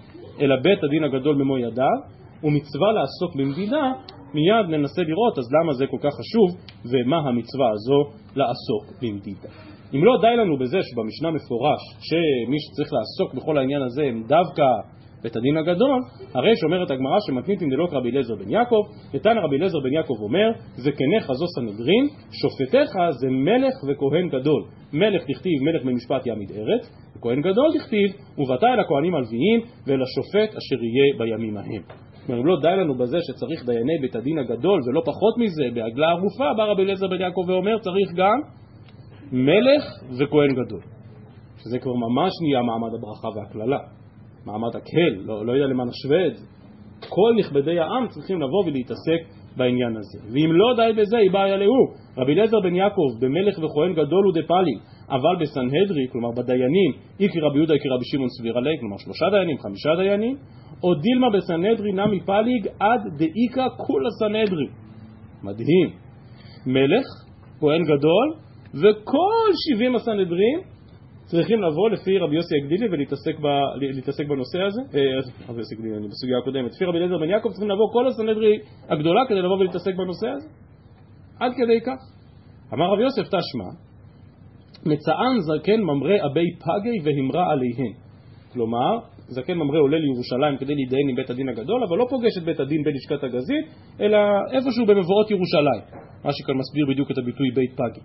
אלא 0.42 0.56
בית 0.56 0.84
הדין 0.84 1.04
הגדול 1.04 1.36
במו 1.36 1.58
ידיו, 1.58 1.98
ומצווה 2.44 2.92
לעסוק 2.92 3.36
במדידה 3.36 3.92
מיד 4.34 4.66
ננסה 4.70 5.02
לראות 5.02 5.38
אז 5.38 5.48
למה 5.56 5.74
זה 5.74 5.86
כל 5.88 5.98
כך 6.04 6.14
חשוב 6.20 6.48
ומה 6.92 7.18
המצווה 7.18 7.70
הזו 7.76 8.00
לעסוק 8.36 8.84
במדידה. 9.02 9.50
אם 9.96 10.04
לא 10.04 10.14
די 10.22 10.36
לנו 10.38 10.58
בזה 10.58 10.78
שבמשנה 10.82 11.32
מפורש 11.32 11.82
שמי 12.08 12.58
שצריך 12.60 12.90
לעסוק 12.94 13.34
בכל 13.34 13.58
העניין 13.58 13.82
הזה 13.82 14.04
הם 14.04 14.24
דווקא 14.28 14.64
בית 15.24 15.36
הדין 15.36 15.58
הגדול, 15.58 16.00
הרי 16.34 16.56
שאומרת 16.56 16.92
הגמרא 16.92 17.18
שמתניתין 17.28 17.70
דלוק 17.70 17.94
רבי 17.94 18.10
אליעזר 18.10 18.36
בן 18.36 18.50
יעקב, 18.50 18.82
נתן 19.14 19.38
רבי 19.38 19.56
אליעזר 19.56 19.80
בן 19.80 19.94
יעקב 19.94 20.16
אומר, 20.22 20.52
זקניך 20.76 21.32
זו 21.34 21.46
סנהדרין, 21.56 22.06
שופטיך 22.42 22.90
זה 23.20 23.28
מלך 23.30 23.76
וכהן 23.88 24.30
גדול. 24.30 24.64
מלך 24.94 25.22
תכתיב 25.24 25.58
מלך 25.62 25.84
במשפט 25.86 26.28
יעמיד 26.28 26.52
ארץ, 26.52 26.84
וכהן 27.18 27.42
גדול 27.42 27.70
תכתיב, 27.80 28.12
ובאת 28.38 28.64
אל 28.64 28.80
הכהנים 28.80 29.16
הלוויים 29.16 29.60
ואל 29.88 30.02
השופט 30.02 30.50
אשר 30.58 30.84
יהיה 30.84 31.18
בימים 31.20 31.58
ההם. 31.58 32.13
כלומר, 32.26 32.42
אם 32.42 32.46
לא 32.46 32.56
די 32.62 32.76
לנו 32.78 32.96
בזה 32.96 33.18
שצריך 33.22 33.66
דייני 33.66 33.98
בית 34.02 34.16
הדין 34.16 34.38
הגדול, 34.40 34.82
ולא 34.88 35.02
פחות 35.06 35.38
מזה, 35.38 35.64
בעגלה 35.74 36.10
ערופה, 36.10 36.54
בא 36.58 36.64
רבי 36.64 36.84
אליעזר 36.84 37.08
בן 37.08 37.22
יעקב 37.22 37.44
ואומר, 37.48 37.78
צריך 37.80 38.10
גם 38.16 38.40
מלך 39.32 39.84
וכהן 40.20 40.66
גדול. 40.66 40.82
שזה 41.58 41.80
כבר 41.80 41.94
ממש 41.94 42.32
נהיה 42.42 42.62
מעמד 42.62 42.94
הברכה 42.98 43.28
והקללה. 43.36 43.80
מעמד 44.46 44.76
הקהל, 44.76 45.14
לא, 45.26 45.46
לא 45.46 45.52
יודע 45.52 45.68
למה 45.68 45.84
נשווה 45.86 46.28
את 46.28 46.36
זה. 46.36 46.46
כל 47.10 47.32
נכבדי 47.40 47.80
העם 47.80 48.08
צריכים 48.08 48.42
לבוא 48.42 48.64
ולהתעסק 48.66 49.22
בעניין 49.58 49.98
הזה. 49.98 50.20
ואם 50.34 50.52
לא 50.52 50.68
די 50.76 51.02
בזה, 51.02 51.18
היא 51.18 51.32
באה 51.32 51.54
אלוהו. 51.54 51.86
רבי 52.18 52.34
אליעזר 52.34 52.60
בן 52.60 52.76
יעקב, 52.76 53.10
במלך 53.22 53.58
וכהן 53.58 53.94
גדול 53.94 54.28
ודפאלי, 54.28 54.78
אבל 55.10 55.36
בסנהדרי, 55.42 56.06
כלומר 56.12 56.30
בדיינים, 56.38 56.92
איקי 57.20 57.40
רבי 57.40 57.58
יהודה 57.58 57.74
איקי 57.74 57.90
רבי 57.90 58.06
שמעון 58.06 58.30
סביר 58.30 58.58
עלי, 58.58 58.80
כלומר 58.80 58.98
שלושה 58.98 59.26
דיינים, 59.30 59.58
חמישה 59.58 59.96
דיינים, 59.96 60.36
או 60.84 60.96
דילמה 60.96 61.28
בסנהדרי 61.38 61.92
נמי 61.92 62.20
פליג 62.20 62.68
עד 62.80 63.02
דאיקה 63.18 63.66
כולה 63.78 64.10
סנהדרי. 64.20 64.68
מדהים. 65.44 65.90
מלך, 66.66 67.06
כהן 67.60 67.84
גדול, 67.84 68.28
וכל 68.74 69.50
שבעים 69.54 69.96
הסנהדרים 69.96 70.60
צריכים 71.26 71.62
לבוא 71.62 71.90
לפי 71.90 72.18
רבי 72.18 72.36
יוסי 72.36 72.56
הגדילי 72.58 72.88
ולהתעסק 72.92 74.28
בנושא 74.28 74.62
הזה, 74.62 74.82
אה, 74.82 75.50
רבי 75.50 75.60
יוסי 75.60 75.76
הגדילי, 75.76 75.98
אני 75.98 76.08
בסוגיה 76.08 76.38
הקודמת, 76.42 76.72
לפי 76.76 76.86
רבי 76.86 76.98
אליעזר 76.98 77.18
בן 77.18 77.30
יעקב 77.30 77.50
צריכים 77.50 77.70
לבוא 77.70 77.94
כל 77.94 78.08
הסנהדרי 78.08 78.60
הגדולה 78.90 79.22
כדי 79.30 79.42
לבוא 79.42 79.58
ולהתעסק 79.58 79.96
בנושא 79.96 80.28
הזה. 80.30 80.48
עד 81.40 81.52
כדי 81.58 81.82
כך. 81.86 82.00
אמר 82.74 82.86
רב 82.94 83.00
יוסף 83.00 83.28
תשמע, 83.28 83.70
מצען 84.86 85.36
זקן 85.40 85.82
ממרא 85.82 86.16
אבי 86.26 86.48
פגי 86.64 86.98
והמרא 87.04 87.52
עליהן. 87.52 87.94
כלומר, 88.54 89.00
זקן 89.28 89.54
ממרא 89.54 89.80
עולה 89.80 89.98
לירושלים 89.98 90.58
כדי 90.58 90.76
להתדיין 90.76 91.10
עם 91.10 91.16
בית 91.16 91.30
הדין 91.30 91.50
הגדול, 91.50 91.84
אבל 91.84 91.98
לא 91.98 92.06
פוגש 92.10 92.38
את 92.38 92.44
בית 92.44 92.60
הדין 92.60 92.84
בלשכת 92.84 93.24
הגזית, 93.24 93.66
אלא 94.02 94.18
איפשהו 94.52 94.86
במבואות 94.86 95.32
ירושלים. 95.32 95.82
רש"י 96.26 96.44
כאן 96.44 96.56
מסביר 96.56 96.86
בדיוק 96.90 97.12
את 97.12 97.18
הביטוי 97.18 97.52
בית 97.52 97.72
פגי. 97.74 98.02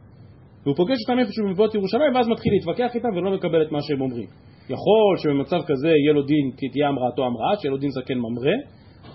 והוא 0.62 0.76
פוגש 0.76 0.96
אותם 1.08 1.18
איפשהו 1.18 1.44
במבואות 1.46 1.74
ירושלים, 1.74 2.14
ואז 2.14 2.28
מתחיל 2.28 2.52
להתווכח 2.52 2.94
איתם 2.94 3.08
ולא 3.16 3.30
מקבל 3.30 3.62
את 3.62 3.72
מה 3.72 3.78
שהם 3.82 4.00
אומרים. 4.00 4.28
יכול 4.70 5.16
שבמצב 5.16 5.60
כזה 5.66 5.88
יהיה 5.88 6.12
לו 6.12 6.22
דין 6.22 6.50
כי 6.56 6.68
תהיה 6.68 6.88
המראתו 6.88 7.26
המראה, 7.26 7.56
שיהיה 7.60 7.70
לו 7.70 7.78
דין 7.78 7.90
זקן 7.90 8.18
ממרא. 8.18 8.56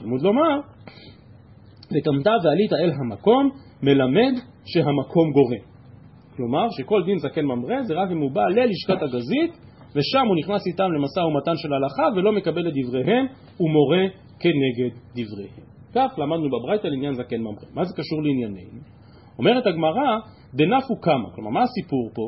לימוד 0.02 0.22
לומר, 0.22 0.60
וקמת 1.92 2.28
ועלית 2.44 2.74
אל 2.74 2.92
המקום, 3.00 3.50
מלמד 3.84 4.34
שהמקום 4.66 5.32
גורם. 5.32 5.64
כלומר, 6.36 6.68
שכל 6.78 7.04
דין 7.06 7.18
זקן 7.18 7.46
ממרא 7.46 7.82
זה 7.82 7.94
רק 7.94 8.12
אם 8.12 8.18
הוא 8.18 8.32
בא 8.32 8.42
ללשכת 8.48 9.02
הגזית, 9.02 9.52
ושם 9.96 10.26
הוא 10.28 10.36
נכנס 10.38 10.68
איתם 10.68 10.92
למשא 10.92 11.20
ומתן 11.20 11.56
של 11.56 11.74
ההלכה 11.74 12.08
ולא 12.16 12.32
מקבל 12.32 12.68
את 12.68 12.74
דבריהם, 12.76 13.26
ומורה 13.60 14.04
כנגד 14.40 14.96
דבריהם. 15.12 15.66
כך 15.96 16.20
למדנו 16.20 16.50
בברייתא 16.50 16.88
לעניין 16.88 17.14
זקן 17.14 17.42
ממרא. 17.42 17.68
מה 17.74 17.84
זה 17.84 17.94
קשור 17.94 18.24
לענייננו? 18.24 18.80
אומרת 19.40 19.68
הגמרא, 19.68 20.20
דנפו 20.54 20.96
קמה. 21.02 21.30
כלומר, 21.36 21.50
מה 21.50 21.64
הסיפור 21.64 22.10
פה? 22.14 22.28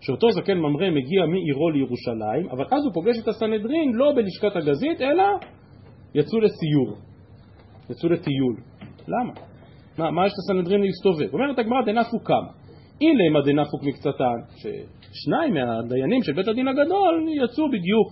שאותו 0.00 0.30
זקן 0.30 0.58
ממרא 0.58 0.90
מגיע 0.90 1.26
מעירו 1.26 1.70
לירושלים, 1.70 2.48
אבל 2.50 2.64
אז 2.64 2.84
הוא 2.84 2.92
פוגש 2.94 3.16
את 3.22 3.28
הסנהדרין 3.28 3.92
לא 3.94 4.12
בלשכת 4.16 4.56
הגזית, 4.56 5.00
אלא 5.00 5.24
יצאו 6.14 6.40
לסיור, 6.40 6.96
יצאו 7.90 8.08
לטיול. 8.08 8.56
למה? 9.08 9.32
מה, 9.98 10.10
מה 10.10 10.26
יש 10.26 10.32
לסנהדרין 10.38 10.80
להסתובב? 10.80 11.34
אומרת 11.34 11.58
הגמרא, 11.58 11.82
דנפו 11.86 12.18
קמה. 12.24 12.50
אילמה 13.00 13.40
דנפוק 13.40 13.82
מקצתן, 13.82 14.38
ששניים 15.16 15.54
מהדיינים 15.54 16.22
של 16.22 16.32
בית 16.32 16.48
הדין 16.48 16.68
הגדול 16.68 17.14
יצאו 17.42 17.64
בדיוק 17.68 18.10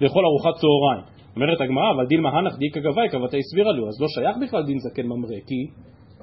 לאכול 0.00 0.24
ארוחת 0.26 0.54
צהריים. 0.60 1.04
אומרת 1.36 1.60
הגמרא, 1.60 1.90
אבל 1.94 2.06
דילמה 2.06 2.30
הנח 2.38 2.56
דיקה 2.56 2.80
גבי 2.80 3.08
כבתי 3.12 3.42
סבירה 3.42 3.72
לו, 3.72 3.88
אז 3.88 4.00
לא 4.02 4.08
שייך 4.08 4.36
בכלל 4.42 4.62
דין 4.68 4.78
זקן 4.78 5.06
ממרא, 5.06 5.40
כי 5.48 5.60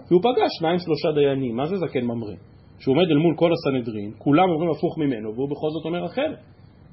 הוא 0.10 0.22
פגש 0.22 0.52
שניים 0.60 0.80
שלושה 0.80 1.12
דיינים, 1.12 1.56
מה 1.56 1.66
זה 1.66 1.76
זקן 1.78 2.06
ממרא? 2.12 2.36
שהוא 2.80 2.96
עומד 2.96 3.08
אל 3.12 3.18
מול 3.18 3.36
כל 3.38 3.52
הסנהדרין, 3.54 4.12
כולם 4.18 4.50
אומרים 4.50 4.70
הפוך 4.72 4.98
ממנו, 4.98 5.28
והוא 5.36 5.50
בכל 5.50 5.70
זאת 5.76 5.86
אומר 5.86 6.06
אחרת. 6.06 6.40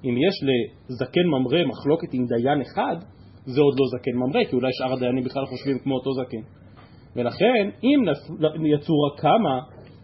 אם 0.05 0.15
יש 0.27 0.35
לזקן 0.89 1.27
ממרא 1.27 1.67
מחלוקת 1.73 2.15
עם 2.15 2.25
דיין 2.27 2.61
אחד, 2.61 2.97
זה 3.45 3.61
עוד 3.61 3.75
לא 3.81 3.87
זקן 3.95 4.15
ממרא, 4.23 4.45
כי 4.45 4.57
אולי 4.57 4.73
שאר 4.73 4.93
הדיינים 4.93 5.25
בכלל 5.25 5.45
חושבים 5.47 5.79
כמו 5.83 5.95
אותו 5.95 6.11
זקן. 6.13 6.43
ולכן, 7.17 7.65
אם 7.85 7.99
יצאו 8.75 8.95
רק 9.03 9.21
כמה, 9.21 9.55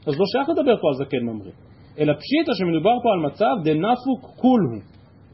אז 0.06 0.14
לא 0.20 0.26
שייך 0.32 0.48
לדבר 0.48 0.76
פה 0.80 0.88
על 0.88 0.94
זקן 0.94 1.22
ממריא. 1.22 1.68
אלא 1.99 2.12
פשיטא 2.12 2.53
שמדובר 2.55 2.96
פה 3.03 3.09
על 3.12 3.20
מצב 3.26 3.55
דנפוק 3.64 4.20
כולהו. 4.36 4.80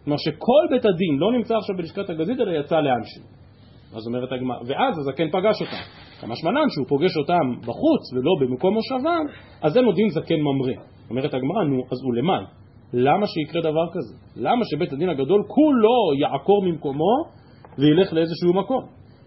כלומר 0.04 0.16
שכל 0.16 0.64
בית 0.70 0.84
הדין 0.84 1.18
לא 1.18 1.32
נמצא 1.32 1.54
עכשיו 1.56 1.76
בלשכת 1.76 2.10
הגזית 2.10 2.40
אלא 2.40 2.52
יצא 2.60 2.76
לאנשהו. 2.80 3.22
אז 3.96 4.06
אומרת 4.06 4.32
הגמרא, 4.32 4.58
ואז 4.66 4.98
הזקן 4.98 5.30
פגש 5.30 5.60
אותם. 5.60 5.82
כמה 6.20 6.36
שמנן 6.36 6.68
שהוא 6.68 6.86
פוגש 6.88 7.16
אותם 7.16 7.60
בחוץ 7.60 8.12
ולא 8.12 8.32
במקום 8.40 8.74
מושבם, 8.74 9.24
אז 9.62 9.76
לו 9.76 9.92
דין 9.92 10.08
זקן 10.08 10.40
ממריא. 10.40 10.76
אומרת 11.10 11.34
הגמרא, 11.34 11.64
נו, 11.64 11.82
אז 11.92 11.98
הוא 12.04 12.14
למען. 12.14 12.44
למה 12.92 13.26
שיקרה 13.26 13.62
דבר 13.62 13.86
כזה? 13.92 14.14
למה 14.36 14.64
שבית 14.64 14.92
הדין 14.92 15.08
הגדול 15.08 15.42
כולו 15.48 16.14
יעקור 16.20 16.62
ממקומו 16.64 17.14
וילך 17.78 18.12
לאיזשהו 18.12 18.52
מקום? 18.54 18.84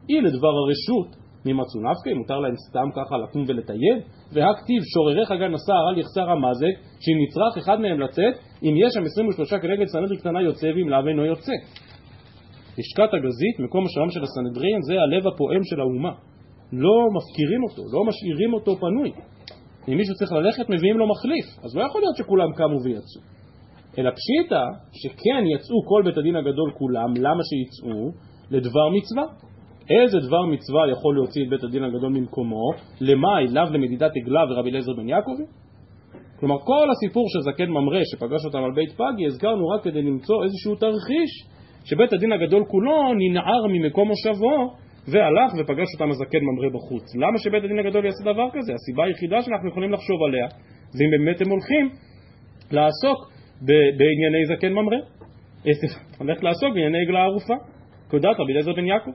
אי 0.09 0.21
לדבר 0.21 0.47
הרשות 0.47 1.26
ממצאו 1.45 1.79
נפקא, 1.81 2.09
מותר 2.19 2.39
להם 2.39 2.55
סתם 2.69 2.89
ככה 2.95 3.17
לקום 3.17 3.43
ולטייל? 3.47 3.97
והכתיב 4.33 4.81
שורריך 4.93 5.31
השר 5.31 5.83
אל 5.89 5.97
יחסר 5.99 6.29
המזק, 6.29 6.75
שאם 6.99 7.17
נצרך 7.23 7.57
אחד 7.57 7.79
מהם 7.79 7.99
לצאת, 7.99 8.33
אם 8.63 8.73
יש 8.83 8.93
שם 8.93 9.03
23 9.03 9.53
כנגד 9.53 9.85
סנהדרין 9.85 10.19
קטנה 10.19 10.41
יוצא 10.41 10.67
ואם 10.67 10.89
לאו 10.89 11.07
אינו 11.07 11.25
יוצא. 11.25 11.55
לשכת 12.77 13.13
הגזית, 13.13 13.55
מקום 13.59 13.85
השלום 13.85 14.09
של 14.09 14.23
הסנהדרין, 14.23 14.81
זה 14.87 14.93
הלב 15.01 15.27
הפועם 15.27 15.63
של 15.63 15.79
האומה. 15.79 16.13
לא 16.73 16.97
מפקירים 17.17 17.61
אותו, 17.63 17.81
לא 17.93 18.01
משאירים 18.05 18.53
אותו 18.53 18.75
פנוי. 18.75 19.11
אם 19.87 19.97
מישהו 19.97 20.15
צריך 20.15 20.31
ללכת, 20.31 20.69
מביאים 20.69 20.97
לו 20.97 21.05
מחליף. 21.07 21.45
אז 21.63 21.75
לא 21.75 21.83
יכול 21.83 22.01
להיות 22.01 22.15
שכולם 22.15 22.53
קמו 22.53 22.77
ויצאו. 22.83 23.21
אלא 23.97 24.09
פשיטא 24.17 24.63
שכן 24.93 25.43
יצאו 25.55 25.77
כל 25.89 26.01
בית 26.05 26.17
הדין 26.17 26.35
הגדול 26.35 26.71
כולם, 26.77 27.09
למה 27.17 27.43
שיצאו? 27.49 28.11
לדבר 28.51 28.89
מצווה. 28.89 29.46
איזה 29.89 30.17
דבר 30.27 30.45
מצווה 30.45 30.91
יכול 30.91 31.15
להוציא 31.15 31.43
את 31.43 31.49
בית 31.49 31.63
הדין 31.63 31.83
הגדול 31.83 32.11
ממקומו? 32.11 32.69
למאי, 33.01 33.47
לאו 33.47 33.63
למדידת 33.71 34.11
עגלה 34.15 34.43
ורבי 34.49 34.69
אליעזר 34.69 34.93
בן 34.93 35.09
יעקבי? 35.09 35.43
כלומר, 36.39 36.59
כל 36.59 36.87
הסיפור 36.91 37.25
של 37.29 37.51
זקן 37.51 37.69
ממרא 37.69 38.01
שפגש 38.03 38.45
אותם 38.45 38.63
על 38.63 38.71
בית 38.75 38.91
פגי, 38.91 39.25
הזכרנו 39.25 39.67
רק 39.67 39.83
כדי 39.83 40.01
למצוא 40.01 40.43
איזשהו 40.43 40.75
תרחיש 40.75 41.31
שבית 41.85 42.13
הדין 42.13 42.31
הגדול 42.31 42.63
כולו 42.67 43.13
ננער 43.13 43.67
ממקום 43.67 44.07
מושבו 44.07 44.73
והלך 45.07 45.51
ופגש 45.59 45.87
אותם 45.93 46.09
הזקן 46.09 46.37
ממרא 46.41 46.69
בחוץ. 46.69 47.15
למה 47.15 47.37
שבית 47.37 47.63
הדין 47.63 47.79
הגדול 47.79 48.05
יעשה 48.05 48.23
דבר 48.23 48.47
כזה? 48.53 48.73
הסיבה 48.73 49.03
היחידה 49.05 49.41
שאנחנו 49.41 49.69
יכולים 49.69 49.93
לחשוב 49.93 50.23
עליה 50.27 50.47
זה 50.89 51.03
אם 51.03 51.11
באמת 51.11 51.41
הם 51.41 51.49
הולכים 51.51 51.89
לעסוק 52.71 53.19
בענייני 53.97 54.45
זקן 54.45 54.73
ממרא. 54.73 54.97
הולך 56.19 56.43
לעסוק 56.43 56.69
בענייני 56.73 56.97
עגלה 57.05 57.23
ערופה. 57.23 57.53
כהודעת 58.09 58.39
רבי 58.39 58.51
אליעזר 58.51 58.73
בן 58.73 58.85
יעקב. 58.85 59.11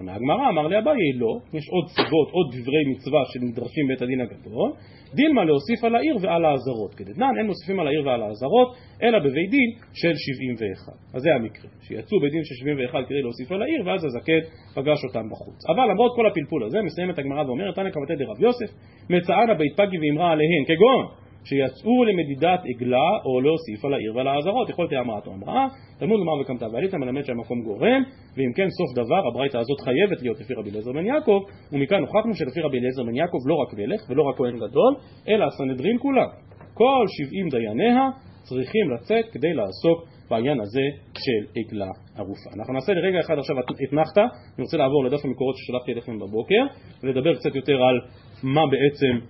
עונה 0.00 0.14
הגמרא, 0.14 0.48
אמר 0.48 0.66
לאביי 0.68 1.12
לא, 1.22 1.32
יש 1.58 1.66
עוד 1.74 1.86
סיבות, 1.96 2.28
עוד 2.36 2.46
דברי 2.54 2.82
מצווה 2.90 3.20
שנדרשים 3.30 3.86
בית 3.88 4.02
הדין 4.02 4.20
הגדול, 4.20 4.70
דילמה 5.14 5.44
להוסיף 5.44 5.84
על 5.84 5.96
העיר 5.96 6.16
ועל 6.20 6.44
האזהרות. 6.44 6.94
כדתנן, 6.94 7.32
אין 7.38 7.46
מוסיפים 7.46 7.80
על 7.80 7.86
העיר 7.86 8.02
ועל 8.06 8.22
האזהרות, 8.22 8.68
אלא 9.02 9.18
בבית 9.18 9.50
דין 9.50 9.70
של 10.00 10.14
71. 10.16 10.92
אז 11.14 11.22
זה 11.22 11.30
המקרה, 11.34 11.70
שיצאו 11.84 12.20
בית 12.20 12.32
דין 12.32 12.44
של 12.44 12.54
71 12.54 12.98
כדי 13.08 13.22
להוסיף 13.22 13.52
על 13.52 13.62
העיר, 13.62 13.80
ואז 13.86 14.04
הזקן 14.04 14.42
פגש 14.74 15.00
אותם 15.08 15.26
בחוץ. 15.30 15.58
אבל 15.70 15.84
למרות 15.90 16.12
כל 16.16 16.26
הפלפול 16.26 16.64
הזה, 16.64 16.78
מסיימת 16.82 17.18
הגמרא 17.18 17.42
ואומרת, 17.46 17.74
תנא 17.74 17.90
קמתי 17.90 18.14
דרב 18.16 18.40
יוסף, 18.40 18.70
מצענה 19.10 19.54
בית 19.54 19.74
פגי 19.76 19.98
ואמרה 20.02 20.32
עליהן, 20.32 20.62
כגון 20.66 21.04
שיצאו 21.44 22.04
למדידת 22.04 22.60
עגלה 22.70 23.10
או 23.24 23.40
להוסיף 23.40 23.84
על 23.84 23.94
העיר 23.94 24.16
ועל 24.16 24.28
האזהרות. 24.28 24.68
יכולתי 24.68 24.98
אמרת 24.98 25.26
או 25.26 25.32
אמרה, 25.32 25.66
תלמוד 25.98 26.18
לומר 26.18 26.40
וקמת 26.40 26.62
ועלית 26.62 26.94
מלמד 26.94 27.22
שהמקום 27.22 27.62
גורם, 27.62 28.02
ואם 28.36 28.52
כן 28.56 28.68
סוף 28.78 29.04
דבר 29.04 29.28
הברייתא 29.28 29.56
הזאת 29.56 29.80
חייבת 29.80 30.22
להיות 30.22 30.40
לפי 30.40 30.54
רבי 30.54 30.70
אליעזר 30.70 30.92
בן 30.92 31.06
יעקב, 31.06 31.40
ומכאן 31.72 32.00
הוכחנו 32.00 32.34
שלפי 32.34 32.60
רבי 32.60 32.78
אליעזר 32.78 33.02
בן 33.02 33.14
יעקב 33.14 33.38
לא 33.46 33.54
רק 33.54 33.74
מלך 33.78 34.00
ולא 34.08 34.22
רק 34.22 34.36
כהן 34.36 34.56
גדול, 34.56 34.92
אלא 35.28 35.44
הסנהדרין 35.44 35.98
כולה. 35.98 36.26
כל 36.74 37.04
שבעים 37.08 37.48
דייניה 37.48 38.08
צריכים 38.42 38.90
לצאת 38.90 39.24
כדי 39.32 39.52
לעסוק 39.54 39.98
בעניין 40.30 40.60
הזה 40.60 40.86
של 41.14 41.42
עגלה 41.56 41.90
ערופה. 42.16 42.50
אנחנו 42.56 42.74
נעשה 42.74 42.92
לרגע 42.92 43.18
אחד 43.20 43.38
עכשיו 43.38 43.56
אתנחתא, 43.88 44.20
אני 44.56 44.62
רוצה 44.64 44.76
לעבור 44.76 45.04
לדף 45.04 45.24
המקורות 45.24 45.56
ששלחתי 45.56 45.92
אליכם 45.92 46.18
בבוקר, 46.18 46.62
ולדבר 47.02 47.34
קצת 47.34 47.54
יותר 47.54 47.82
על 47.82 48.00
מה 48.42 48.62
בעצם 48.66 49.26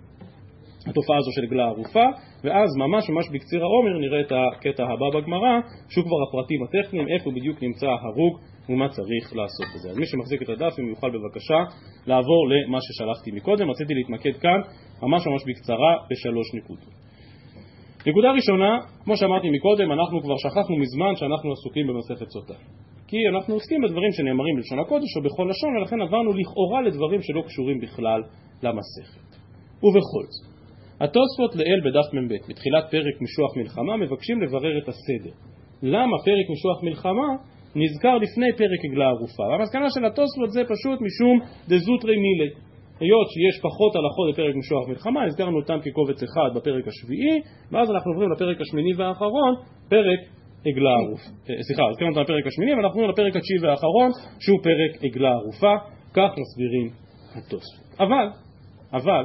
התופעה 0.90 1.16
הזו 1.18 1.30
של 1.32 1.44
עגלה 1.44 1.64
ערופה, 1.64 2.06
ואז 2.44 2.70
ממש 2.76 3.10
ממש 3.10 3.26
בקציר 3.32 3.60
העומר 3.62 3.98
נראה 3.98 4.20
את 4.20 4.32
הקטע 4.32 4.84
הבא 4.84 5.08
בגמרא, 5.14 5.54
שהוא 5.90 6.04
כבר 6.04 6.20
הפרטים 6.28 6.60
הטכניים, 6.62 7.06
איפה 7.14 7.30
בדיוק 7.30 7.62
נמצא 7.62 7.86
ההרוג 7.86 8.38
ומה 8.68 8.88
צריך 8.88 9.36
לעשות 9.36 9.66
בזה. 9.74 9.90
אז 9.90 9.96
מי 9.98 10.06
שמחזיק 10.06 10.42
את 10.42 10.48
הדף, 10.48 10.74
אם 10.80 10.88
יוכל 10.88 11.10
בבקשה 11.10 11.60
לעבור 12.06 12.42
למה 12.52 12.78
ששלחתי 12.80 13.30
מקודם, 13.30 13.70
רציתי 13.70 13.94
להתמקד 13.94 14.34
כאן 14.40 14.60
ממש 15.02 15.26
ממש 15.26 15.42
בקצרה 15.48 15.92
בשלוש 16.10 16.54
נקודות. 16.54 16.94
נקודה 18.06 18.30
ראשונה, 18.32 18.78
כמו 19.04 19.16
שאמרתי 19.16 19.50
מקודם, 19.50 19.92
אנחנו 19.92 20.22
כבר 20.22 20.36
שכחנו 20.36 20.76
מזמן 20.76 21.16
שאנחנו 21.16 21.52
עסוקים 21.52 21.86
במסכת 21.86 22.28
סוטה. 22.30 22.54
כי 23.08 23.16
אנחנו 23.34 23.54
עוסקים 23.54 23.82
בדברים 23.82 24.12
שנאמרים 24.12 24.56
בלשון 24.56 24.78
הקודש 24.78 25.16
או 25.16 25.22
בכל 25.22 25.46
לשון, 25.50 25.76
ולכן 25.76 26.00
עברנו 26.00 26.32
לכאורה 26.32 26.82
לדברים 26.82 27.22
שלא 27.22 27.42
קשורים 27.46 27.80
בכלל 27.80 28.22
למסכת. 28.62 29.30
ובכל 29.82 30.24
זאת, 30.28 30.49
התוספות 31.00 31.56
לאל 31.56 31.80
בדף 31.84 32.08
מ"ב, 32.14 32.32
בתחילת 32.48 32.84
פרק 32.90 33.16
משוח 33.24 33.56
מלחמה, 33.56 33.96
מבקשים 33.96 34.42
לברר 34.42 34.78
את 34.78 34.88
הסדר. 34.88 35.34
למה 35.82 36.16
פרק 36.24 36.46
משוח 36.54 36.78
מלחמה 36.82 37.28
נזכר 37.76 38.16
לפני 38.24 38.50
פרק 38.60 38.80
עגלה 38.86 39.08
ערופה? 39.14 39.42
והמסקנה 39.42 39.86
של 39.94 40.04
התוספות 40.04 40.50
זה 40.56 40.62
פשוט 40.72 40.98
משום 41.06 41.36
דזוטרי 41.68 42.16
מילי. 42.24 42.50
היות 43.00 43.28
שיש 43.34 43.56
פחות 43.68 43.92
הלכות 43.96 44.26
בפרק 44.32 44.54
משוח 44.62 44.84
מלחמה, 44.88 45.24
הזכרנו 45.24 45.56
אותם 45.60 45.78
כקובץ 45.84 46.22
אחד 46.22 46.50
בפרק 46.56 46.84
השביעי, 46.88 47.36
ואז 47.72 47.90
אנחנו 47.90 48.08
עוברים 48.12 48.30
לפרק 48.32 48.60
השמיני 48.60 48.92
והאחרון, 48.94 49.52
פרק 49.88 50.20
עגלה 50.66 50.92
ערופה. 51.00 51.30
אה, 51.50 51.62
סליחה, 51.66 51.82
הזכרנו 51.90 52.10
אותם 52.10 52.22
בפרק 52.22 52.46
השמיני, 52.46 52.72
ואנחנו 52.74 52.96
עוברים 53.00 53.10
לפרק 53.10 53.36
התשיעי 53.36 53.60
והאחרון, 53.62 54.10
שהוא 54.44 54.58
פרק 54.68 54.92
עגלה 55.04 55.32
ערופה, 55.38 55.72
כך 56.16 56.30
מסבירים 56.40 56.86
התוספות. 57.36 58.00
אבל, 58.04 58.26
אבל, 58.92 59.24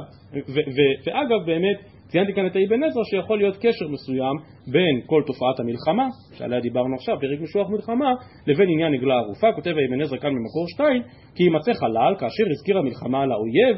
ואגב 1.04 1.46
באמת 1.46 1.78
ציינתי 2.08 2.32
כאן 2.34 2.46
את 2.46 2.56
האבן 2.56 2.84
עזרא 2.84 3.04
שיכול 3.04 3.38
להיות 3.38 3.56
קשר 3.56 3.88
מסוים 3.88 4.36
בין 4.72 5.00
כל 5.06 5.22
תופעת 5.26 5.60
המלחמה, 5.60 6.08
שעליה 6.32 6.60
דיברנו 6.60 6.94
עכשיו, 6.94 7.16
פרק 7.20 7.40
משוח 7.40 7.68
מלחמה, 7.70 8.12
לבין 8.46 8.68
עניין 8.68 8.94
עגלה 8.94 9.14
ערופה, 9.14 9.46
כותב 9.54 9.70
האבן 9.70 10.00
עזרא 10.02 10.18
כאן 10.18 10.30
במקור 10.30 10.68
2, 10.68 11.02
כי 11.34 11.42
יימצא 11.42 11.72
חלל 11.72 12.14
כאשר 12.18 12.44
הזכיר 12.50 12.78
המלחמה 12.78 13.22
על 13.22 13.32
האויב, 13.32 13.76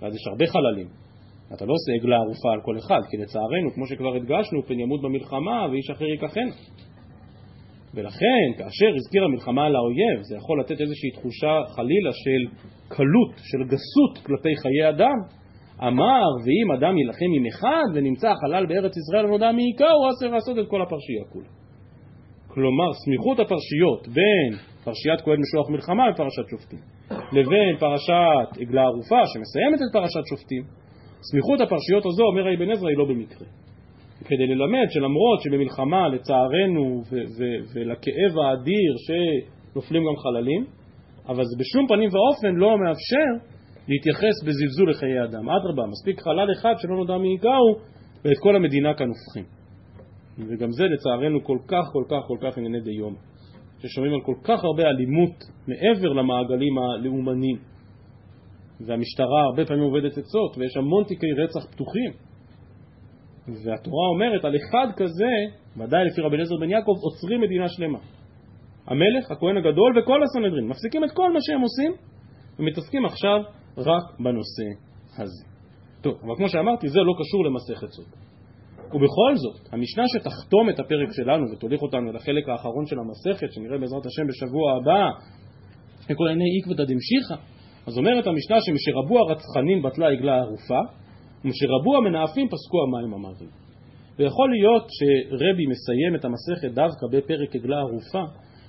ואז 0.00 0.14
יש 0.14 0.26
הרבה 0.26 0.46
חללים, 0.46 0.86
אתה 1.54 1.64
לא 1.64 1.72
עושה 1.72 1.92
עגלה 2.00 2.16
ערופה 2.16 2.52
על 2.52 2.60
כל 2.64 2.76
אחד, 2.78 3.00
כי 3.10 3.16
לצערנו, 3.16 3.72
כמו 3.74 3.86
שכבר 3.86 4.16
הדגשנו, 4.16 4.62
פן 4.66 4.80
ימות 4.80 5.02
במלחמה 5.02 5.66
ואיש 5.70 5.90
אחר 5.90 6.04
ייקחנה. 6.04 6.52
ולכן, 7.94 8.46
כאשר 8.58 8.94
הזכיר 8.96 9.24
המלחמה 9.24 9.66
על 9.66 9.76
האויב, 9.76 10.22
זה 10.22 10.36
יכול 10.36 10.60
לתת 10.60 10.80
איזושהי 10.80 11.10
תחושה 11.10 11.54
חלילה 11.76 12.12
של 12.12 12.56
קלות, 12.88 13.34
של 13.36 13.62
גסות 13.64 14.26
כלפי 14.26 14.56
חיי 14.56 14.88
אדם. 14.88 15.18
אמר, 15.88 16.28
ואם 16.44 16.72
אדם 16.76 16.98
יילחם 16.98 17.30
עם 17.36 17.46
אחד 17.46 17.88
ונמצא 17.94 18.34
חלל 18.34 18.66
בארץ 18.66 18.96
ישראל 18.96 19.24
הנודע 19.26 19.52
מעיקרו, 19.52 20.10
אסר 20.10 20.26
לעשות 20.34 20.58
את 20.58 20.68
כל 20.68 20.82
הפרשייה 20.82 21.24
כולה. 21.32 21.48
כלומר, 22.48 22.92
סמיכות 23.04 23.38
הפרשיות 23.40 24.08
בין 24.08 24.50
פרשיית 24.84 25.20
כהן 25.20 25.40
משוח 25.40 25.70
מלחמה 25.70 26.02
בפרשת 26.12 26.46
שופטים, 26.50 26.78
לבין 27.10 27.76
פרשת 27.78 28.60
עגלה 28.60 28.82
ערופה 28.82 29.20
שמסיימת 29.26 29.78
את 29.82 29.92
פרשת 29.92 30.24
שופטים, 30.30 30.62
סמיכות 31.30 31.60
הפרשיות 31.60 32.06
הזו, 32.06 32.24
אומר 32.24 32.46
האבן 32.48 32.70
עזרא, 32.70 32.88
היא 32.88 32.98
לא 32.98 33.04
במקרה. 33.04 33.46
כדי 34.24 34.46
ללמד 34.46 34.86
שלמרות 34.90 35.40
שבמלחמה, 35.40 36.08
לצערנו, 36.08 37.02
ולכאב 37.74 38.38
האדיר 38.38 38.94
שנופלים 39.06 40.02
גם 40.02 40.16
חללים, 40.16 40.64
אבל 41.28 41.44
זה 41.44 41.56
בשום 41.58 41.86
פנים 41.88 42.10
ואופן 42.12 42.54
לא 42.54 42.78
מאפשר 42.78 43.46
להתייחס 43.88 44.42
בזלזול 44.46 44.90
לחיי 44.90 45.24
אדם. 45.24 45.48
אדרבה, 45.50 45.86
מספיק 45.86 46.20
חלל 46.20 46.52
אחד 46.52 46.74
שלא 46.78 46.96
נודע 46.96 47.18
מי 47.18 47.28
ייגעו, 47.28 47.76
ואת 48.24 48.38
כל 48.42 48.56
המדינה 48.56 48.94
כאן 48.94 49.06
הופכים. 49.08 49.44
וגם 50.38 50.70
זה 50.70 50.84
לצערנו 50.84 51.44
כל 51.44 51.58
כך 51.68 51.84
כל 51.92 52.04
כך 52.08 52.22
כל 52.28 52.36
כך 52.40 52.58
ענייני 52.58 52.80
דיום. 52.80 53.14
ששומעים 53.78 54.14
על 54.14 54.20
כל 54.20 54.34
כך 54.44 54.64
הרבה 54.64 54.82
אלימות 54.82 55.34
מעבר 55.68 56.12
למעגלים 56.12 56.78
הלאומניים. 56.78 57.58
והמשטרה 58.86 59.42
הרבה 59.42 59.64
פעמים 59.64 59.82
עובדת 59.82 60.18
עצות, 60.18 60.58
ויש 60.58 60.76
המון 60.76 61.04
תיקי 61.04 61.26
רצח 61.32 61.66
פתוחים. 61.70 62.10
והתורה 63.48 64.08
אומרת 64.14 64.44
על 64.44 64.54
אחד 64.56 64.86
כזה, 64.96 65.32
ודאי 65.76 66.04
לפי 66.04 66.20
רבי 66.20 66.34
אליעזר 66.34 66.56
בן 66.56 66.70
יעקב, 66.70 66.94
עוצרים 67.02 67.40
מדינה 67.40 67.68
שלמה. 67.68 67.98
המלך, 68.86 69.30
הכהן 69.30 69.56
הגדול 69.56 69.98
וכל 69.98 70.22
הסנהדרין 70.22 70.68
מפסיקים 70.68 71.04
את 71.04 71.10
כל 71.12 71.32
מה 71.32 71.38
שהם 71.40 71.60
עושים 71.60 71.92
ומתעסקים 72.58 73.04
עכשיו 73.04 73.38
רק 73.78 74.18
בנושא 74.18 74.68
הזה. 75.18 75.44
טוב, 76.00 76.14
אבל 76.24 76.36
כמו 76.36 76.48
שאמרתי, 76.48 76.88
זה 76.88 76.98
לא 77.00 77.12
קשור 77.20 77.44
למסכת 77.44 77.92
סוד. 77.92 78.06
ובכל 78.94 79.36
זאת, 79.36 79.72
המשנה 79.72 80.04
שתחתום 80.08 80.70
את 80.70 80.80
הפרק 80.80 81.12
שלנו 81.12 81.44
ותוליך 81.52 81.82
אותנו 81.82 82.12
לחלק 82.12 82.48
האחרון 82.48 82.86
של 82.86 82.96
המסכת, 82.98 83.52
שנראה 83.52 83.78
בעזרת 83.78 84.06
השם 84.06 84.26
בשבוע 84.26 84.72
הבא, 84.76 85.04
לכל 86.10 86.28
עיני 86.28 86.44
עקבתא 86.58 86.84
דמשיחא, 86.84 87.34
אז 87.86 87.98
אומרת 87.98 88.26
המשנה 88.26 88.56
שמשרבו 88.60 89.18
הרצחנים 89.18 89.82
בטלה 89.82 90.08
עגלה 90.08 90.36
ערופה, 90.36 90.80
ומשרבו 91.44 91.96
המנאפים 91.96 92.48
פסקו 92.48 92.78
המים 92.82 93.14
המרים. 93.14 93.50
ויכול 94.18 94.50
להיות 94.50 94.86
שרבי 94.96 95.66
מסיים 95.72 96.14
את 96.16 96.24
המסכת 96.24 96.70
דווקא 96.74 97.06
בפרק 97.12 97.56
עגלה 97.56 97.78
ערופה, 97.78 98.22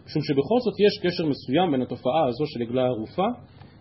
משום 0.05 0.21
שבכל 0.28 0.59
זאת 0.65 0.76
יש 0.86 0.93
קשר 1.03 1.26
מסוים 1.26 1.71
בין 1.71 1.82
התופעה 1.82 2.26
הזו 2.28 2.45
של 2.45 2.61
עגלה 2.61 2.86
ערופה 2.86 3.28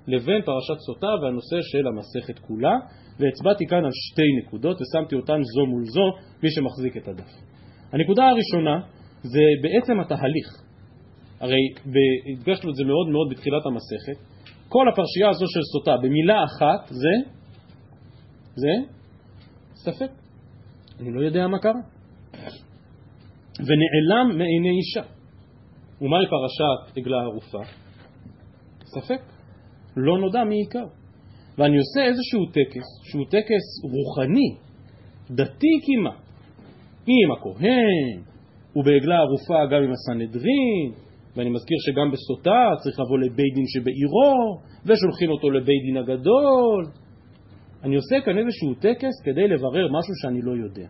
לבין 0.06 0.42
פרשת 0.42 0.78
סוטה 0.86 1.12
והנושא 1.22 1.58
של 1.60 1.84
המסכת 1.86 2.38
כולה, 2.38 2.76
והצבעתי 3.18 3.64
כאן 3.66 3.84
על 3.84 3.90
שתי 3.92 4.28
נקודות 4.38 4.76
ושמתי 4.80 5.14
אותן 5.16 5.40
זו 5.54 5.66
מול 5.66 5.84
זו, 5.84 6.06
מי 6.42 6.50
שמחזיק 6.50 6.96
את 6.96 7.08
הדף. 7.08 7.30
הנקודה 7.92 8.24
הראשונה 8.28 8.80
זה 9.22 9.44
בעצם 9.62 10.00
התהליך. 10.00 10.48
הרי 11.40 11.64
הדגשנו 12.32 12.70
את 12.70 12.74
זה 12.74 12.84
מאוד 12.84 13.08
מאוד 13.08 13.28
בתחילת 13.30 13.66
המסכת. 13.66 14.18
כל 14.68 14.88
הפרשייה 14.88 15.28
הזו 15.28 15.46
של 15.46 15.60
סוטה 15.72 15.96
במילה 15.96 16.44
אחת 16.44 16.88
זה, 16.88 17.14
זה 18.54 18.72
ספק. 19.74 20.10
אני 21.00 21.12
לא 21.12 21.20
יודע 21.20 21.46
מה 21.46 21.58
קרה. 21.58 21.80
ונעלם 23.58 24.38
מעיני 24.38 24.70
אישה. 24.78 25.02
ומהי 26.00 26.26
פרשת 26.30 26.96
עגלה 26.96 27.22
ערופה? 27.22 27.58
ספק. 28.84 29.20
לא 29.96 30.18
נודע 30.18 30.44
מי 30.44 30.56
עיקר. 30.56 30.86
ואני 31.58 31.78
עושה 31.78 32.00
איזשהו 32.04 32.46
טקס, 32.46 32.86
שהוא 33.04 33.24
טקס 33.30 33.64
רוחני, 33.92 34.48
דתי 35.30 35.74
כמעט, 35.86 36.22
עם 37.06 37.32
הכהן, 37.32 38.22
ובעגלה 38.76 39.16
ערופה 39.16 39.66
גם 39.70 39.82
עם 39.82 39.92
הסנהדרין, 39.92 40.92
ואני 41.36 41.50
מזכיר 41.50 41.76
שגם 41.86 42.10
בסוטה 42.12 42.64
צריך 42.82 43.00
לבוא 43.00 43.18
לבית 43.18 43.54
דין 43.54 43.64
שבעירו, 43.66 44.60
ושולחים 44.86 45.30
אותו 45.30 45.50
לבית 45.50 45.82
דין 45.86 45.96
הגדול. 45.96 47.01
אני 47.84 47.96
עושה 47.96 48.16
כאן 48.24 48.38
איזשהו 48.38 48.74
טקס 48.74 49.14
כדי 49.24 49.48
לברר 49.48 49.86
משהו 49.98 50.14
שאני 50.22 50.40
לא 50.42 50.52
יודע. 50.64 50.88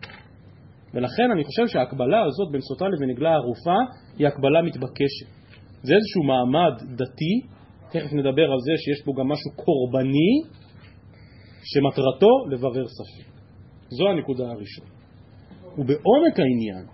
ולכן 0.93 1.31
אני 1.31 1.43
חושב 1.43 1.67
שההקבלה 1.67 2.21
הזאת 2.25 2.51
בין 2.51 2.61
סוטה 2.61 2.85
לבין 2.87 3.09
עגלה 3.09 3.33
ערופה 3.33 3.77
היא 4.17 4.27
הקבלה 4.27 4.61
מתבקשת. 4.61 5.27
זה 5.83 5.93
איזשהו 5.95 6.23
מעמד 6.23 6.95
דתי 6.97 7.35
תכף 7.91 8.13
נדבר 8.13 8.47
על 8.51 8.59
זה 8.65 8.73
שיש 8.77 9.05
פה 9.05 9.11
גם 9.19 9.27
משהו 9.27 9.51
קורבני 9.55 10.33
שמטרתו 11.63 12.33
לברר 12.51 12.85
ספק. 12.87 13.29
זו 13.89 14.09
הנקודה 14.09 14.43
הראשונה. 14.51 14.89
ובעומק 15.77 16.39
העניין, 16.39 16.85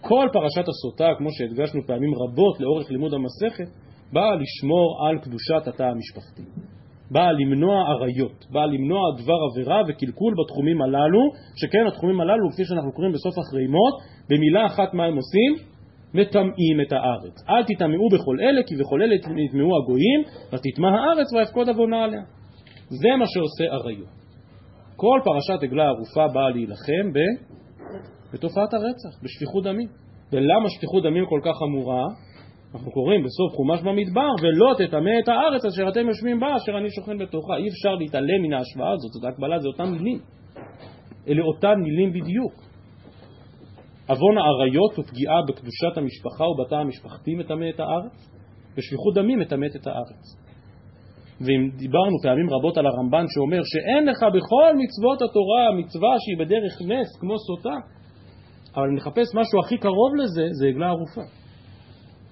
כל 0.00 0.28
פרשת 0.32 0.68
הסוטה, 0.68 1.08
כמו 1.18 1.28
שהדגשנו 1.32 1.80
פעמים 1.86 2.10
רבות 2.14 2.60
לאורך 2.60 2.90
לימוד 2.90 3.12
המסכת, 3.14 3.70
באה 4.12 4.34
לשמור 4.34 5.06
על 5.06 5.18
קדושת 5.18 5.68
התא 5.68 5.82
המשפחתי. 5.82 6.42
באה 7.10 7.32
למנוע 7.32 7.82
עריות, 7.90 8.46
באה 8.50 8.66
למנוע 8.66 9.00
דבר 9.22 9.38
עבירה 9.50 9.82
וקלקול 9.88 10.34
בתחומים 10.38 10.82
הללו, 10.82 11.20
שכן 11.56 11.86
התחומים 11.86 12.20
הללו, 12.20 12.50
כפי 12.52 12.64
שאנחנו 12.64 12.92
קוראים 12.92 13.12
בסוף 13.12 13.34
החרימות, 13.38 13.94
במילה 14.30 14.66
אחת 14.66 14.94
מה 14.94 15.04
הם 15.04 15.16
עושים? 15.16 15.54
מטמאים 16.14 16.80
את 16.86 16.92
הארץ. 16.92 17.36
אל 17.48 17.64
תטמאו 17.64 18.08
בכל 18.08 18.36
אלה, 18.40 18.62
כי 18.66 18.74
בכל 18.76 19.02
אלה 19.02 19.14
יטמאו 19.14 19.76
הגויים, 19.76 20.20
ותטמא 20.52 20.86
הארץ 20.86 21.32
ויפקוד 21.32 21.68
עוונה 21.68 22.04
עליה. 22.04 22.22
זה 22.88 23.08
מה 23.18 23.24
שעושה 23.26 23.64
עריות. 23.64 24.08
כל 24.96 25.20
פרשת 25.24 25.62
עגלה 25.62 25.84
ערופה 25.84 26.28
באה 26.34 26.50
להילחם 26.50 27.12
ב... 27.14 27.18
בתופעת 28.32 28.74
הרצח, 28.74 29.22
בשפיכות 29.22 29.64
דמים. 29.64 29.88
ולמה 30.32 30.68
שפיכות 30.70 31.02
דמים 31.02 31.26
כל 31.26 31.40
כך 31.44 31.52
חמורה? 31.58 32.04
אנחנו 32.74 32.92
קוראים 32.92 33.22
בסוף 33.22 33.56
חומש 33.56 33.80
במדבר, 33.80 34.30
ולא 34.42 34.74
תטמא 34.78 35.10
את 35.22 35.28
הארץ 35.28 35.64
אשר 35.64 35.88
אתם 35.88 36.06
יושבים 36.08 36.40
בה, 36.40 36.56
אשר 36.56 36.78
אני 36.78 36.90
שוכן 36.90 37.18
בתוכה. 37.18 37.56
אי 37.56 37.68
אפשר 37.68 37.94
להתעלם 37.94 38.42
מן 38.42 38.52
ההשוואה 38.52 38.92
הזאת, 38.92 39.12
זאת 39.12 39.24
ההקבלה, 39.24 39.58
זה 39.58 39.68
אותן 39.68 39.90
מילים. 39.90 40.18
אלה 41.28 41.42
אותן 41.42 41.74
מילים 41.80 42.12
בדיוק. 42.12 42.54
עוון 44.08 44.38
העריות 44.38 44.98
ופגיעה 44.98 45.42
בקדושת 45.48 45.96
המשפחה 45.96 46.44
ובתא 46.44 46.74
המשפחתי 46.74 47.34
מטמא 47.34 47.68
את 47.74 47.80
הארץ, 47.80 48.30
ושפיכות 48.76 49.14
דמים 49.14 49.38
מטמאת 49.38 49.76
את 49.76 49.86
הארץ. 49.86 50.24
ואם 51.40 51.70
דיברנו 51.76 52.16
פעמים 52.22 52.50
רבות 52.50 52.76
על 52.78 52.86
הרמב"ן 52.86 53.24
שאומר 53.28 53.60
שאין 53.64 54.06
לך 54.06 54.18
בכל 54.22 54.72
מצוות 54.82 55.22
התורה 55.22 55.72
מצווה 55.78 56.14
שהיא 56.18 56.38
בדרך 56.38 56.74
נס 56.82 57.18
כמו 57.20 57.38
סוטה, 57.38 57.76
אבל 58.76 58.88
אם 58.88 58.94
נחפש 58.94 59.28
משהו 59.34 59.60
הכי 59.64 59.78
קרוב 59.78 60.14
לזה, 60.16 60.46
זה 60.52 60.66
עגלה 60.66 60.88
ערופה. 60.88 61.43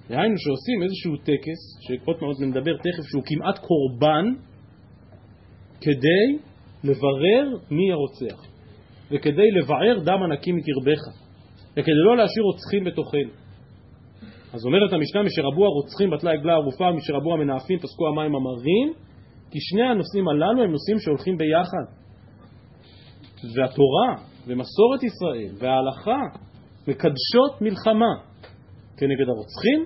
דהיינו 0.09 0.35
שעושים 0.37 0.83
איזשהו 0.83 1.17
טקס, 1.17 1.61
שעוד 1.81 2.17
מעט 2.21 2.39
נדבר 2.39 2.77
תכף, 2.77 3.03
שהוא 3.09 3.23
כמעט 3.25 3.59
קורבן, 3.59 4.25
כדי 5.81 6.25
לברר 6.83 7.57
מי 7.71 7.91
הרוצח, 7.91 8.45
וכדי 9.11 9.51
לבער 9.51 9.99
דם 10.05 10.23
ענקי 10.23 10.51
מקרבך. 10.51 11.01
וכדי 11.73 11.95
לא 12.05 12.17
להשאיר 12.17 12.43
רוצחים 12.43 12.83
בתוכנו. 12.83 13.43
אז 14.53 14.65
אומרת 14.65 14.93
המשנה, 14.93 15.23
משרבו 15.23 15.65
הרוצחים 15.65 16.09
בטלה 16.09 16.31
עגלה 16.31 16.53
ערופה, 16.53 16.91
משרבו 16.91 17.33
המנאפים 17.33 17.79
פסקו 17.79 18.07
המים 18.07 18.35
המרים, 18.35 18.93
כי 19.51 19.59
שני 19.61 19.83
הנושאים 19.83 20.27
הללו 20.27 20.63
הם 20.63 20.71
נושאים 20.71 20.99
שהולכים 20.99 21.37
ביחד. 21.37 21.85
והתורה 23.55 24.09
ומסורת 24.47 25.03
ישראל 25.03 25.55
וההלכה 25.59 26.21
מקדשות 26.87 27.61
מלחמה 27.61 28.32
כנגד 29.03 29.29
הרוצחים 29.29 29.79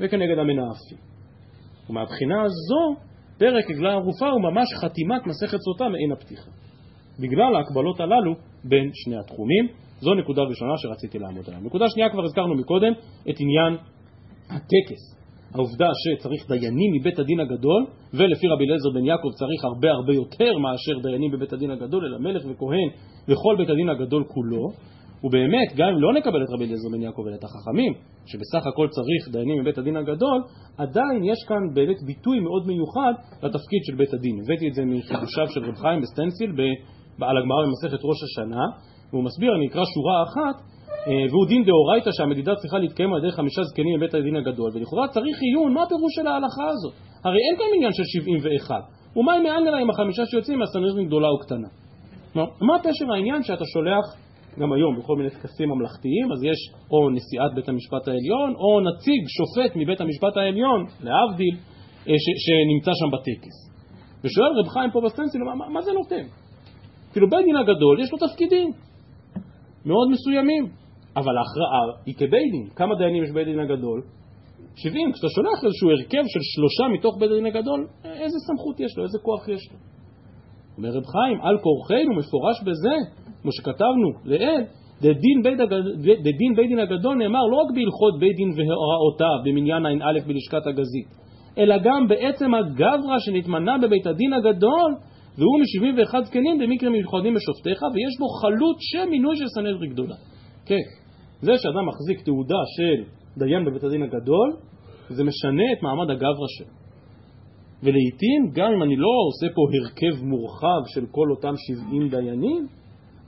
וכנגד 0.00 0.38
המנאפים. 0.38 0.98
ומהבחינה 1.90 2.42
הזו, 2.42 3.00
פרק 3.38 3.70
עגלה 3.70 3.92
ערופה 3.92 4.28
הוא 4.28 4.42
ממש 4.42 4.68
חתימת 4.80 5.26
מסכת 5.26 5.58
סוטה 5.58 5.88
מעין 5.88 6.12
הפתיחה. 6.12 6.50
בגלל 7.22 7.54
ההקבלות 7.56 8.00
הללו 8.00 8.34
בין 8.64 8.90
שני 8.94 9.16
התחומים. 9.18 9.64
זו 10.00 10.14
נקודה 10.14 10.42
ראשונה 10.42 10.72
שרציתי 10.76 11.18
לעמוד 11.18 11.44
עליה. 11.48 11.60
נקודה 11.60 11.84
שנייה 11.88 12.10
כבר 12.10 12.24
הזכרנו 12.24 12.54
מקודם 12.54 12.92
את 13.30 13.36
עניין 13.40 13.72
הטקס. 14.50 15.20
העובדה 15.54 15.88
שצריך 16.02 16.48
דיינים 16.48 16.94
מבית 16.94 17.18
הדין 17.18 17.40
הגדול, 17.40 17.86
ולפי 18.14 18.46
רבי 18.46 18.64
אליעזר 18.64 18.90
בן 18.94 19.04
יעקב 19.04 19.28
צריך 19.38 19.64
הרבה 19.64 19.90
הרבה 19.90 20.12
יותר 20.14 20.58
מאשר 20.58 21.08
דיינים 21.08 21.30
בבית 21.30 21.52
הדין 21.52 21.70
הגדול, 21.70 22.04
אלא 22.06 22.18
מלך 22.18 22.42
וכהן 22.44 22.88
וכל 23.28 23.54
בית 23.58 23.70
הדין 23.70 23.88
הגדול 23.88 24.24
כולו. 24.28 24.68
ובאמת, 25.24 25.68
גם 25.76 25.88
אם 25.88 25.98
לא 26.00 26.14
נקבל 26.14 26.42
את 26.44 26.50
רבי 26.54 26.64
אליעזר 26.64 26.88
בן 26.92 27.02
יעקב 27.02 27.22
ואת 27.26 27.44
החכמים, 27.44 27.92
שבסך 28.26 28.66
הכל 28.66 28.88
צריך 28.88 29.28
דיינים 29.32 29.60
מבית 29.60 29.78
הדין 29.78 29.96
הגדול, 29.96 30.38
עדיין 30.78 31.24
יש 31.24 31.38
כאן 31.48 31.62
באמת 31.74 32.02
ביטוי 32.06 32.40
מאוד 32.40 32.66
מיוחד 32.66 33.12
לתפקיד 33.42 33.82
של 33.86 33.94
בית 33.94 34.14
הדין. 34.14 34.40
הבאתי 34.42 34.68
את 34.68 34.74
זה 34.74 34.82
מחידושיו 34.84 35.46
של 35.54 35.64
רב 35.64 35.74
חיים 35.74 36.00
בסטנסיל 36.00 36.50
על 37.28 37.36
הגמרא 37.38 37.62
במסכת 37.66 38.00
ראש 38.04 38.18
השנה, 38.26 38.64
והוא 39.10 39.24
מסביר, 39.24 39.50
אני 39.56 39.66
אקרא 39.68 39.84
שורה 39.94 40.16
אחת, 40.22 40.56
אה, 41.06 41.12
והוא 41.30 41.46
דין 41.48 41.64
דאורייתא 41.64 42.10
שהמדידה 42.12 42.54
צריכה 42.54 42.78
להתקיים 42.78 43.12
על 43.12 43.18
ידי 43.18 43.32
חמישה 43.36 43.62
זקנים 43.62 43.98
בבית 43.98 44.14
הדין 44.14 44.36
הגדול, 44.36 44.70
ולכאורה 44.74 45.08
צריך 45.08 45.36
עיון, 45.42 45.72
מה 45.74 45.82
הפירוש 45.82 46.12
של 46.16 46.26
ההלכה 46.26 46.66
הזאת? 46.72 46.94
הרי 47.24 47.40
אין 47.46 47.54
כאן 47.58 47.66
עניין 47.76 47.92
של 47.92 48.04
71, 48.04 48.74
ומה 49.16 49.36
אם 49.36 49.42
מעניין 49.42 49.74
עם 49.74 49.90
החמישה 49.90 50.26
שיוצאים 50.26 50.58
מהסנהדרין 50.58 51.06
גדולה 51.06 51.28
או 51.28 51.38
קטנה? 51.38 51.68
מה 52.68 52.78
פשר 52.78 53.12
העניין 53.14 53.42
שאתה 53.42 53.64
שולח 53.72 54.04
גם 54.58 54.72
היום 54.72 54.98
בכל 54.98 55.16
מיני 55.16 55.30
טקסים 55.30 55.68
ממלכתיים, 55.68 56.32
אז 56.32 56.44
יש 56.44 56.58
או 56.90 57.10
נשיאת 57.10 57.54
בית 57.54 57.68
המשפט 57.68 58.08
העליון, 58.08 58.54
או 58.54 58.80
נציג 58.80 59.20
שופט 59.28 59.76
מבית 59.76 60.00
המשפט 60.00 60.36
העליון, 60.36 60.86
להבדיל, 61.00 61.56
אה, 62.08 62.14
שנמצא 62.44 62.90
שם 62.94 63.10
בטקס. 63.14 63.56
ושואל 64.24 64.50
רב 64.58 64.68
חיים 64.68 64.90
פה 64.90 65.00
בסטנסיל, 65.04 65.40
מה, 65.42 65.68
מה 65.68 65.80
זה 65.82 65.92
נותן? 65.92 66.24
כאילו 67.12 67.30
בית 67.30 67.44
דין 67.44 67.56
הגדול 67.56 68.00
יש 68.00 68.12
לו 68.12 68.18
תפקידים 68.18 68.70
מאוד 69.84 70.10
מסוימים, 70.10 70.64
אבל 71.16 71.34
ההכרעה 71.38 71.82
היא 72.06 72.14
כבית 72.14 72.50
דין. 72.52 72.68
כמה 72.76 72.94
דיינים 72.94 73.24
יש 73.24 73.30
בבית 73.30 73.46
דין 73.46 73.60
הגדול? 73.60 74.02
70. 74.76 75.12
כשאתה 75.12 75.28
שולח 75.28 75.64
איזשהו 75.64 75.90
הרכב 75.90 76.24
של 76.32 76.40
שלושה 76.54 76.84
מתוך 76.94 77.18
בית 77.20 77.30
הדין 77.30 77.46
הגדול, 77.46 77.86
איזה 78.04 78.38
סמכות 78.46 78.80
יש 78.80 78.92
לו, 78.96 79.04
איזה 79.04 79.18
כוח 79.22 79.48
יש 79.48 79.72
לו? 79.72 79.78
אומר 80.76 80.88
רב 80.88 81.06
חיים, 81.06 81.40
על 81.42 81.56
כורחנו 81.58 82.12
מפורש 82.18 82.62
בזה, 82.62 82.94
כמו 83.42 83.52
שכתבנו 83.52 84.08
לעיל, 84.24 84.64
דדין 85.02 85.42
בית 86.56 86.68
דין 86.68 86.78
הגדול 86.78 87.14
נאמר 87.16 87.46
לא 87.50 87.56
רק 87.56 87.74
בהלכות 87.74 88.20
בית 88.20 88.36
דין 88.36 88.50
והוראותיו 88.56 89.38
במניין 89.44 89.86
ע"א 89.86 90.20
בלשכת 90.26 90.66
הגזית, 90.66 91.08
אלא 91.58 91.78
גם 91.78 92.08
בעצם 92.08 92.54
הגברא 92.54 93.18
שנתמנה 93.18 93.78
בבית 93.78 94.06
הדין 94.06 94.32
הגדול, 94.32 94.90
והוא 95.38 95.58
מ-71 95.60 96.24
זקנים 96.24 96.58
במקרים 96.58 96.92
מיוחדים 96.92 97.34
בשופטיך, 97.34 97.82
ויש 97.82 98.14
בו 98.18 98.26
חלוט 98.28 98.76
שם 98.80 99.10
מינוי 99.10 99.36
של 99.36 99.48
סנהדרי 99.48 99.88
גדולה. 99.88 100.14
כן, 100.66 100.84
זה 101.40 101.52
שאדם 101.58 101.86
מחזיק 101.88 102.24
תעודה 102.24 102.62
של 102.76 103.04
דיין 103.38 103.64
בבית 103.64 103.84
הדין 103.84 104.02
הגדול, 104.02 104.56
זה 105.08 105.24
משנה 105.24 105.72
את 105.72 105.82
מעמד 105.82 106.10
הגברא 106.10 106.46
שלו. 106.58 106.80
ולעיתים, 107.82 108.50
גם 108.52 108.72
אם 108.72 108.82
אני 108.82 108.96
לא 108.96 109.12
עושה 109.28 109.54
פה 109.54 109.62
הרכב 109.74 110.24
מורחב 110.24 110.80
של 110.94 111.06
כל 111.10 111.30
אותם 111.30 111.54
70 111.56 112.08
דיינים, 112.08 112.66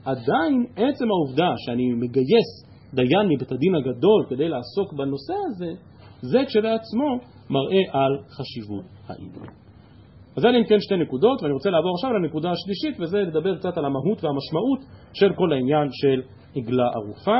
עדיין 0.05 0.65
עצם 0.75 1.05
העובדה 1.11 1.53
שאני 1.57 1.93
מגייס 1.93 2.49
דיין 2.93 3.27
מבית 3.29 3.51
הדין 3.51 3.75
הגדול 3.75 4.25
כדי 4.29 4.49
לעסוק 4.49 4.93
בנושא 4.93 5.33
הזה, 5.47 5.71
זה 6.21 6.39
כשלעצמו 6.47 7.19
מראה 7.49 7.83
על 7.91 8.17
חשיבות 8.29 8.85
העניין. 9.07 9.63
אז 10.37 10.45
אלה 10.45 10.57
אם 10.57 10.63
כן 10.63 10.79
שתי 10.79 10.95
נקודות, 10.97 11.41
ואני 11.41 11.53
רוצה 11.53 11.69
לעבור 11.69 11.95
עכשיו 11.95 12.13
לנקודה 12.13 12.51
השלישית, 12.51 12.99
וזה 12.99 13.17
לדבר 13.17 13.57
קצת 13.57 13.77
על 13.77 13.85
המהות 13.85 14.23
והמשמעות 14.23 14.79
של 15.13 15.33
כל 15.33 15.53
העניין 15.53 15.87
של 15.91 16.21
עגלה 16.55 16.87
ערופה. 16.93 17.37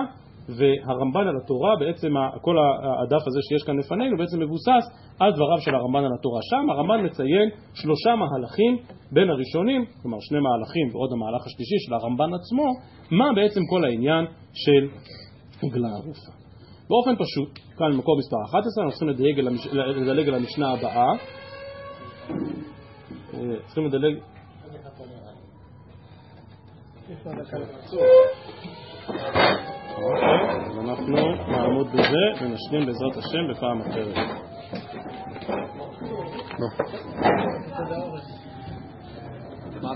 והרמב"ן 0.50 1.28
על 1.28 1.38
התורה, 1.44 1.76
בעצם 1.80 2.12
כל 2.42 2.56
הדף 3.04 3.28
הזה 3.28 3.40
שיש 3.50 3.64
כאן 3.64 3.78
לפנינו, 3.80 4.18
בעצם 4.18 4.40
מבוסס 4.40 4.86
על 5.20 5.32
דבריו 5.36 5.62
של 5.62 5.76
הרמב"ן 5.76 6.04
על 6.06 6.14
התורה. 6.20 6.40
שם 6.50 6.70
הרמב"ן 6.70 7.06
מציין 7.06 7.50
שלושה 7.74 8.16
מהלכים 8.16 8.78
בין 9.12 9.30
הראשונים, 9.30 9.86
כלומר 10.02 10.18
שני 10.20 10.40
מהלכים 10.40 10.86
ועוד 10.94 11.10
המהלך 11.14 11.42
השלישי 11.48 11.80
של 11.86 11.94
הרמב"ן 11.94 12.34
עצמו, 12.34 12.68
מה 13.12 13.28
בעצם 13.36 13.62
כל 13.70 13.86
העניין 13.86 14.26
של 14.54 14.84
עגלה 15.64 15.90
ערופה. 15.98 16.32
באופן 16.90 17.16
פשוט, 17.24 17.60
כאן 17.78 17.94
במקור 17.94 18.18
מספר 18.18 18.38
11, 18.46 18.84
אנחנו 18.84 18.92
צריכים 18.92 19.10
לדלג 20.04 20.30
על, 20.30 20.36
המשנה 20.36 20.72
הבאה. 20.72 21.12
אה, 23.34 23.56
צריכים 23.66 23.86
לדלג... 23.86 24.20
אז 29.10 30.80
אנחנו 30.80 31.36
נעמוד 31.48 31.88
בזה 31.92 32.42
ונשלים 32.42 32.86
בעזרת 32.86 33.18
השם 33.18 33.52
בפעם 33.52 33.82
אחרת. 33.82 34.16
מה 39.82 39.92